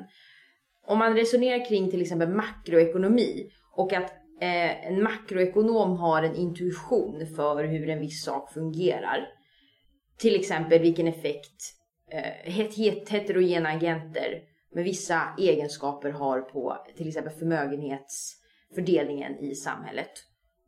Om 0.88 1.00
man 1.00 1.16
resonerar 1.16 1.70
kring 1.70 1.92
till 1.92 2.02
exempel 2.02 2.30
makroekonomi 2.30 3.50
och 3.76 3.94
att 3.94 4.12
eh, 4.42 4.88
en 4.88 5.04
makroekonom 5.04 5.98
har 5.98 6.24
en 6.24 6.36
intuition 6.36 7.28
för 7.36 7.64
hur 7.64 7.90
en 7.90 8.00
viss 8.00 8.24
sak 8.24 8.54
fungerar. 8.54 9.28
Till 10.18 10.36
exempel 10.36 10.82
vilken 10.82 11.08
effekt 11.08 11.79
Eh, 12.12 12.54
het, 12.54 12.78
heterogena 13.10 13.70
agenter 13.70 14.42
med 14.72 14.84
vissa 14.84 15.36
egenskaper 15.38 16.12
har 16.12 16.42
på 16.42 16.78
till 16.98 17.08
exempel 17.08 17.34
förmögenhetsfördelningen 17.34 19.40
i 19.40 19.56
samhället. 19.56 20.12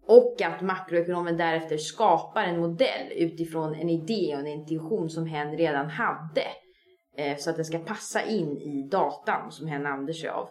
Och 0.06 0.42
att 0.42 0.62
makroekonomen 0.62 1.38
därefter 1.38 1.78
skapar 1.78 2.44
en 2.44 2.60
modell 2.60 3.12
utifrån 3.12 3.76
en 3.76 3.90
idé 3.90 4.34
och 4.34 4.40
en 4.40 4.48
intuition 4.48 5.10
som 5.10 5.26
hen 5.26 5.58
redan 5.58 5.90
hade. 5.90 6.44
Eh, 7.18 7.38
så 7.38 7.50
att 7.50 7.56
den 7.56 7.66
ska 7.66 7.80
passa 7.80 8.24
in 8.24 8.58
i 8.58 8.88
datan 8.92 9.52
som 9.52 9.68
hen 9.68 9.86
använder 9.86 10.14
sig 10.14 10.30
av. 10.30 10.50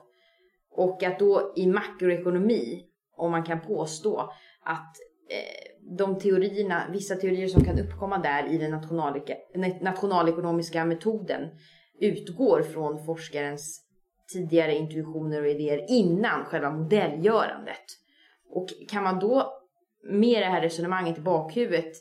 Och 0.70 1.03
att 1.03 1.18
då 1.18 1.53
i 1.57 1.66
makroekonomi, 1.66 2.86
om 3.16 3.30
man 3.30 3.45
kan 3.45 3.61
påstå 3.61 4.32
att 4.62 4.97
eh, 5.30 5.70
de 5.99 6.18
teorierna, 6.18 6.83
vissa 6.93 7.14
teorier 7.14 7.49
som 7.49 7.64
kan 7.64 7.78
uppkomma 7.78 8.18
där 8.18 8.55
i 8.55 8.59
den 8.59 8.81
nationalekonomiska 9.81 10.85
metoden 10.85 11.49
utgår 12.01 12.62
från 12.62 13.05
forskarens 13.05 13.83
tidigare 14.33 14.74
intuitioner 14.74 15.41
och 15.41 15.49
idéer 15.49 15.87
innan 15.89 16.45
själva 16.45 16.70
modellgörandet. 16.70 17.85
Och 18.51 18.68
kan 18.89 19.03
man 19.05 19.18
då 19.18 19.53
med 20.03 20.43
det 20.43 20.47
här 20.47 20.62
resonemanget 20.62 21.18
i 21.18 21.20
bakhuvudet 21.20 21.93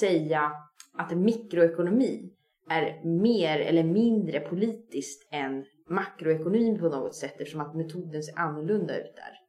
säga 0.00 0.52
att 0.98 1.16
mikroekonomi 1.16 2.32
är 2.70 3.04
mer 3.04 3.58
eller 3.58 3.84
mindre 3.84 4.40
politiskt 4.40 5.28
än 5.32 5.64
makroekonomin 5.88 6.78
på 6.78 6.88
något 6.88 7.14
sätt 7.14 7.40
eftersom 7.40 7.60
att 7.60 7.74
metoden 7.74 8.22
ser 8.22 8.38
annorlunda 8.38 8.98
ut 8.98 9.16
där? 9.16 9.45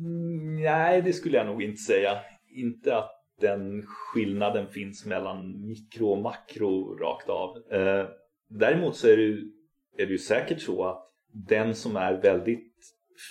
Mm, 0.00 0.62
nej, 0.62 1.02
det 1.02 1.12
skulle 1.12 1.36
jag 1.36 1.46
nog 1.46 1.62
inte 1.62 1.80
säga. 1.82 2.18
Inte 2.56 2.96
att 2.96 3.10
den 3.40 3.82
skillnaden 3.86 4.68
finns 4.68 5.06
mellan 5.06 5.66
mikro 5.66 6.06
och 6.06 6.22
makro 6.22 6.94
rakt 6.94 7.28
av. 7.28 7.56
Eh, 7.72 8.08
däremot 8.48 8.96
så 8.96 9.08
är 9.08 9.16
det, 9.16 9.22
ju, 9.22 9.52
är 9.98 10.06
det 10.06 10.12
ju 10.12 10.18
säkert 10.18 10.60
så 10.60 10.84
att 10.84 11.06
den 11.32 11.74
som 11.74 11.96
är 11.96 12.12
väldigt 12.12 12.74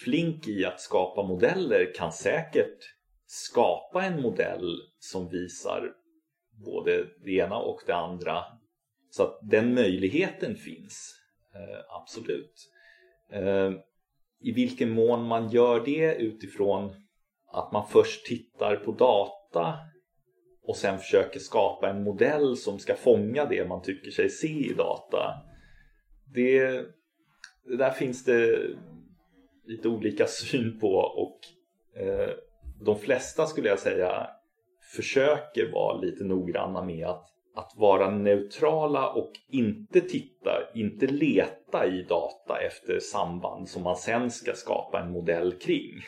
flink 0.04 0.48
i 0.48 0.66
att 0.66 0.82
skapa 0.82 1.24
modeller 1.24 1.94
kan 1.96 2.12
säkert 2.12 2.78
skapa 3.26 4.04
en 4.04 4.22
modell 4.22 4.78
som 5.00 5.30
visar 5.30 5.94
både 6.66 7.06
det 7.24 7.32
ena 7.32 7.58
och 7.58 7.82
det 7.88 7.96
andra. 7.96 8.44
Så 9.10 9.24
att 9.24 9.40
den 9.42 9.74
möjligheten 9.74 10.56
finns, 10.56 11.16
eh, 11.56 11.96
absolut. 12.02 12.54
Eh, 13.32 13.72
i 14.42 14.52
vilken 14.52 14.90
mån 14.90 15.24
man 15.24 15.50
gör 15.50 15.86
det 15.86 16.16
utifrån 16.16 16.92
att 17.52 17.72
man 17.72 17.88
först 17.88 18.26
tittar 18.26 18.76
på 18.76 18.92
data 18.92 19.76
och 20.64 20.76
sen 20.76 21.00
försöker 21.00 21.40
skapa 21.40 21.90
en 21.90 22.04
modell 22.04 22.58
som 22.58 22.80
ska 22.80 22.96
fånga 22.96 23.46
det 23.46 23.68
man 23.68 23.82
tycker 23.82 24.12
sig 24.12 24.30
se 24.30 24.48
i 24.48 24.74
data. 24.78 25.34
Det, 26.34 26.62
det 27.64 27.78
där 27.78 27.92
finns 27.92 28.24
det 28.24 28.60
lite 29.66 29.88
olika 29.88 30.28
syn 30.28 30.80
på 30.80 30.94
och 30.96 31.40
eh, 32.02 32.30
de 32.82 33.00
flesta 33.00 33.46
skulle 33.46 33.70
jag 33.70 33.80
säga 33.80 34.28
försöker 34.96 35.72
vara 35.72 35.98
lite 35.98 36.24
noggranna 36.24 36.84
med 36.84 37.08
att, 37.08 37.26
att 37.56 37.74
vara 37.76 38.10
neutrala 38.12 39.10
och 39.10 39.32
inte 39.48 40.02
titta, 40.02 40.52
inte 40.76 41.08
leta 41.08 41.88
i 41.88 42.04
data 42.04 42.62
efter 42.62 43.00
samband 43.00 43.70
som 43.70 43.84
man 43.84 43.96
sen 43.96 44.32
ska 44.32 44.54
skapa 44.54 45.00
en 45.00 45.12
modell 45.12 45.54
kring. 45.54 46.02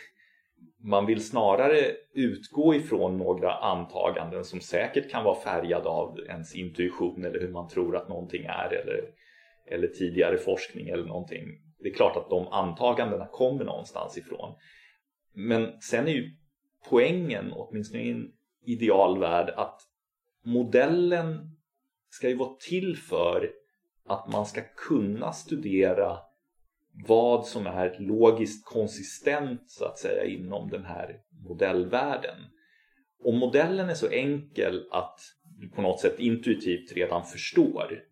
Man 0.84 1.06
vill 1.06 1.26
snarare 1.26 1.78
utgå 2.14 2.76
ifrån 2.76 3.18
några 3.18 3.54
antaganden 3.54 4.44
som 4.44 4.60
säkert 4.60 5.12
kan 5.12 5.24
vara 5.24 5.40
färgade 5.40 5.90
av 5.90 6.20
ens 6.20 6.56
intuition 6.56 7.26
eller 7.26 7.40
hur 7.40 7.52
man 7.52 7.68
tror 7.70 7.96
att 7.96 8.10
någonting 8.10 8.46
är 8.46 8.74
eller, 8.74 9.02
eller 9.72 9.88
tidigare 9.88 10.38
forskning 10.38 10.90
eller 10.90 11.06
någonting. 11.06 11.48
Det 11.80 11.90
är 11.90 11.94
klart 11.94 12.18
att 12.18 12.30
de 12.30 12.48
antagandena 12.48 13.28
kommer 13.28 13.66
någonstans 13.66 14.18
ifrån. 14.18 14.56
Men 15.34 15.82
sen 15.82 16.08
är 16.08 16.12
ju 16.12 16.32
poängen, 16.90 17.52
åtminstone 17.54 18.04
i 18.04 18.12
en 18.12 18.32
idealvärld, 18.66 19.50
att 19.50 19.82
modellen 20.44 21.58
ska 22.10 22.30
ju 22.30 22.36
vara 22.36 22.56
till 22.70 22.98
för 22.98 23.52
att 24.06 24.32
man 24.32 24.46
ska 24.46 24.62
kunna 24.76 25.34
studera 25.34 26.20
vad 27.08 27.46
som 27.46 27.68
är 27.68 27.96
logiskt 28.00 28.66
konsistent 28.66 29.62
så 29.66 29.86
att 29.86 30.00
säga 30.00 30.26
inom 30.26 30.70
den 30.70 30.86
här 30.86 31.20
modellvärlden. 31.48 32.36
Om 33.24 33.38
modellen 33.38 33.90
är 33.90 33.94
så 33.94 34.10
enkel 34.10 34.88
att 34.92 35.20
du 35.44 35.70
på 35.70 35.82
något 35.82 36.00
sätt 36.00 36.20
intuitivt 36.20 36.92
redan 36.92 37.26
förstår, 37.26 38.04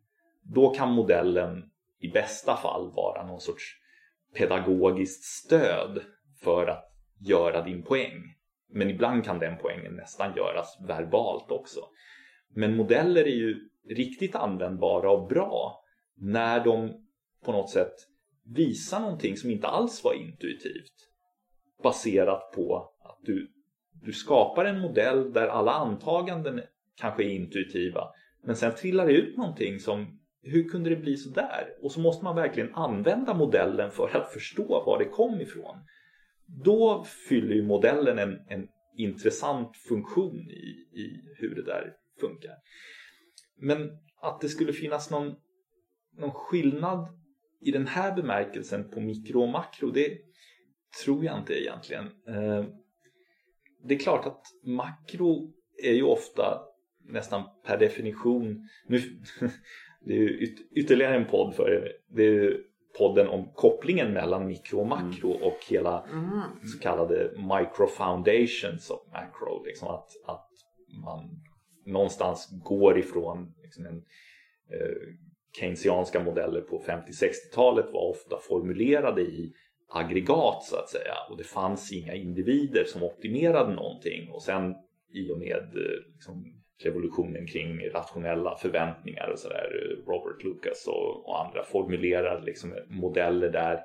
då 0.41 0.69
kan 0.69 0.91
modellen 0.91 1.69
i 1.99 2.07
bästa 2.07 2.57
fall 2.57 2.91
vara 2.91 3.25
någon 3.25 3.41
sorts 3.41 3.75
pedagogiskt 4.33 5.23
stöd 5.23 6.01
för 6.43 6.67
att 6.67 6.93
göra 7.19 7.61
din 7.61 7.83
poäng. 7.83 8.35
Men 8.69 8.89
ibland 8.89 9.25
kan 9.25 9.39
den 9.39 9.57
poängen 9.57 9.93
nästan 9.93 10.35
göras 10.35 10.77
verbalt 10.87 11.51
också. 11.51 11.79
Men 12.53 12.75
modeller 12.75 13.21
är 13.21 13.35
ju 13.35 13.69
riktigt 13.89 14.35
användbara 14.35 15.11
och 15.11 15.27
bra 15.27 15.83
när 16.17 16.63
de 16.63 16.93
på 17.45 17.51
något 17.51 17.69
sätt 17.69 17.93
visar 18.55 18.99
någonting 18.99 19.37
som 19.37 19.49
inte 19.49 19.67
alls 19.67 20.03
var 20.03 20.13
intuitivt. 20.13 20.93
Baserat 21.83 22.51
på 22.55 22.93
att 23.03 23.19
du, 23.23 23.51
du 24.01 24.13
skapar 24.13 24.65
en 24.65 24.79
modell 24.79 25.33
där 25.33 25.47
alla 25.47 25.71
antaganden 25.71 26.61
kanske 26.95 27.23
är 27.23 27.29
intuitiva. 27.29 28.07
Men 28.43 28.55
sen 28.55 28.75
trillar 28.75 29.07
det 29.07 29.13
ut 29.13 29.37
någonting 29.37 29.79
som 29.79 30.19
hur 30.41 30.69
kunde 30.69 30.89
det 30.89 30.95
bli 30.95 31.17
så 31.17 31.29
där? 31.29 31.67
Och 31.81 31.91
så 31.91 31.99
måste 31.99 32.25
man 32.25 32.35
verkligen 32.35 32.75
använda 32.75 33.33
modellen 33.33 33.91
för 33.91 34.17
att 34.17 34.33
förstå 34.33 34.83
var 34.85 34.99
det 34.99 35.05
kom 35.05 35.41
ifrån. 35.41 35.77
Då 36.45 37.03
fyller 37.29 37.55
ju 37.55 37.63
modellen 37.63 38.19
en, 38.19 38.39
en 38.47 38.67
intressant 38.97 39.77
funktion 39.77 40.49
i, 40.49 40.99
i 40.99 41.21
hur 41.37 41.55
det 41.55 41.63
där 41.63 41.93
funkar. 42.19 42.55
Men 43.57 43.89
att 44.21 44.41
det 44.41 44.49
skulle 44.49 44.73
finnas 44.73 45.09
någon, 45.09 45.35
någon 46.17 46.31
skillnad 46.31 47.07
i 47.61 47.71
den 47.71 47.87
här 47.87 48.15
bemärkelsen 48.15 48.89
på 48.89 48.99
mikro 48.99 49.41
och 49.41 49.49
makro, 49.49 49.91
det 49.91 50.17
tror 51.03 51.25
jag 51.25 51.39
inte 51.39 51.61
egentligen. 51.61 52.05
Eh, 52.05 52.65
det 53.83 53.95
är 53.95 53.99
klart 53.99 54.25
att 54.25 54.41
makro 54.63 55.53
är 55.83 55.93
ju 55.93 56.03
ofta 56.03 56.61
nästan 57.05 57.43
per 57.65 57.77
definition, 57.77 58.69
nu, 58.87 58.99
det 60.05 60.13
är 60.13 60.43
yt 60.43 60.59
ytterligare 60.71 61.15
en 61.15 61.27
podd 61.27 61.55
för 61.55 61.91
det 62.07 62.23
är 62.23 62.57
podden 62.97 63.27
om 63.27 63.51
kopplingen 63.53 64.13
mellan 64.13 64.47
mikro 64.47 64.79
och 64.79 64.87
makro 64.87 65.31
mm. 65.31 65.43
och 65.43 65.57
hela 65.69 66.03
mm. 66.03 66.41
så 66.65 66.79
kallade 66.79 67.31
micro 67.35 67.87
foundations 67.87 68.89
of 68.89 68.99
macro. 69.11 69.63
Liksom 69.65 69.87
att, 69.87 70.09
att 70.25 70.49
man 71.03 71.41
någonstans 71.91 72.49
går 72.63 72.99
ifrån 72.99 73.53
liksom 73.63 73.85
en 73.85 74.03
eh, 74.71 75.15
keynesianska 75.57 76.23
modeller 76.23 76.61
på 76.61 76.83
50-60-talet 76.87 77.85
var 77.93 78.09
ofta 78.09 78.37
formulerade 78.37 79.21
i 79.21 79.53
aggregat 79.89 80.63
så 80.63 80.75
att 80.75 80.89
säga. 80.89 81.13
Och 81.29 81.37
det 81.37 81.43
fanns 81.43 81.91
inga 81.91 82.13
individer 82.13 82.83
som 82.83 83.03
optimerade 83.03 83.73
någonting. 83.73 84.29
Och 84.31 84.43
sen 84.43 84.75
i 85.13 85.31
och 85.31 85.37
med 85.37 85.69
eh, 85.75 86.13
liksom, 86.13 86.53
revolutionen 86.83 87.47
kring 87.47 87.89
rationella 87.89 88.55
förväntningar 88.55 89.29
och 89.33 89.39
sådär 89.39 89.69
eh, 89.73 90.11
Robert 90.11 90.43
Lucas 90.43 90.87
och, 90.87 91.29
och 91.29 91.45
andra 91.45 91.63
formulerade 91.63 92.45
liksom 92.45 92.75
modeller 92.87 93.49
där 93.49 93.79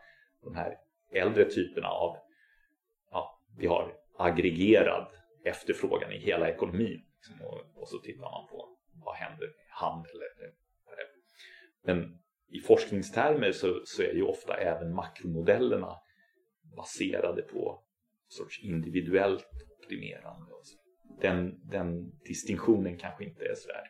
de 0.44 0.56
här 0.56 0.78
äldre 1.12 1.46
typerna 1.46 1.88
av, 1.88 2.18
ja, 3.12 3.42
vi 3.58 3.68
har 3.68 3.94
aggregerad 4.18 5.08
efterfrågan 5.44 6.12
i 6.12 6.18
hela 6.18 6.50
ekonomin. 6.50 7.02
Liksom, 7.16 7.48
och, 7.48 7.82
och, 7.82 7.88
så 7.88 8.00
tittar 8.00 8.22
man 8.22 8.48
på 8.48 8.78
vad 9.06 9.16
händer 9.16 9.48
med 9.48 9.66
handel. 9.70 10.16
Eller, 10.16 10.54
men 11.84 12.20
i 12.50 12.60
forskningstermer 12.60 13.52
så, 13.52 13.82
så 13.86 14.04
är 14.04 14.14
ju 14.14 14.24
ofta 14.24 14.58
även 14.58 14.94
makromodellerna 14.94 15.96
baserade 16.76 17.42
på 17.42 17.84
sorts 18.28 18.64
individuellt 18.64 19.48
optimerande. 19.88 20.46
Den, 21.22 21.70
den 21.70 22.12
distinktionen 22.28 22.98
kanske 22.98 23.24
inte 23.24 23.44
är 23.44 23.56
sådär 23.56 23.84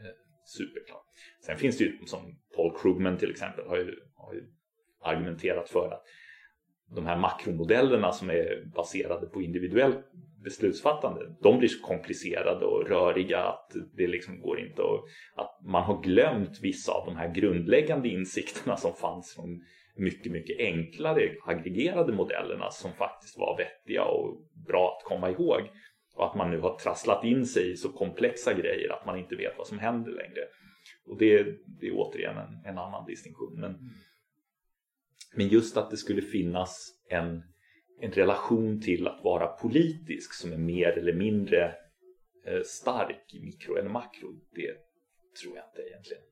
eh, 0.00 0.14
superklar. 0.44 1.00
Sen 1.46 1.56
finns 1.56 1.78
det 1.78 1.84
ju 1.84 2.06
som 2.06 2.38
Paul 2.56 2.78
Krugman 2.78 3.18
till 3.18 3.30
exempel 3.30 3.66
har 3.66 3.76
ju, 3.76 3.94
har 4.14 4.34
ju 4.34 4.46
argumenterat 5.02 5.68
för 5.68 5.90
att 5.90 6.02
de 6.94 7.06
här 7.06 7.16
makromodellerna 7.16 8.12
som 8.12 8.30
är 8.30 8.64
baserade 8.74 9.26
på 9.26 9.42
individuellt 9.42 10.06
beslutsfattande, 10.44 11.36
de 11.42 11.58
blir 11.58 11.68
så 11.68 11.86
komplicerade 11.86 12.66
och 12.66 12.88
röriga 12.88 13.38
att 13.38 13.72
det 13.96 14.06
liksom 14.06 14.40
går 14.40 14.60
inte 14.60 14.82
att, 14.82 15.04
att 15.34 15.66
man 15.66 15.82
har 15.82 16.02
glömt 16.02 16.60
vissa 16.62 16.92
av 16.92 17.06
de 17.06 17.16
här 17.16 17.34
grundläggande 17.34 18.08
insikterna 18.08 18.76
som 18.76 18.94
fanns 18.94 19.34
från 19.34 19.60
mycket, 19.96 20.32
mycket 20.32 20.58
enklare 20.58 21.36
aggregerade 21.44 22.12
modellerna 22.12 22.70
som 22.70 22.92
faktiskt 22.92 23.38
var 23.38 23.56
vettiga 23.56 24.04
och 24.04 24.36
bra 24.66 24.96
att 24.96 25.08
komma 25.08 25.30
ihåg. 25.30 25.60
Och 26.14 26.26
att 26.26 26.34
man 26.34 26.50
nu 26.50 26.60
har 26.60 26.78
trasslat 26.78 27.24
in 27.24 27.46
sig 27.46 27.72
i 27.72 27.76
så 27.76 27.92
komplexa 27.92 28.54
grejer 28.54 28.92
att 28.92 29.06
man 29.06 29.18
inte 29.18 29.36
vet 29.36 29.58
vad 29.58 29.66
som 29.66 29.78
händer 29.78 30.10
längre. 30.10 30.40
Och 31.06 31.18
det, 31.18 31.42
det 31.80 31.86
är 31.86 31.92
återigen 31.94 32.36
en, 32.36 32.62
en 32.64 32.78
annan 32.78 33.06
distinktion. 33.06 33.60
Men, 33.60 33.78
men 35.34 35.48
just 35.48 35.76
att 35.76 35.90
det 35.90 35.96
skulle 35.96 36.22
finnas 36.22 36.90
en, 37.08 37.42
en 38.00 38.12
relation 38.12 38.80
till 38.80 39.08
att 39.08 39.24
vara 39.24 39.46
politisk 39.46 40.34
som 40.34 40.52
är 40.52 40.58
mer 40.58 40.98
eller 40.98 41.12
mindre 41.12 41.74
eh, 42.46 42.62
stark 42.64 43.34
i 43.34 43.40
mikro 43.40 43.76
eller 43.76 43.90
makro, 43.90 44.32
det 44.54 44.76
tror 45.42 45.56
jag 45.56 45.64
inte 45.64 45.90
egentligen. 45.90 46.22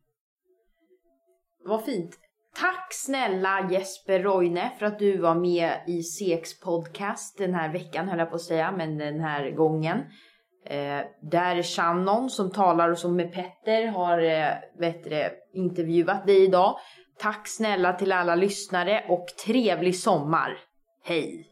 Vad 1.65 1.85
fint. 1.85 2.19
Tack 2.61 2.89
snälla 2.91 3.69
Jesper 3.71 4.21
Roine 4.21 4.71
för 4.79 4.87
att 4.87 4.99
du 4.99 5.19
var 5.19 5.35
med 5.35 5.73
i 5.87 6.03
CX 6.03 6.61
podcast 6.61 7.39
den 7.39 7.55
här 7.55 7.73
veckan 7.73 8.09
höll 8.09 8.19
jag 8.19 8.31
på 8.31 8.35
att 8.35 8.43
säga, 8.43 8.73
men 8.73 8.99
den 8.99 9.21
här 9.21 9.51
gången. 9.51 9.99
Eh, 10.67 11.01
där 11.23 11.63
Shannon 11.63 12.31
som 12.31 12.51
talar 12.51 12.91
och 12.91 12.99
som 12.99 13.17
med 13.17 13.33
Petter 13.33 13.87
har 13.87 14.19
eh, 14.19 14.53
vet 14.79 15.33
intervjuat 15.55 16.27
dig 16.27 16.45
idag. 16.45 16.79
Tack 17.19 17.49
snälla 17.49 17.93
till 17.93 18.13
alla 18.13 18.35
lyssnare 18.35 19.05
och 19.09 19.27
trevlig 19.47 19.97
sommar. 19.97 20.59
Hej! 21.05 21.47